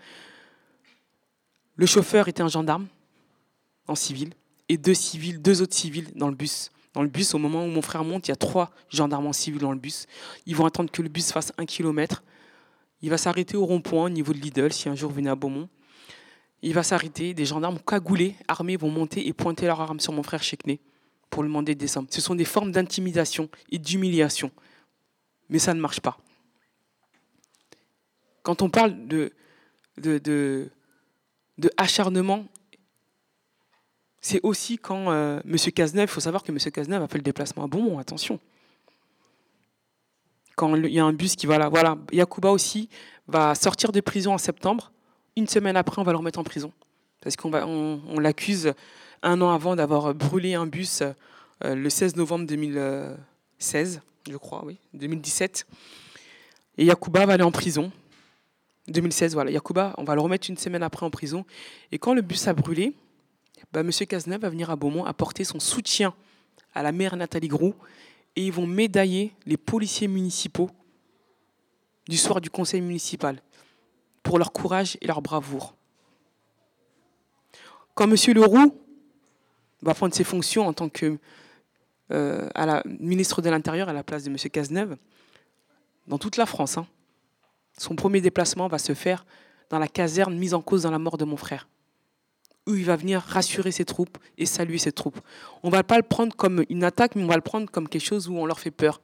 le 1.76 1.86
chauffeur 1.86 2.28
était 2.28 2.42
un 2.42 2.48
gendarme 2.48 2.88
en 3.88 3.94
civil 3.94 4.34
et 4.70 4.78
deux 4.78 4.96
civils, 4.96 5.40
deux 5.40 5.62
autres 5.62 5.76
civils 5.76 6.08
dans 6.16 6.30
le 6.30 6.36
bus. 6.36 6.72
Dans 6.94 7.04
le 7.04 7.08
bus, 7.08 7.34
au 7.34 7.38
moment 7.38 7.64
où 7.64 7.68
mon 7.68 7.82
frère 7.82 8.04
monte, 8.04 8.28
il 8.28 8.32
y 8.32 8.34
a 8.34 8.38
trois 8.38 8.72
gendarmes 8.90 9.28
en 9.28 9.34
civil 9.34 9.60
dans 9.60 9.72
le 9.72 9.78
bus. 9.78 10.08
Ils 10.46 10.56
vont 10.56 10.66
attendre 10.66 10.90
que 10.92 11.02
le 11.02 11.10
bus 11.10 11.32
fasse 11.32 11.54
un 11.58 11.66
kilomètre. 11.66 12.24
Il 13.02 13.10
va 13.10 13.18
s'arrêter 13.18 13.56
au 13.56 13.66
rond-point 13.66 14.06
au 14.06 14.10
niveau 14.10 14.34
de 14.34 14.40
Lidl, 14.40 14.74
si 14.74 14.90
un 14.90 14.96
jour 14.96 15.10
vous 15.10 15.18
venez 15.18 15.30
à 15.30 15.36
Beaumont. 15.36 15.70
Il 16.62 16.74
va 16.74 16.84
s'arrêter, 16.84 17.34
des 17.34 17.46
gendarmes 17.46 17.80
cagoulés, 17.80 18.36
armés, 18.48 18.76
vont 18.76 18.90
monter 18.90 19.28
et 19.28 19.34
pointer 19.34 19.68
leur 19.68 19.80
arme 19.80 20.00
sur 20.00 20.12
mon 20.12 20.24
frère 20.24 20.44
Chekné 20.44 20.80
pour 21.30 21.44
lui 21.44 21.50
demander 21.50 21.76
de 21.76 21.80
descendre. 21.80 22.08
Ce 22.12 22.22
sont 22.22 22.36
des 22.36 22.44
formes 22.44 22.72
d'intimidation 22.72 23.50
et 23.72 23.78
d'humiliation 23.78 24.52
mais 25.50 25.60
ça 25.60 25.74
ne 25.74 25.82
marche 25.82 26.00
pas. 26.00 26.18
Quand 28.44 28.62
on 28.62 28.70
parle 28.70 29.08
de, 29.08 29.34
de, 29.98 30.18
de 31.58 31.72
acharnement, 31.78 32.46
c'est 34.22 34.40
aussi 34.44 34.78
quand 34.78 35.12
euh, 35.12 35.40
M. 35.46 35.56
Cazeneuve, 35.72 36.10
il 36.10 36.12
faut 36.12 36.20
savoir 36.20 36.44
que 36.44 36.52
M. 36.52 36.58
Cazeneuve 36.58 37.04
a 37.04 37.08
fait 37.08 37.18
le 37.18 37.24
déplacement 37.24 37.64
à 37.64 37.68
Beaumont, 37.68 38.00
attention. 38.00 38.40
Quand 40.56 40.76
il 40.76 40.92
y 40.92 41.00
a 41.00 41.06
un 41.06 41.14
bus 41.14 41.36
qui 41.36 41.46
va 41.46 41.58
là, 41.58 41.70
voilà, 41.70 41.98
Yacouba 42.12 42.52
aussi 42.52 42.90
va 43.28 43.56
sortir 43.56 43.92
de 43.92 44.02
prison 44.02 44.34
en 44.34 44.38
septembre. 44.38 44.92
Une 45.38 45.48
semaine 45.48 45.78
après, 45.78 46.02
on 46.02 46.04
va 46.04 46.12
le 46.12 46.18
remettre 46.18 46.40
en 46.40 46.44
prison. 46.44 46.74
Parce 47.22 47.36
qu'on 47.36 47.54
on, 47.54 48.02
on 48.08 48.20
l'accuse 48.20 48.74
un 49.24 49.40
an 49.42 49.52
avant 49.52 49.76
d'avoir 49.76 50.14
brûlé 50.14 50.56
un 50.56 50.66
bus 50.66 51.02
euh, 51.64 51.76
le 51.76 51.90
16 51.90 52.16
novembre 52.16 52.46
2016 52.46 54.02
je 54.30 54.38
crois, 54.38 54.64
oui, 54.66 54.78
2017. 54.94 55.66
Et 56.78 56.86
Yacouba 56.86 57.26
va 57.26 57.34
aller 57.34 57.44
en 57.44 57.52
prison. 57.52 57.92
2016, 58.88 59.34
voilà. 59.34 59.52
Yacouba, 59.52 59.94
on 59.98 60.04
va 60.04 60.16
le 60.16 60.22
remettre 60.22 60.50
une 60.50 60.58
semaine 60.58 60.84
après 60.84 61.06
en 61.06 61.10
prison. 61.10 61.46
Et 61.92 61.98
quand 61.98 62.14
le 62.14 62.22
bus 62.22 62.48
a 62.48 62.54
brûlé, 62.54 62.94
bah, 63.72 63.82
M. 63.82 63.92
Cazeneuve 63.92 64.42
va 64.42 64.50
venir 64.50 64.70
à 64.70 64.76
Beaumont 64.76 65.06
apporter 65.06 65.44
son 65.44 65.60
soutien 65.60 66.14
à 66.74 66.84
la 66.84 66.92
maire 66.92 67.16
Nathalie 67.16 67.48
Groux. 67.48 67.76
Et 68.36 68.46
ils 68.46 68.52
vont 68.52 68.68
médailler 68.68 69.34
les 69.46 69.58
policiers 69.58 70.08
municipaux 70.08 70.70
du 72.08 72.18
soir 72.18 72.42
du 72.42 72.50
conseil 72.50 72.82
municipal 72.82 73.42
pour 74.24 74.38
leur 74.38 74.52
courage 74.52 74.98
et 75.02 75.08
leur 75.08 75.22
bravoure. 75.22 75.76
Quand 77.96 78.10
M. 78.10 78.16
Leroux 78.34 78.76
va 79.82 79.94
prendre 79.94 80.14
ses 80.14 80.24
fonctions 80.24 80.68
en 80.68 80.74
tant 80.74 80.90
que 80.90 81.18
euh, 82.12 82.50
ministre 82.86 83.42
de 83.42 83.50
l'Intérieur 83.50 83.90
à 83.90 83.94
la 83.94 84.04
place 84.04 84.24
de 84.24 84.30
M. 84.30 84.38
Cazeneuve, 84.38 84.98
dans 86.08 86.18
toute 86.18 86.38
la 86.38 86.46
France, 86.46 86.78
hein, 86.78 86.88
son 87.78 87.96
premier 87.96 88.22
déplacement 88.22 88.68
va 88.68 88.80
se 88.80 88.94
faire 88.94 89.26
dans 89.70 89.80
la 89.80 89.88
caserne 89.88 90.36
mise 90.36 90.54
en 90.54 90.62
cause 90.62 90.84
dans 90.84 90.92
la 90.92 91.00
mort 91.00 91.18
de 91.18 91.26
mon 91.26 91.38
frère, 91.38 91.68
où 92.70 92.76
il 92.76 92.86
va 92.86 92.96
venir 92.96 93.22
rassurer 93.22 93.72
ses 93.72 93.86
troupes 93.86 94.18
et 94.38 94.46
saluer 94.46 94.78
ses 94.78 94.92
troupes. 94.92 95.20
On 95.64 95.68
ne 95.68 95.72
va 95.74 95.84
pas 95.84 95.98
le 95.98 96.04
prendre 96.04 96.36
comme 96.36 96.64
une 96.70 96.84
attaque, 96.84 97.16
mais 97.16 97.24
on 97.24 97.28
va 97.28 97.36
le 97.36 97.42
prendre 97.42 97.70
comme 97.70 97.90
quelque 97.90 98.06
chose 98.06 98.30
où 98.30 98.38
on 98.38 98.46
leur 98.46 98.60
fait 98.60 98.72
peur. 98.72 99.02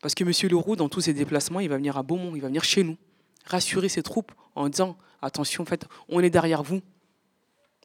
Parce 0.00 0.14
que 0.14 0.24
M. 0.24 0.32
Leroux, 0.50 0.76
dans 0.76 0.88
tous 0.88 1.02
ses 1.02 1.12
déplacements, 1.12 1.60
il 1.60 1.68
va 1.68 1.76
venir 1.76 1.96
à 1.96 2.02
Beaumont, 2.02 2.34
il 2.36 2.42
va 2.42 2.48
venir 2.48 2.64
chez 2.64 2.84
nous, 2.84 2.96
rassurer 3.46 3.88
ses 3.88 4.02
troupes 4.02 4.32
en 4.54 4.68
disant 4.68 4.96
attention, 5.22 5.62
en 5.62 5.66
fait, 5.66 5.86
on 6.08 6.20
est 6.20 6.30
derrière 6.30 6.62
vous, 6.62 6.80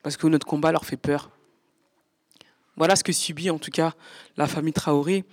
parce 0.03 0.17
que 0.17 0.27
notre 0.27 0.45
combat 0.45 0.71
leur 0.71 0.85
fait 0.85 0.97
peur. 0.97 1.31
Voilà 2.75 2.95
ce 2.95 3.03
que 3.03 3.11
subit 3.11 3.49
en 3.49 3.57
tout 3.57 3.71
cas 3.71 3.93
la 4.37 4.47
famille 4.47 4.73
Traoré 4.73 5.25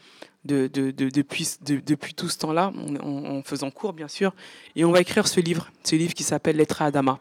depuis, 0.44 2.14
tout 2.14 2.28
ce 2.28 2.38
temps-là, 2.38 2.72
en, 3.02 3.42
faisant 3.42 3.70
cours 3.70 3.92
bien 3.92 4.08
sûr. 4.08 4.34
Et 4.74 4.84
on 4.84 4.92
va 4.92 5.00
écrire 5.00 5.26
ce 5.28 5.40
livre, 5.40 5.70
ce 5.84 5.96
livre 5.96 6.14
qui 6.14 6.22
s'appelle 6.22 6.56
Lettre 6.56 6.82
à 6.82 6.86
Adama. 6.86 7.18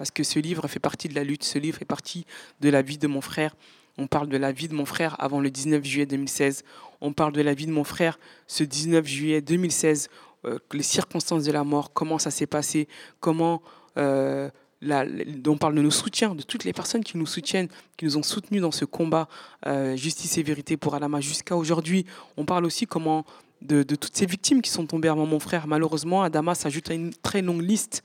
Parce 0.00 0.10
que 0.10 0.24
ce 0.24 0.38
livre 0.38 0.66
fait 0.66 0.78
partie 0.78 1.10
de 1.10 1.14
la 1.14 1.24
lutte, 1.24 1.44
ce 1.44 1.58
livre 1.58 1.76
fait 1.76 1.84
partie 1.84 2.24
de 2.62 2.70
la 2.70 2.80
vie 2.80 2.96
de 2.96 3.06
mon 3.06 3.20
frère. 3.20 3.54
On 3.98 4.06
parle 4.06 4.30
de 4.30 4.38
la 4.38 4.50
vie 4.50 4.66
de 4.66 4.72
mon 4.72 4.86
frère 4.86 5.14
avant 5.18 5.40
le 5.40 5.50
19 5.50 5.84
juillet 5.84 6.06
2016. 6.06 6.64
On 7.02 7.12
parle 7.12 7.34
de 7.34 7.42
la 7.42 7.52
vie 7.52 7.66
de 7.66 7.70
mon 7.70 7.84
frère 7.84 8.18
ce 8.46 8.64
19 8.64 9.06
juillet 9.06 9.42
2016, 9.42 10.08
euh, 10.46 10.58
les 10.72 10.82
circonstances 10.82 11.44
de 11.44 11.52
la 11.52 11.64
mort, 11.64 11.92
comment 11.92 12.18
ça 12.18 12.30
s'est 12.30 12.46
passé, 12.46 12.88
comment 13.20 13.60
euh, 13.98 14.48
on 14.82 15.58
parle 15.58 15.74
de 15.74 15.82
nos 15.82 15.90
soutiens, 15.90 16.34
de 16.34 16.44
toutes 16.44 16.64
les 16.64 16.72
personnes 16.72 17.04
qui 17.04 17.18
nous 17.18 17.26
soutiennent, 17.26 17.68
qui 17.98 18.06
nous 18.06 18.16
ont 18.16 18.22
soutenus 18.22 18.62
dans 18.62 18.72
ce 18.72 18.86
combat 18.86 19.28
euh, 19.66 19.96
justice 19.96 20.38
et 20.38 20.42
vérité 20.42 20.78
pour 20.78 20.94
Alama 20.94 21.20
jusqu'à 21.20 21.58
aujourd'hui. 21.58 22.06
On 22.38 22.46
parle 22.46 22.64
aussi 22.64 22.86
comment 22.86 23.26
de, 23.60 23.82
toutes 23.82 24.16
ces 24.16 24.24
victimes 24.24 24.62
qui 24.62 24.70
sont 24.70 24.86
tombées 24.86 25.08
avant 25.08 25.26
mon 25.26 25.40
frère. 25.40 25.66
Malheureusement, 25.66 26.22
Adama 26.22 26.54
s'ajoute 26.54 26.90
à 26.90 26.94
une 26.94 27.12
très 27.12 27.42
longue 27.42 27.60
liste. 27.60 28.02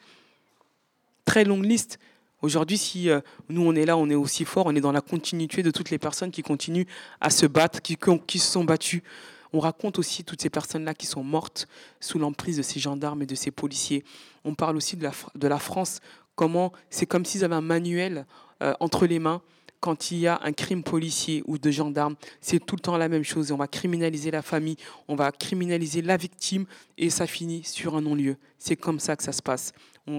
Très 1.25 1.43
longue 1.43 1.65
liste. 1.65 1.99
Aujourd'hui, 2.41 2.77
si 2.77 3.09
euh, 3.09 3.21
nous 3.49 3.65
on 3.65 3.73
est 3.73 3.85
là, 3.85 3.97
on 3.97 4.09
est 4.09 4.15
aussi 4.15 4.45
fort, 4.45 4.67
on 4.67 4.75
est 4.75 4.81
dans 4.81 4.91
la 4.91 5.01
continuité 5.01 5.63
de 5.63 5.71
toutes 5.71 5.89
les 5.89 5.97
personnes 5.97 6.31
qui 6.31 6.43
continuent 6.43 6.85
à 7.19 7.29
se 7.29 7.45
battre, 7.45 7.81
qui, 7.81 7.97
se 8.39 8.51
sont 8.51 8.63
battues. 8.63 9.03
On 9.51 9.59
raconte 9.59 9.97
aussi 9.97 10.23
toutes 10.23 10.41
ces 10.41 10.49
personnes-là 10.49 10.93
qui 10.93 11.07
sont 11.07 11.23
mortes 11.23 11.67
sous 11.99 12.19
l'emprise 12.19 12.57
de 12.57 12.61
ces 12.61 12.79
gendarmes 12.79 13.21
et 13.23 13.25
de 13.25 13.35
ces 13.35 13.51
policiers. 13.51 14.03
On 14.43 14.53
parle 14.53 14.75
aussi 14.75 14.95
de 14.95 15.03
la, 15.03 15.11
de 15.33 15.47
la 15.47 15.57
France 15.59 16.01
comment 16.35 16.71
c'est 16.89 17.05
comme 17.05 17.25
s'ils 17.25 17.43
avaient 17.43 17.55
un 17.55 17.61
manuel 17.61 18.25
euh, 18.61 18.73
entre 18.79 19.07
les 19.07 19.19
mains 19.19 19.41
quand 19.85 20.09
il 20.09 20.17
y 20.17 20.25
a 20.27 20.39
un 20.41 20.51
crime 20.51 20.81
policier 20.81 21.43
ou 21.45 21.59
de 21.59 21.69
gendarme, 21.69 22.15
c'est 22.41 22.59
tout 22.59 22.75
le 22.75 22.81
temps 22.81 22.97
la 22.97 23.07
même 23.07 23.23
chose. 23.23 23.51
on 23.51 23.55
va 23.55 23.67
criminaliser 23.67 24.31
la 24.31 24.41
famille, 24.41 24.77
on 25.07 25.13
va 25.13 25.31
criminaliser 25.31 26.01
la 26.01 26.17
victime 26.17 26.65
et 26.97 27.11
ça 27.11 27.27
finit 27.27 27.63
sur 27.63 27.95
un 27.95 28.01
non-lieu. 28.01 28.35
C'est 28.57 28.77
comme 28.77 28.99
ça 28.99 29.15
que 29.15 29.21
ça 29.21 29.31
se 29.31 29.43
passe. 29.43 29.73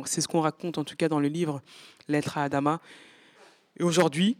C'est 0.05 0.21
ce 0.21 0.29
qu'on 0.29 0.41
raconte 0.41 0.79
en 0.79 0.85
tout 0.85 0.95
cas 0.95 1.09
dans 1.09 1.19
le 1.19 1.27
livre 1.27 1.63
Lettre 2.07 2.39
à 2.39 2.45
Adama. 2.45 2.81
Et 3.77 3.83
aujourd'hui, 3.83 4.37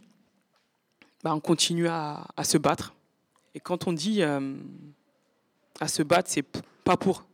bah, 1.25 1.35
on 1.35 1.41
continue 1.41 1.89
à, 1.89 2.25
se 2.43 2.57
battre. 2.57 2.95
Et 3.53 3.59
quand 3.59 3.85
on 3.85 3.91
dit 3.91 4.23
euh, 4.23 4.55
à 5.81 5.89
se 5.89 6.03
battre, 6.03 6.29
c'est 6.31 6.45
pas 6.85 6.95
pour 6.95 7.25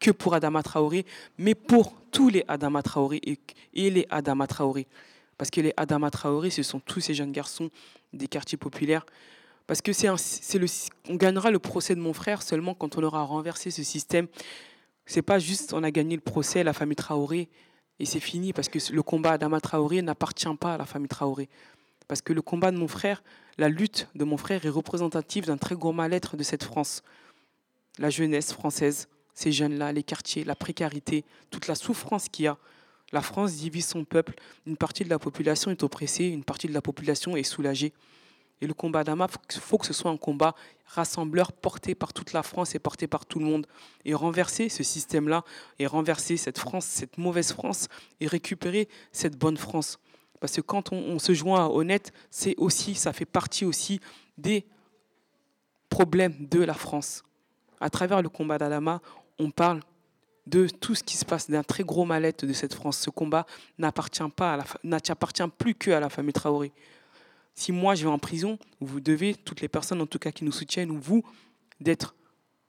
que 0.00 0.10
pour 0.10 0.34
Adama 0.34 0.64
Traoré, 0.64 1.06
mais 1.38 1.54
pour 1.54 1.94
tous 2.10 2.28
les 2.28 2.44
Adama 2.48 2.82
Traoré 2.82 3.20
et, 3.22 3.90
les 3.90 4.04
Adama 4.10 4.48
Traoré. 4.48 4.88
Parce 5.40 5.50
que 5.50 5.62
les 5.62 5.72
Adama 5.78 6.10
Traoré, 6.10 6.50
ce 6.50 6.62
sont 6.62 6.80
tous 6.80 7.00
ces 7.00 7.14
jeunes 7.14 7.32
garçons 7.32 7.70
des 8.12 8.28
quartiers 8.28 8.58
populaires. 8.58 9.06
Parce 9.66 9.80
que 9.80 9.90
c'est 9.94 10.06
le, 10.58 10.66
on 11.08 11.14
gagnera 11.14 11.50
le 11.50 11.58
procès 11.58 11.94
de 11.94 12.00
mon 12.00 12.12
frère 12.12 12.42
seulement 12.42 12.74
quand 12.74 12.98
on 12.98 13.02
aura 13.02 13.22
renversé 13.22 13.70
ce 13.70 13.82
système. 13.82 14.26
C'est 15.06 15.22
pas 15.22 15.38
juste 15.38 15.72
on 15.72 15.82
a 15.82 15.90
gagné 15.90 16.14
le 16.14 16.20
procès, 16.20 16.62
la 16.62 16.74
famille 16.74 16.94
Traoré, 16.94 17.48
et 17.98 18.04
c'est 18.04 18.20
fini. 18.20 18.52
Parce 18.52 18.68
que 18.68 18.78
le 18.92 19.02
combat 19.02 19.30
Adama 19.30 19.62
Traoré 19.62 20.02
n'appartient 20.02 20.54
pas 20.60 20.74
à 20.74 20.76
la 20.76 20.84
famille 20.84 21.08
Traoré. 21.08 21.48
Parce 22.06 22.20
que 22.20 22.34
le 22.34 22.42
combat 22.42 22.70
de 22.70 22.76
mon 22.76 22.86
frère, 22.86 23.22
la 23.56 23.70
lutte 23.70 24.08
de 24.14 24.24
mon 24.24 24.36
frère 24.36 24.66
est 24.66 24.68
représentative 24.68 25.46
d'un 25.46 25.56
très 25.56 25.74
gros 25.74 25.94
mal-être 25.94 26.36
de 26.36 26.42
cette 26.42 26.64
France. 26.64 27.02
La 27.96 28.10
jeunesse 28.10 28.52
française, 28.52 29.08
ces 29.32 29.52
jeunes-là, 29.52 29.92
les 29.92 30.02
quartiers, 30.02 30.44
la 30.44 30.54
précarité, 30.54 31.24
toute 31.48 31.66
la 31.66 31.76
souffrance 31.76 32.28
qu'il 32.28 32.44
y 32.44 32.48
a. 32.48 32.58
La 33.12 33.22
France 33.22 33.54
divise 33.54 33.86
son 33.86 34.04
peuple. 34.04 34.34
Une 34.66 34.76
partie 34.76 35.04
de 35.04 35.10
la 35.10 35.18
population 35.18 35.70
est 35.70 35.82
oppressée, 35.82 36.26
une 36.26 36.44
partie 36.44 36.68
de 36.68 36.72
la 36.72 36.82
population 36.82 37.36
est 37.36 37.42
soulagée. 37.42 37.92
Et 38.60 38.66
le 38.66 38.74
combat 38.74 39.04
d'Ama, 39.04 39.26
il 39.54 39.60
faut 39.60 39.78
que 39.78 39.86
ce 39.86 39.92
soit 39.92 40.10
un 40.10 40.18
combat 40.18 40.54
rassembleur 40.86 41.52
porté 41.52 41.94
par 41.94 42.12
toute 42.12 42.32
la 42.32 42.42
France 42.42 42.74
et 42.74 42.78
porté 42.78 43.06
par 43.06 43.24
tout 43.24 43.38
le 43.38 43.46
monde. 43.46 43.66
Et 44.04 44.14
renverser 44.14 44.68
ce 44.68 44.82
système-là, 44.82 45.44
et 45.78 45.86
renverser 45.86 46.36
cette 46.36 46.58
France, 46.58 46.84
cette 46.84 47.16
mauvaise 47.16 47.52
France, 47.52 47.88
et 48.20 48.26
récupérer 48.26 48.88
cette 49.12 49.36
bonne 49.36 49.56
France. 49.56 49.98
Parce 50.40 50.56
que 50.56 50.60
quand 50.60 50.92
on, 50.92 51.18
se 51.18 51.32
joint 51.34 51.66
à 51.66 51.68
Honnête, 51.68 52.12
c'est 52.30 52.54
aussi, 52.56 52.94
ça 52.94 53.12
fait 53.12 53.26
partie 53.26 53.64
aussi 53.64 54.00
des 54.38 54.66
problèmes 55.88 56.46
de 56.48 56.62
la 56.62 56.74
France. 56.74 57.22
À 57.80 57.90
travers 57.90 58.22
le 58.22 58.28
combat 58.28 58.58
d'Adama, 58.58 59.00
on 59.38 59.50
parle 59.50 59.80
de 60.50 60.68
tout 60.68 60.94
ce 60.94 61.02
qui 61.02 61.16
se 61.16 61.24
passe, 61.24 61.50
d'un 61.50 61.62
très 61.62 61.84
gros 61.84 62.04
mal-être 62.04 62.44
de 62.44 62.52
cette 62.52 62.74
France. 62.74 62.98
Ce 62.98 63.10
combat 63.10 63.46
n'appartient 63.78 64.22
pas, 64.34 64.58
n'appartient 64.84 65.42
plus 65.58 65.74
que 65.74 65.90
à 65.90 66.00
la 66.00 66.08
famille 66.08 66.32
Traoré. 66.32 66.72
Si 67.54 67.72
moi 67.72 67.94
je 67.94 68.04
vais 68.04 68.10
en 68.10 68.18
prison, 68.18 68.58
vous 68.80 69.00
devez, 69.00 69.34
toutes 69.34 69.60
les 69.60 69.68
personnes 69.68 70.00
en 70.00 70.06
tout 70.06 70.18
cas 70.18 70.30
qui 70.30 70.44
nous 70.44 70.52
soutiennent, 70.52 70.90
ou 70.90 70.98
vous, 70.98 71.22
d'être, 71.80 72.14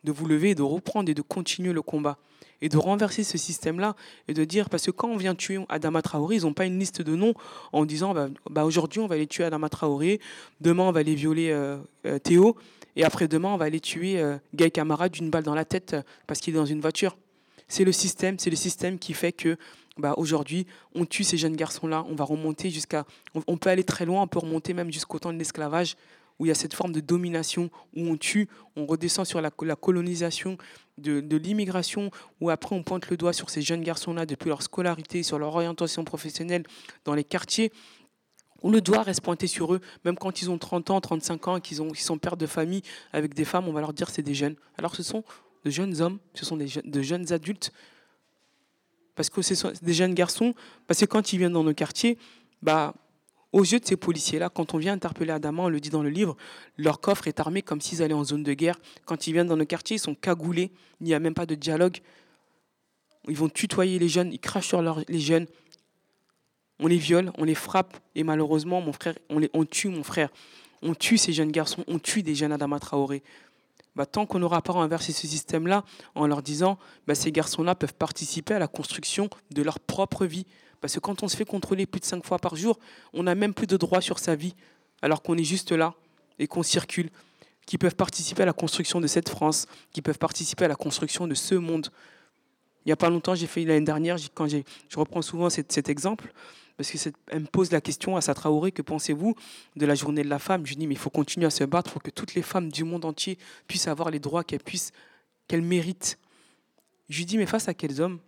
de 0.03 0.11
vous 0.11 0.25
lever, 0.25 0.55
de 0.55 0.63
reprendre 0.63 1.09
et 1.09 1.13
de 1.13 1.21
continuer 1.21 1.73
le 1.73 1.81
combat 1.81 2.17
et 2.63 2.69
de 2.69 2.77
renverser 2.77 3.23
ce 3.23 3.39
système-là 3.39 3.95
et 4.27 4.35
de 4.35 4.43
dire 4.43 4.69
parce 4.69 4.85
que 4.85 4.91
quand 4.91 5.07
on 5.07 5.17
vient 5.17 5.33
tuer 5.33 5.59
Adama 5.69 6.01
Traoré, 6.01 6.35
ils 6.35 6.43
n'ont 6.43 6.53
pas 6.53 6.65
une 6.65 6.77
liste 6.77 7.01
de 7.01 7.15
noms 7.15 7.33
en 7.71 7.85
disant 7.85 8.13
bah, 8.13 8.27
bah, 8.49 8.65
aujourd'hui 8.65 8.99
on 8.99 9.07
va 9.07 9.15
aller 9.15 9.25
tuer 9.25 9.43
Adama 9.43 9.69
Traoré, 9.69 10.19
demain 10.59 10.83
on 10.83 10.91
va 10.91 10.99
aller 10.99 11.15
violer 11.15 11.49
euh, 11.51 11.77
euh, 12.05 12.19
Théo. 12.19 12.55
Et 12.95 13.03
après-demain, 13.03 13.49
on 13.49 13.57
va 13.57 13.65
aller 13.65 13.79
tuer 13.79 14.19
euh, 14.19 14.37
Guy 14.53 14.71
Camara 14.71 15.09
d'une 15.09 15.29
balle 15.29 15.43
dans 15.43 15.55
la 15.55 15.65
tête 15.65 15.93
euh, 15.93 16.01
parce 16.27 16.39
qu'il 16.39 16.53
est 16.53 16.57
dans 16.57 16.65
une 16.65 16.81
voiture. 16.81 17.17
C'est 17.71 17.85
le 17.85 17.93
système, 17.93 18.37
c'est 18.37 18.49
le 18.49 18.57
système 18.57 18.99
qui 18.99 19.13
fait 19.13 19.31
que 19.31 19.55
bah, 19.95 20.13
aujourd'hui, 20.17 20.67
on 20.93 21.05
tue 21.05 21.23
ces 21.23 21.37
jeunes 21.37 21.55
garçons-là. 21.55 22.03
On 22.09 22.15
va 22.15 22.25
remonter 22.25 22.69
jusqu'à. 22.69 23.05
On, 23.47 23.55
peut 23.55 23.69
aller 23.69 23.85
très 23.85 24.05
loin, 24.05 24.23
on 24.23 24.27
peut 24.27 24.39
remonter 24.39 24.73
même 24.73 24.91
jusqu'au 24.91 25.19
temps 25.19 25.31
de 25.31 25.37
l'esclavage, 25.37 25.95
où 26.37 26.45
il 26.45 26.49
y 26.49 26.51
a 26.51 26.55
cette 26.55 26.73
forme 26.73 26.91
de 26.91 26.99
domination, 26.99 27.69
où 27.95 28.01
on 28.07 28.17
tue, 28.17 28.49
on 28.75 28.85
redescend 28.85 29.25
sur 29.25 29.39
la, 29.39 29.51
colonisation 29.51 30.57
de, 30.97 31.37
l'immigration, 31.37 32.11
où 32.41 32.49
après 32.49 32.75
on 32.75 32.83
pointe 32.83 33.09
le 33.09 33.15
doigt 33.15 33.31
sur 33.31 33.49
ces 33.49 33.61
jeunes 33.61 33.83
garçons-là 33.83 34.25
depuis 34.25 34.49
leur 34.49 34.63
scolarité, 34.63 35.23
sur 35.23 35.39
leur 35.39 35.55
orientation 35.55 36.03
professionnelle 36.03 36.63
dans 37.05 37.13
les 37.13 37.23
quartiers 37.23 37.71
où 38.63 38.69
le 38.69 38.81
doigt 38.81 39.01
reste 39.01 39.21
pointé 39.21 39.47
sur 39.47 39.73
eux, 39.73 39.79
même 40.03 40.17
quand 40.17 40.41
ils 40.41 40.51
ont 40.51 40.57
30 40.57 40.91
ans, 40.91 41.01
35 41.01 41.47
ans, 41.47 41.59
qu'ils 41.61 41.77
sont 41.77 42.17
pères 42.17 42.37
de 42.37 42.45
famille 42.45 42.81
avec 43.13 43.33
des 43.33 43.45
femmes, 43.45 43.67
on 43.69 43.73
va 43.73 43.79
leur 43.79 43.93
dire 43.93 44.09
c'est 44.09 44.21
des 44.21 44.35
jeunes. 44.35 44.55
Alors 44.77 44.93
ce 44.93 45.01
sont 45.01 45.23
de 45.63 45.69
jeunes 45.69 46.01
hommes, 46.01 46.19
ce 46.33 46.45
sont 46.45 46.57
des 46.57 46.67
de 46.83 47.01
jeunes 47.01 47.31
adultes, 47.31 47.71
parce 49.15 49.29
que 49.29 49.41
ce 49.41 49.55
sont 49.55 49.71
des 49.81 49.93
jeunes 49.93 50.13
garçons, 50.13 50.53
parce 50.87 50.99
que 50.99 51.05
quand 51.05 51.33
ils 51.33 51.37
viennent 51.37 51.53
dans 51.53 51.63
nos 51.63 51.73
quartiers, 51.73 52.17
bah, 52.61 52.93
aux 53.51 53.63
yeux 53.63 53.79
de 53.79 53.85
ces 53.85 53.97
policiers-là, 53.97 54.49
quand 54.49 54.73
on 54.73 54.77
vient 54.77 54.93
interpeller 54.93 55.31
Adama, 55.31 55.63
on 55.63 55.69
le 55.69 55.79
dit 55.79 55.89
dans 55.89 56.03
le 56.03 56.09
livre, 56.09 56.37
leur 56.77 57.01
coffre 57.01 57.27
est 57.27 57.39
armé 57.39 57.61
comme 57.61 57.81
s'ils 57.81 58.01
allaient 58.01 58.13
en 58.13 58.23
zone 58.23 58.43
de 58.43 58.53
guerre. 58.53 58.79
Quand 59.05 59.27
ils 59.27 59.33
viennent 59.33 59.47
dans 59.47 59.57
nos 59.57 59.65
quartiers, 59.65 59.97
ils 59.97 59.99
sont 59.99 60.15
cagoulés, 60.15 60.71
il 61.01 61.07
n'y 61.07 61.13
a 61.13 61.19
même 61.19 61.33
pas 61.33 61.45
de 61.45 61.55
dialogue. 61.55 61.97
Ils 63.27 63.35
vont 63.35 63.49
tutoyer 63.49 63.99
les 63.99 64.09
jeunes, 64.09 64.31
ils 64.31 64.39
crachent 64.39 64.69
sur 64.69 64.81
les 64.81 65.19
jeunes, 65.19 65.47
on 66.79 66.87
les 66.87 66.97
viole, 66.97 67.31
on 67.37 67.43
les 67.43 67.55
frappe, 67.55 67.97
et 68.15 68.23
malheureusement, 68.23 68.81
mon 68.81 68.93
frère, 68.93 69.15
on, 69.29 69.37
les, 69.37 69.49
on 69.53 69.65
tue 69.65 69.89
mon 69.89 70.03
frère. 70.03 70.29
On 70.81 70.95
tue 70.95 71.19
ces 71.19 71.31
jeunes 71.31 71.51
garçons, 71.51 71.83
on 71.87 71.99
tue 71.99 72.23
des 72.23 72.33
jeunes 72.33 72.51
Adama 72.51 72.79
Traoré. 72.79 73.21
Bah, 73.95 74.05
tant 74.05 74.25
qu'on 74.25 74.39
n'aura 74.39 74.61
pas 74.61 74.73
renversé 74.73 75.11
ce 75.11 75.27
système-là 75.27 75.83
en 76.15 76.25
leur 76.25 76.41
disant 76.41 76.77
bah, 77.07 77.15
ces 77.15 77.31
garçons-là 77.31 77.75
peuvent 77.75 77.93
participer 77.93 78.53
à 78.53 78.59
la 78.59 78.67
construction 78.67 79.29
de 79.51 79.61
leur 79.61 79.79
propre 79.79 80.25
vie. 80.25 80.45
Parce 80.79 80.95
que 80.95 80.99
quand 80.99 81.23
on 81.23 81.27
se 81.27 81.35
fait 81.35 81.45
contrôler 81.45 81.85
plus 81.85 81.99
de 81.99 82.05
cinq 82.05 82.25
fois 82.25 82.39
par 82.39 82.55
jour, 82.55 82.79
on 83.13 83.23
n'a 83.23 83.35
même 83.35 83.53
plus 83.53 83.67
de 83.67 83.77
droit 83.77 84.01
sur 84.01 84.17
sa 84.17 84.35
vie, 84.35 84.55
alors 85.01 85.21
qu'on 85.21 85.37
est 85.37 85.43
juste 85.43 85.71
là 85.71 85.93
et 86.39 86.47
qu'on 86.47 86.63
circule, 86.63 87.09
qui 87.65 87.77
peuvent 87.77 87.95
participer 87.95 88.43
à 88.43 88.45
la 88.45 88.53
construction 88.53 88.99
de 88.99 89.07
cette 89.07 89.29
France, 89.29 89.67
qui 89.93 90.01
peuvent 90.01 90.17
participer 90.17 90.65
à 90.65 90.67
la 90.67 90.75
construction 90.75 91.27
de 91.27 91.35
ce 91.35 91.55
monde. 91.55 91.87
Il 92.85 92.89
n'y 92.89 92.91
a 92.93 92.95
pas 92.97 93.09
longtemps, 93.09 93.35
j'ai 93.35 93.45
fait 93.45 93.63
l'année 93.63 93.85
dernière, 93.85 94.17
quand 94.33 94.47
je 94.47 94.97
reprends 94.97 95.21
souvent 95.21 95.49
cet, 95.49 95.87
exemple, 95.87 96.33
parce 96.77 96.91
qu'elle 96.91 97.13
me 97.39 97.45
pose 97.45 97.71
la 97.71 97.81
question 97.81 98.15
à 98.15 98.21
sa 98.21 98.33
Traoré, 98.33 98.71
que 98.71 98.81
pensez-vous 98.81 99.35
de 99.75 99.85
la 99.85 99.95
journée 99.95 100.23
de 100.23 100.29
la 100.29 100.39
femme? 100.39 100.65
Je 100.65 100.75
dis, 100.75 100.87
mais 100.87 100.95
il 100.95 100.99
faut 100.99 101.09
continuer 101.09 101.45
à 101.45 101.51
se 101.51 101.63
battre 101.63 101.91
pour 101.91 102.01
que 102.01 102.11
toutes 102.11 102.33
les 102.33 102.41
femmes 102.41 102.69
du 102.69 102.83
monde 102.83 103.05
entier 103.05 103.37
puissent 103.67 103.87
avoir 103.87 104.09
les 104.09 104.19
droits 104.19 104.43
qu'elles 104.43 104.63
puissent, 104.63 104.91
qu'elles 105.47 105.61
méritent. 105.61 106.17
Je 107.09 107.17
lui 107.17 107.25
dis, 107.25 107.37
mais 107.37 107.45
face 107.45 107.67
à 107.67 107.73
quels 107.73 108.01
hommes? 108.01 108.19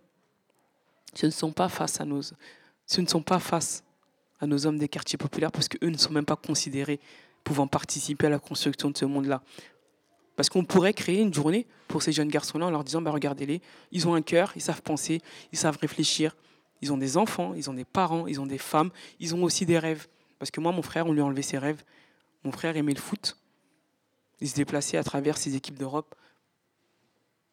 Ce 1.14 1.26
ne 1.26 1.30
sont 1.30 1.52
pas 1.52 1.68
face 1.68 2.00
à 2.00 2.04
nos, 2.04 2.22
ce 2.22 3.00
ne 3.00 3.06
sont 3.06 3.22
pas 3.22 3.38
face 3.38 3.84
à 4.40 4.46
nos 4.46 4.66
hommes 4.66 4.78
des 4.78 4.88
quartiers 4.88 5.16
populaires, 5.16 5.52
parce 5.52 5.68
qu'eux 5.68 5.88
ne 5.88 5.96
sont 5.96 6.12
même 6.12 6.24
pas 6.24 6.36
considérés 6.36 7.00
pouvant 7.44 7.66
participer 7.66 8.26
à 8.26 8.30
la 8.30 8.38
construction 8.38 8.90
de 8.90 8.96
ce 8.96 9.04
monde-là. 9.04 9.42
Parce 10.36 10.48
qu'on 10.48 10.64
pourrait 10.64 10.94
créer 10.94 11.20
une 11.20 11.32
journée 11.32 11.66
pour 11.86 12.02
ces 12.02 12.10
jeunes 12.10 12.28
garçons-là 12.28 12.66
en 12.66 12.70
leur 12.70 12.82
disant, 12.82 13.00
bah, 13.00 13.12
regardez-les, 13.12 13.60
ils 13.92 14.08
ont 14.08 14.14
un 14.14 14.22
cœur, 14.22 14.52
ils 14.56 14.62
savent 14.62 14.82
penser, 14.82 15.20
ils 15.52 15.58
savent 15.58 15.78
réfléchir, 15.80 16.36
ils 16.84 16.92
ont 16.92 16.98
des 16.98 17.16
enfants, 17.16 17.54
ils 17.54 17.70
ont 17.70 17.72
des 17.72 17.86
parents, 17.86 18.26
ils 18.26 18.42
ont 18.42 18.46
des 18.46 18.58
femmes, 18.58 18.90
ils 19.18 19.34
ont 19.34 19.42
aussi 19.42 19.64
des 19.64 19.78
rêves. 19.78 20.06
Parce 20.38 20.50
que 20.50 20.60
moi, 20.60 20.70
mon 20.70 20.82
frère, 20.82 21.06
on 21.06 21.12
lui 21.12 21.22
a 21.22 21.24
enlevé 21.24 21.40
ses 21.40 21.56
rêves. 21.56 21.82
Mon 22.44 22.52
frère 22.52 22.76
aimait 22.76 22.92
le 22.92 23.00
foot. 23.00 23.38
Il 24.42 24.50
se 24.50 24.54
déplaçait 24.54 24.98
à 24.98 25.02
travers 25.02 25.38
ses 25.38 25.56
équipes 25.56 25.78
d'Europe. 25.78 26.14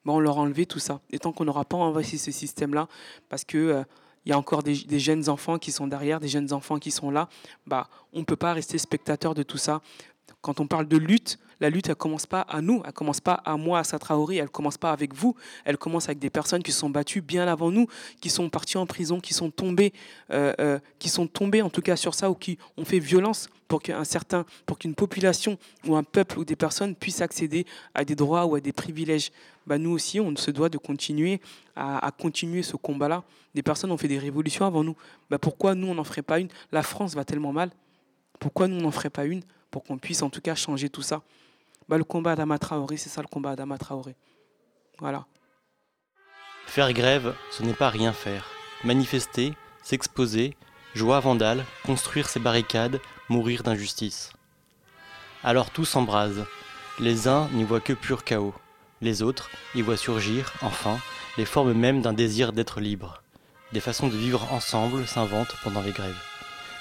Bah, 0.03 0.11
on 0.11 0.19
leur 0.19 0.37
a 0.37 0.41
enlevé 0.41 0.65
tout 0.65 0.79
ça. 0.79 0.99
Et 1.11 1.17
tant 1.19 1.31
qu'on 1.31 1.45
n'aura 1.45 1.63
pas 1.63 1.77
envahi 1.77 2.17
ce 2.17 2.29
système-là, 2.29 2.89
parce 3.29 3.45
que 3.45 3.57
euh, 3.57 3.83
il 4.25 4.31
y 4.31 4.33
a 4.33 4.37
encore 4.37 4.63
des, 4.63 4.75
jeunes 4.99 5.29
enfants 5.29 5.57
qui 5.57 5.71
sont 5.71 5.87
derrière, 5.87 6.19
des 6.19 6.27
jeunes 6.27 6.51
enfants 6.51 6.77
qui 6.77 6.91
sont 6.91 7.09
là, 7.09 7.29
bah, 7.65 7.87
on 8.11 8.19
ne 8.19 8.25
peut 8.25 8.35
pas 8.35 8.51
rester 8.51 8.77
spectateur 8.77 9.33
de 9.33 9.43
tout 9.43 9.57
ça. 9.57 9.81
Quand 10.41 10.59
on 10.59 10.67
parle 10.67 10.89
de 10.89 10.97
lutte, 10.97 11.39
la 11.61 11.69
lutte, 11.69 11.89
elle 11.89 11.95
commence 11.95 12.25
pas 12.25 12.41
à 12.41 12.59
nous, 12.59 12.81
elle 12.85 12.91
commence 12.91 13.21
pas 13.21 13.35
à 13.45 13.55
moi, 13.55 13.79
à 13.79 13.83
Satraori, 13.83 14.39
elle 14.39 14.49
commence 14.49 14.77
pas 14.77 14.91
avec 14.91 15.13
vous, 15.13 15.35
elle 15.63 15.77
commence 15.77 16.05
avec 16.05 16.17
des 16.17 16.31
personnes 16.31 16.63
qui 16.63 16.71
se 16.71 16.79
sont 16.79 16.89
battues 16.89 17.21
bien 17.21 17.47
avant 17.47 17.71
nous, 17.71 17.87
qui 18.19 18.31
sont 18.31 18.49
parties 18.49 18.77
en 18.77 18.87
prison, 18.87 19.19
qui 19.19 19.35
sont 19.35 19.51
tombées, 19.51 19.93
euh, 20.31 20.53
euh, 20.59 20.79
qui 20.97 21.07
sont 21.07 21.27
tombées 21.27 21.61
en 21.61 21.69
tout 21.69 21.81
cas 21.81 21.95
sur 21.95 22.15
ça 22.15 22.31
ou 22.31 22.35
qui 22.35 22.57
ont 22.77 22.83
fait 22.83 22.97
violence 22.97 23.47
pour 23.67 23.81
qu'un 23.81 24.03
certain, 24.03 24.43
pour 24.65 24.79
qu'une 24.79 24.95
population 24.95 25.57
ou 25.87 25.95
un 25.95 26.03
peuple 26.03 26.39
ou 26.39 26.45
des 26.45 26.55
personnes 26.55 26.95
puissent 26.95 27.21
accéder 27.21 27.65
à 27.93 28.03
des 28.03 28.15
droits 28.15 28.45
ou 28.45 28.55
à 28.55 28.59
des 28.59 28.73
privilèges. 28.73 29.31
Bah, 29.67 29.77
nous 29.77 29.91
aussi, 29.91 30.19
on 30.19 30.35
se 30.35 30.49
doit 30.49 30.69
de 30.69 30.79
continuer 30.79 31.39
à, 31.75 32.11
continuer 32.19 32.63
ce 32.63 32.75
combat-là. 32.75 33.23
Des 33.53 33.61
personnes 33.61 33.91
ont 33.91 33.97
fait 33.97 34.07
des 34.07 34.17
révolutions 34.17 34.65
avant 34.65 34.83
nous. 34.83 34.95
Bah, 35.29 35.37
pourquoi 35.37 35.75
nous, 35.75 35.87
on 35.87 35.93
n'en 35.93 36.03
ferait 36.03 36.23
pas 36.23 36.39
une? 36.39 36.49
La 36.71 36.81
France 36.81 37.13
va 37.13 37.23
tellement 37.23 37.53
mal. 37.53 37.69
Pourquoi 38.39 38.67
nous, 38.67 38.77
on 38.77 38.81
n'en 38.81 38.91
ferait 38.91 39.11
pas 39.11 39.25
une? 39.25 39.43
Pour 39.69 39.83
qu'on 39.83 39.99
puisse 39.99 40.23
en 40.23 40.29
tout 40.29 40.41
cas 40.41 40.55
changer 40.55 40.89
tout 40.89 41.03
ça 41.03 41.21
bah, 41.87 41.97
le 41.97 42.03
combat 42.03 42.35
d'Ama 42.35 42.59
Traoré, 42.59 42.97
c'est 42.97 43.09
ça 43.09 43.21
le 43.21 43.27
combat 43.27 43.55
d'Ama 43.55 43.77
Traoré. 43.77 44.15
Voilà. 44.99 45.25
Faire 46.67 46.93
grève, 46.93 47.35
ce 47.51 47.63
n'est 47.63 47.73
pas 47.73 47.89
rien 47.89 48.13
faire. 48.13 48.47
Manifester, 48.83 49.53
s'exposer, 49.83 50.55
joie 50.93 51.19
vandale, 51.19 51.65
construire 51.85 52.29
ses 52.29 52.39
barricades, 52.39 53.01
mourir 53.29 53.63
d'injustice. 53.63 54.31
Alors 55.43 55.71
tout 55.71 55.85
s'embrase. 55.85 56.45
Les 56.99 57.27
uns 57.27 57.49
n'y 57.53 57.63
voient 57.63 57.81
que 57.81 57.93
pur 57.93 58.23
chaos. 58.23 58.53
Les 59.01 59.23
autres 59.23 59.49
y 59.73 59.81
voient 59.81 59.97
surgir, 59.97 60.53
enfin, 60.61 60.99
les 61.37 61.45
formes 61.45 61.73
mêmes 61.73 62.01
d'un 62.01 62.13
désir 62.13 62.53
d'être 62.53 62.79
libre. 62.79 63.23
Des 63.73 63.79
façons 63.79 64.07
de 64.07 64.15
vivre 64.15 64.51
ensemble 64.53 65.07
s'inventent 65.07 65.55
pendant 65.63 65.81
les 65.81 65.91
grèves. 65.91 66.21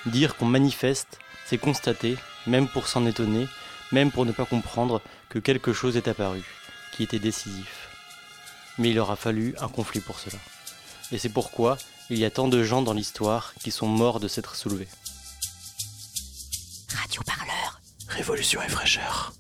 Dire 0.06 0.36
qu'on 0.36 0.46
manifeste, 0.46 1.18
c'est 1.46 1.58
constater, 1.58 2.16
même 2.46 2.68
pour 2.68 2.88
s'en 2.88 3.06
étonner, 3.06 3.46
même 3.92 4.10
pour 4.10 4.26
ne 4.26 4.32
pas 4.32 4.44
comprendre 4.44 5.02
que 5.28 5.38
quelque 5.38 5.72
chose 5.72 5.96
est 5.96 6.08
apparu, 6.08 6.42
qui 6.92 7.02
était 7.02 7.18
décisif. 7.18 7.88
Mais 8.78 8.90
il 8.90 8.98
aura 8.98 9.16
fallu 9.16 9.54
un 9.60 9.68
conflit 9.68 10.00
pour 10.00 10.18
cela. 10.18 10.38
Et 11.12 11.18
c'est 11.18 11.28
pourquoi 11.28 11.76
il 12.08 12.18
y 12.18 12.24
a 12.24 12.30
tant 12.30 12.48
de 12.48 12.62
gens 12.62 12.82
dans 12.82 12.92
l'histoire 12.92 13.54
qui 13.60 13.70
sont 13.70 13.88
morts 13.88 14.20
de 14.20 14.28
s'être 14.28 14.56
soulevés. 14.56 14.88
Radio 16.94 17.22
Parleur. 17.22 17.80
Révolution 18.08 18.60
et 18.62 18.68
fraîcheur. 18.68 19.32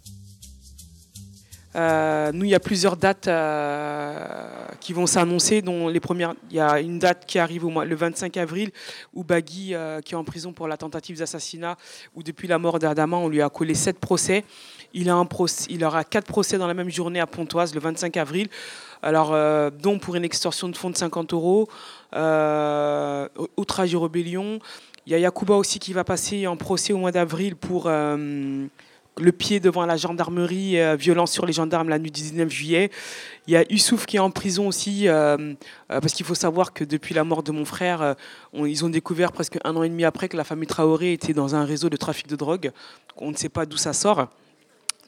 Euh, 1.76 2.32
nous, 2.32 2.44
il 2.44 2.50
y 2.50 2.54
a 2.54 2.60
plusieurs 2.60 2.96
dates 2.96 3.28
euh, 3.28 4.48
qui 4.80 4.92
vont 4.92 5.06
s'annoncer, 5.06 5.62
dont 5.62 5.88
les 5.88 6.00
premières. 6.00 6.34
Il 6.50 6.56
y 6.56 6.60
a 6.60 6.80
une 6.80 6.98
date 6.98 7.26
qui 7.26 7.38
arrive 7.38 7.64
au 7.64 7.68
mois, 7.68 7.84
le 7.84 7.94
25 7.94 8.36
avril, 8.36 8.70
où 9.14 9.22
Bagui, 9.22 9.74
euh, 9.74 10.00
qui 10.00 10.14
est 10.14 10.16
en 10.16 10.24
prison 10.24 10.52
pour 10.52 10.66
la 10.66 10.76
tentative 10.76 11.18
d'assassinat, 11.18 11.76
où 12.16 12.22
depuis 12.22 12.48
la 12.48 12.58
mort 12.58 12.78
d'Adama, 12.78 13.16
on 13.16 13.28
lui 13.28 13.40
a 13.40 13.48
collé 13.48 13.74
sept 13.74 13.98
procès. 14.00 14.44
Il, 14.92 15.08
a 15.08 15.14
un 15.14 15.26
procès, 15.26 15.66
il 15.70 15.84
aura 15.84 16.02
quatre 16.02 16.26
procès 16.26 16.58
dans 16.58 16.66
la 16.66 16.74
même 16.74 16.90
journée 16.90 17.20
à 17.20 17.26
Pontoise, 17.26 17.72
le 17.74 17.80
25 17.80 18.16
avril. 18.16 18.48
Alors, 19.02 19.30
dont 19.70 19.98
pour 19.98 20.16
une 20.16 20.24
extorsion 20.24 20.68
de 20.68 20.76
fonds 20.76 20.90
de 20.90 20.96
50 20.96 21.32
euros, 21.32 21.68
outrage 23.56 23.94
et 23.94 23.96
rébellion. 23.96 24.58
Il 25.06 25.12
y 25.12 25.14
a 25.14 25.18
Yacouba 25.18 25.54
aussi 25.54 25.78
qui 25.78 25.92
va 25.92 26.02
passer 26.02 26.46
en 26.46 26.56
procès 26.56 26.92
au 26.92 26.98
mois 26.98 27.12
d'avril 27.12 27.54
pour 27.54 27.88
le 29.18 29.32
pied 29.32 29.60
devant 29.60 29.84
la 29.86 29.96
gendarmerie, 29.96 30.78
euh, 30.78 30.96
violence 30.96 31.32
sur 31.32 31.46
les 31.46 31.52
gendarmes 31.52 31.88
la 31.88 31.98
nuit 31.98 32.10
du 32.10 32.20
19 32.20 32.50
juillet. 32.50 32.90
Il 33.46 33.52
y 33.52 33.56
a 33.56 33.64
Youssouf 33.70 34.06
qui 34.06 34.16
est 34.16 34.20
en 34.20 34.30
prison 34.30 34.68
aussi, 34.68 35.08
euh, 35.08 35.36
euh, 35.36 36.00
parce 36.00 36.12
qu'il 36.12 36.26
faut 36.26 36.34
savoir 36.34 36.72
que 36.72 36.84
depuis 36.84 37.14
la 37.14 37.24
mort 37.24 37.42
de 37.42 37.52
mon 37.52 37.64
frère, 37.64 38.14
ils 38.54 38.84
ont 38.84 38.88
découvert 38.88 39.32
presque 39.32 39.58
un 39.64 39.76
an 39.76 39.82
et 39.82 39.88
demi 39.88 40.04
après 40.04 40.28
que 40.28 40.36
la 40.36 40.44
famille 40.44 40.66
Traoré 40.66 41.12
était 41.12 41.32
dans 41.32 41.54
un 41.54 41.64
réseau 41.64 41.90
de 41.90 41.96
trafic 41.96 42.26
de 42.28 42.36
drogue. 42.36 42.72
On 43.16 43.30
ne 43.30 43.36
sait 43.36 43.48
pas 43.48 43.66
d'où 43.66 43.76
ça 43.76 43.92
sort. 43.92 44.28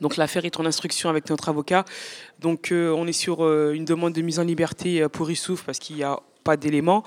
Donc 0.01 0.17
l'affaire 0.17 0.45
est 0.45 0.59
en 0.59 0.67
instruction 0.67 1.09
avec 1.09 1.31
notre 1.31 1.49
avocat. 1.49 1.85
Donc 2.41 2.73
on 2.73 3.07
est 3.07 3.13
sur 3.13 3.49
une 3.71 3.85
demande 3.85 4.13
de 4.13 4.23
mise 4.23 4.41
en 4.41 4.45
liberté 4.45 5.07
pour 5.09 5.31
Youssouf 5.31 5.63
parce 5.63 5.79
qu'il 5.79 5.97
y 5.99 6.03
a 6.03 6.19
pas 6.43 6.57
d'éléments. 6.57 7.05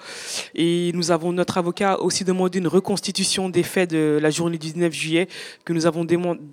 Et 0.53 0.91
nous 0.93 1.11
avons 1.11 1.31
notre 1.31 1.57
avocat 1.57 1.99
aussi 1.99 2.23
demandé 2.23 2.59
une 2.59 2.67
reconstitution 2.67 3.49
des 3.49 3.63
faits 3.63 3.89
de 3.89 4.19
la 4.21 4.29
journée 4.29 4.57
du 4.57 4.67
19 4.67 4.93
juillet 4.93 5.27
que 5.63 5.73
nous 5.73 5.86
avons 5.86 6.05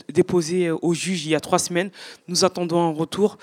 déposé 0.09 0.71
au 0.71 0.95
juge 0.95 1.27
il 1.27 1.31
y 1.31 1.35
a 1.35 1.41
trois 1.41 1.59
semaines. 1.59 1.91
Nous 2.29 2.45
attendons 2.45 2.81
un 2.81 2.93
retour. 2.93 3.39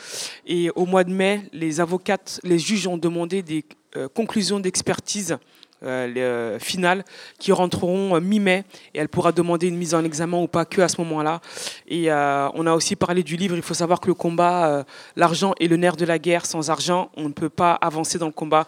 Et 0.45 0.69
au 0.75 0.85
mois 0.85 1.03
de 1.03 1.11
mai, 1.11 1.41
les 1.53 1.79
avocates, 1.79 2.39
les 2.43 2.59
juges 2.59 2.87
ont 2.87 2.97
demandé 2.97 3.41
des 3.41 3.65
euh, 3.95 4.07
conclusions 4.07 4.59
d'expertise 4.59 5.37
euh, 5.81 6.13
euh, 6.17 6.59
finales 6.59 7.05
qui 7.37 7.53
rentreront 7.53 8.13
euh, 8.13 8.19
mi-mai 8.19 8.65
et 8.93 8.99
elle 8.99 9.07
pourra 9.07 9.31
demander 9.31 9.67
une 9.67 9.77
mise 9.77 9.95
en 9.95 10.03
examen 10.03 10.37
ou 10.37 10.47
pas 10.47 10.65
que 10.65 10.81
à 10.81 10.89
ce 10.89 10.99
moment-là. 10.99 11.39
Et 11.87 12.11
on 12.11 12.67
a 12.67 12.73
aussi 12.73 12.95
parlé 12.95 13.23
du 13.23 13.35
livre. 13.35 13.55
Il 13.55 13.61
faut 13.61 13.73
savoir 13.73 13.99
que 13.99 14.07
le 14.07 14.13
combat, 14.13 14.85
l'argent 15.15 15.53
est 15.59 15.67
le 15.67 15.77
nerf 15.77 15.95
de 15.95 16.05
la 16.05 16.19
guerre. 16.19 16.45
Sans 16.45 16.69
argent, 16.69 17.09
on 17.15 17.23
ne 17.23 17.33
peut 17.33 17.49
pas 17.49 17.73
avancer 17.73 18.19
dans 18.19 18.27
le 18.27 18.31
combat. 18.31 18.67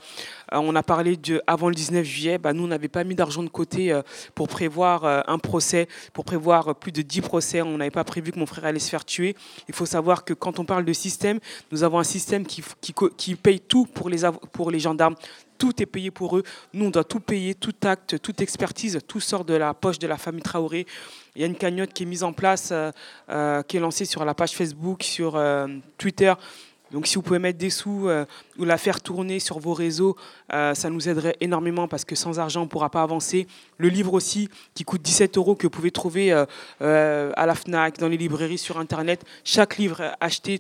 on 0.52 0.76
a 0.76 0.84
parlé 0.84 1.18
de 1.18 1.42
avant 1.46 1.70
le 1.70 1.76
19 1.76 2.04
juillet. 2.04 2.38
Bah, 2.38 2.54
nous, 2.54 2.64
on 2.64 2.68
n'avait 2.68 2.88
pas 2.88 3.04
mis 3.04 3.14
d'argent 3.14 3.44
de 3.44 3.50
côté 3.50 3.98
pour 4.34 4.48
prévoir 4.48 5.06
un 5.28 5.38
procès, 5.38 5.88
pour 6.14 6.26
prévoir 6.26 6.76
plus 6.76 6.92
de 6.92 7.04
10 7.04 7.22
procès. 7.22 7.62
On 7.62 7.78
n'avait 7.78 7.92
pas 7.92 8.04
prévu 8.04 8.32
que 8.32 8.40
mon 8.40 8.48
frère 8.48 8.66
allait 8.66 8.80
se 8.80 8.90
faire 8.90 9.06
tuer. 9.06 9.36
Il 9.68 9.76
faut 9.76 9.86
savoir 9.86 10.24
que 10.24 10.34
quand 10.34 10.58
on 10.60 10.66
parle 10.66 10.86
de 10.86 10.94
système, 10.94 11.40
nous 11.72 11.84
avons 11.84 12.00
un 12.00 12.04
système 12.04 12.46
qui, 12.46 12.64
qui, 12.82 12.94
qui 13.18 13.36
paye 13.36 13.60
tout 13.60 13.86
pour 13.86 14.10
les, 14.10 14.22
pour 14.52 14.72
les 14.72 14.80
gendarmes 14.80 15.16
tout 15.62 15.80
est 15.80 15.86
payé 15.86 16.10
pour 16.10 16.38
eux. 16.38 16.44
Nous, 16.74 16.88
on 16.88 16.90
doit 16.90 17.04
tout 17.04 17.20
payer, 17.20 17.54
tout 17.54 17.76
acte, 17.84 18.20
toute 18.20 18.42
expertise, 18.42 18.98
tout 19.08 19.20
sort 19.20 19.46
de 19.46 19.54
la 19.54 19.76
poche 19.76 20.00
de 20.00 20.08
la 20.08 20.18
famille 20.18 20.42
Traoré. 20.42 20.88
Il 21.36 21.42
y 21.42 21.44
a 21.44 21.48
une 21.48 21.56
cagnotte 21.56 21.94
qui 21.94 22.02
est 22.02 22.08
mise 22.08 22.24
en 22.24 22.34
place, 22.34 22.70
euh, 22.72 22.92
euh, 23.30 23.62
qui 23.62 23.78
est 23.78 23.80
lancée 23.80 24.06
sur 24.06 24.26
la 24.26 24.34
page 24.34 24.54
Facebook, 24.54 25.04
sur 25.04 25.36
euh, 25.36 25.68
Twitter. 26.00 26.34
Donc 26.92 27.08
si 27.08 27.16
vous 27.16 27.22
pouvez 27.22 27.40
mettre 27.40 27.58
des 27.58 27.70
sous 27.70 28.10
euh, 28.10 28.26
ou 28.58 28.66
la 28.66 28.78
faire 28.78 29.02
tourner 29.02 29.40
sur 29.40 29.60
vos 29.60 29.74
réseaux, 29.74 30.18
euh, 30.54 30.74
ça 30.74 30.90
nous 30.90 31.08
aiderait 31.08 31.38
énormément 31.40 31.88
parce 31.88 32.04
que 32.04 32.16
sans 32.16 32.40
argent, 32.40 32.62
on 32.62 32.66
ne 32.66 32.70
pourra 32.70 32.90
pas 32.90 33.02
avancer. 33.02 33.48
Le 33.78 33.88
livre 33.88 34.14
aussi, 34.14 34.50
qui 34.76 34.84
coûte 34.84 35.02
17 35.02 35.38
euros, 35.38 35.56
que 35.56 35.68
vous 35.68 35.72
pouvez 35.72 35.92
trouver 35.92 36.34
euh, 36.82 37.32
à 37.36 37.46
la 37.46 37.56
FNAC, 37.56 37.98
dans 37.98 38.10
les 38.10 38.18
librairies, 38.18 38.58
sur 38.58 38.78
Internet. 38.78 39.24
Chaque 39.46 39.78
livre 39.78 40.16
acheté, 40.20 40.60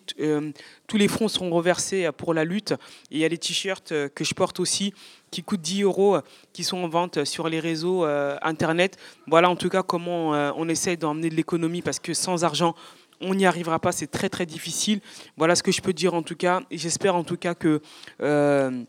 tous 0.87 0.97
les 0.97 1.07
fonds 1.07 1.27
seront 1.27 1.49
reversés 1.49 2.09
pour 2.17 2.33
la 2.33 2.45
lutte. 2.45 2.71
Et 3.11 3.15
il 3.15 3.19
y 3.19 3.25
a 3.25 3.27
les 3.27 3.37
t-shirts 3.37 3.93
que 4.15 4.23
je 4.23 4.33
porte 4.33 4.59
aussi, 4.59 4.93
qui 5.29 5.43
coûtent 5.43 5.61
10 5.61 5.83
euros, 5.83 6.17
qui 6.53 6.63
sont 6.63 6.77
en 6.77 6.87
vente 6.87 7.25
sur 7.25 7.49
les 7.49 7.59
réseaux 7.59 8.05
Internet. 8.41 8.97
Voilà 9.27 9.49
en 9.49 9.55
tout 9.55 9.69
cas 9.69 9.83
comment 9.83 10.31
on 10.31 10.69
essaie 10.69 10.97
d'emmener 10.97 11.29
de 11.29 11.35
l'économie 11.35 11.81
parce 11.81 11.99
que 11.99 12.13
sans 12.13 12.43
argent, 12.43 12.75
on 13.21 13.35
n'y 13.35 13.45
arrivera 13.45 13.79
pas, 13.79 13.91
c'est 13.91 14.07
très 14.07 14.29
très 14.29 14.45
difficile. 14.45 14.99
Voilà 15.37 15.55
ce 15.55 15.63
que 15.63 15.71
je 15.71 15.81
peux 15.81 15.93
dire 15.93 16.13
en 16.13 16.23
tout 16.23 16.35
cas. 16.35 16.61
J'espère 16.71 17.15
en 17.15 17.23
tout 17.23 17.37
cas 17.37 17.55
que 17.55 17.81
euh, 18.21 18.83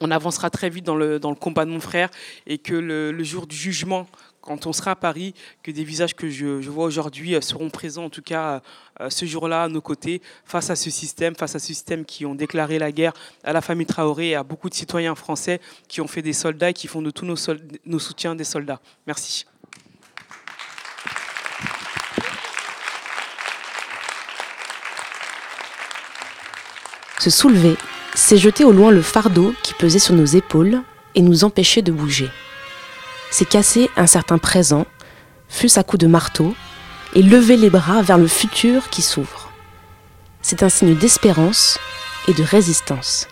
on 0.00 0.10
avancera 0.10 0.50
très 0.50 0.68
vite 0.68 0.84
dans 0.84 0.96
le, 0.96 1.18
dans 1.18 1.30
le 1.30 1.36
combat 1.36 1.64
de 1.64 1.70
mon 1.70 1.80
frère 1.80 2.10
et 2.46 2.58
que 2.58 2.74
le, 2.74 3.22
jour 3.22 3.46
du 3.46 3.54
jugement, 3.54 4.08
quand 4.40 4.66
on 4.66 4.72
sera 4.72 4.92
à 4.92 4.96
Paris, 4.96 5.32
que 5.62 5.70
des 5.70 5.84
visages 5.84 6.14
que 6.14 6.28
je, 6.28 6.68
vois 6.68 6.86
aujourd'hui 6.86 7.36
euh, 7.36 7.40
seront 7.40 7.70
présents, 7.70 8.06
en 8.06 8.10
tout 8.10 8.22
cas 8.22 8.62
euh, 9.00 9.10
ce 9.10 9.24
jour-là, 9.24 9.64
à 9.64 9.68
nos 9.68 9.80
côtés, 9.80 10.20
face 10.44 10.70
à 10.70 10.76
ce 10.76 10.90
système, 10.90 11.36
face 11.36 11.54
à 11.54 11.60
ce 11.60 11.66
système 11.66 12.04
qui 12.04 12.26
ont 12.26 12.34
déclaré 12.34 12.80
la 12.80 12.90
guerre 12.90 13.12
à 13.44 13.52
la 13.52 13.60
famille 13.60 13.86
Traoré 13.86 14.30
et 14.30 14.34
à 14.34 14.42
beaucoup 14.42 14.68
de 14.68 14.74
citoyens 14.74 15.14
français 15.14 15.60
qui 15.86 16.00
ont 16.00 16.08
fait 16.08 16.22
des 16.22 16.32
soldats 16.32 16.70
et 16.70 16.74
qui 16.74 16.88
font 16.88 17.02
de 17.02 17.10
tous 17.10 17.24
nos, 17.24 17.36
nos 17.86 17.98
soutiens 18.00 18.34
des 18.34 18.44
soldats. 18.44 18.80
Merci. 19.06 19.46
Se 27.22 27.30
soulever, 27.30 27.76
C'est 28.16 28.36
jeter 28.36 28.64
au 28.64 28.72
loin 28.72 28.90
le 28.90 29.00
fardeau 29.00 29.54
qui 29.62 29.74
pesait 29.74 30.00
sur 30.00 30.12
nos 30.12 30.24
épaules 30.24 30.82
et 31.14 31.22
nous 31.22 31.44
empêchait 31.44 31.80
de 31.80 31.92
bouger. 31.92 32.28
C'est 33.30 33.48
casser 33.48 33.88
un 33.96 34.08
certain 34.08 34.38
présent, 34.38 34.86
fût-ce 35.48 35.78
à 35.78 35.84
coups 35.84 36.00
de 36.00 36.08
marteau, 36.08 36.52
et 37.14 37.22
lever 37.22 37.56
les 37.56 37.70
bras 37.70 38.02
vers 38.02 38.18
le 38.18 38.26
futur 38.26 38.90
qui 38.90 39.02
s'ouvre. 39.02 39.52
C'est 40.40 40.64
un 40.64 40.68
signe 40.68 40.96
d'espérance 40.96 41.78
et 42.26 42.34
de 42.34 42.42
résistance. 42.42 43.28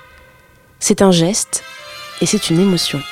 C'est 0.78 1.02
un 1.02 1.10
geste 1.10 1.64
et 2.20 2.26
c'est 2.26 2.48
une 2.48 2.60
émotion. 2.60 3.02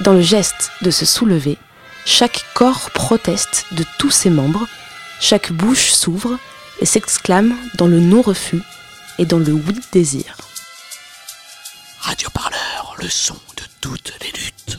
Dans 0.00 0.14
le 0.14 0.20
geste 0.20 0.72
de 0.82 0.90
se 0.90 1.06
soulever, 1.06 1.58
chaque 2.04 2.44
corps 2.54 2.90
proteste 2.90 3.66
de 3.70 3.84
tous 4.00 4.10
ses 4.10 4.30
membres, 4.30 4.66
chaque 5.20 5.52
bouche 5.52 5.92
s'ouvre 5.92 6.38
et 6.80 6.86
s'exclame 6.86 7.54
dans 7.76 7.86
le 7.86 8.00
non-refus 8.00 8.62
et 9.18 9.26
dans 9.26 9.38
le 9.38 9.52
oui-désir. 9.52 10.36
Radio 12.00 12.28
Parleur, 12.30 12.94
le 12.98 13.08
son 13.08 13.34
de 13.56 13.62
toutes 13.80 14.12
les 14.20 14.30
luttes. 14.32 14.78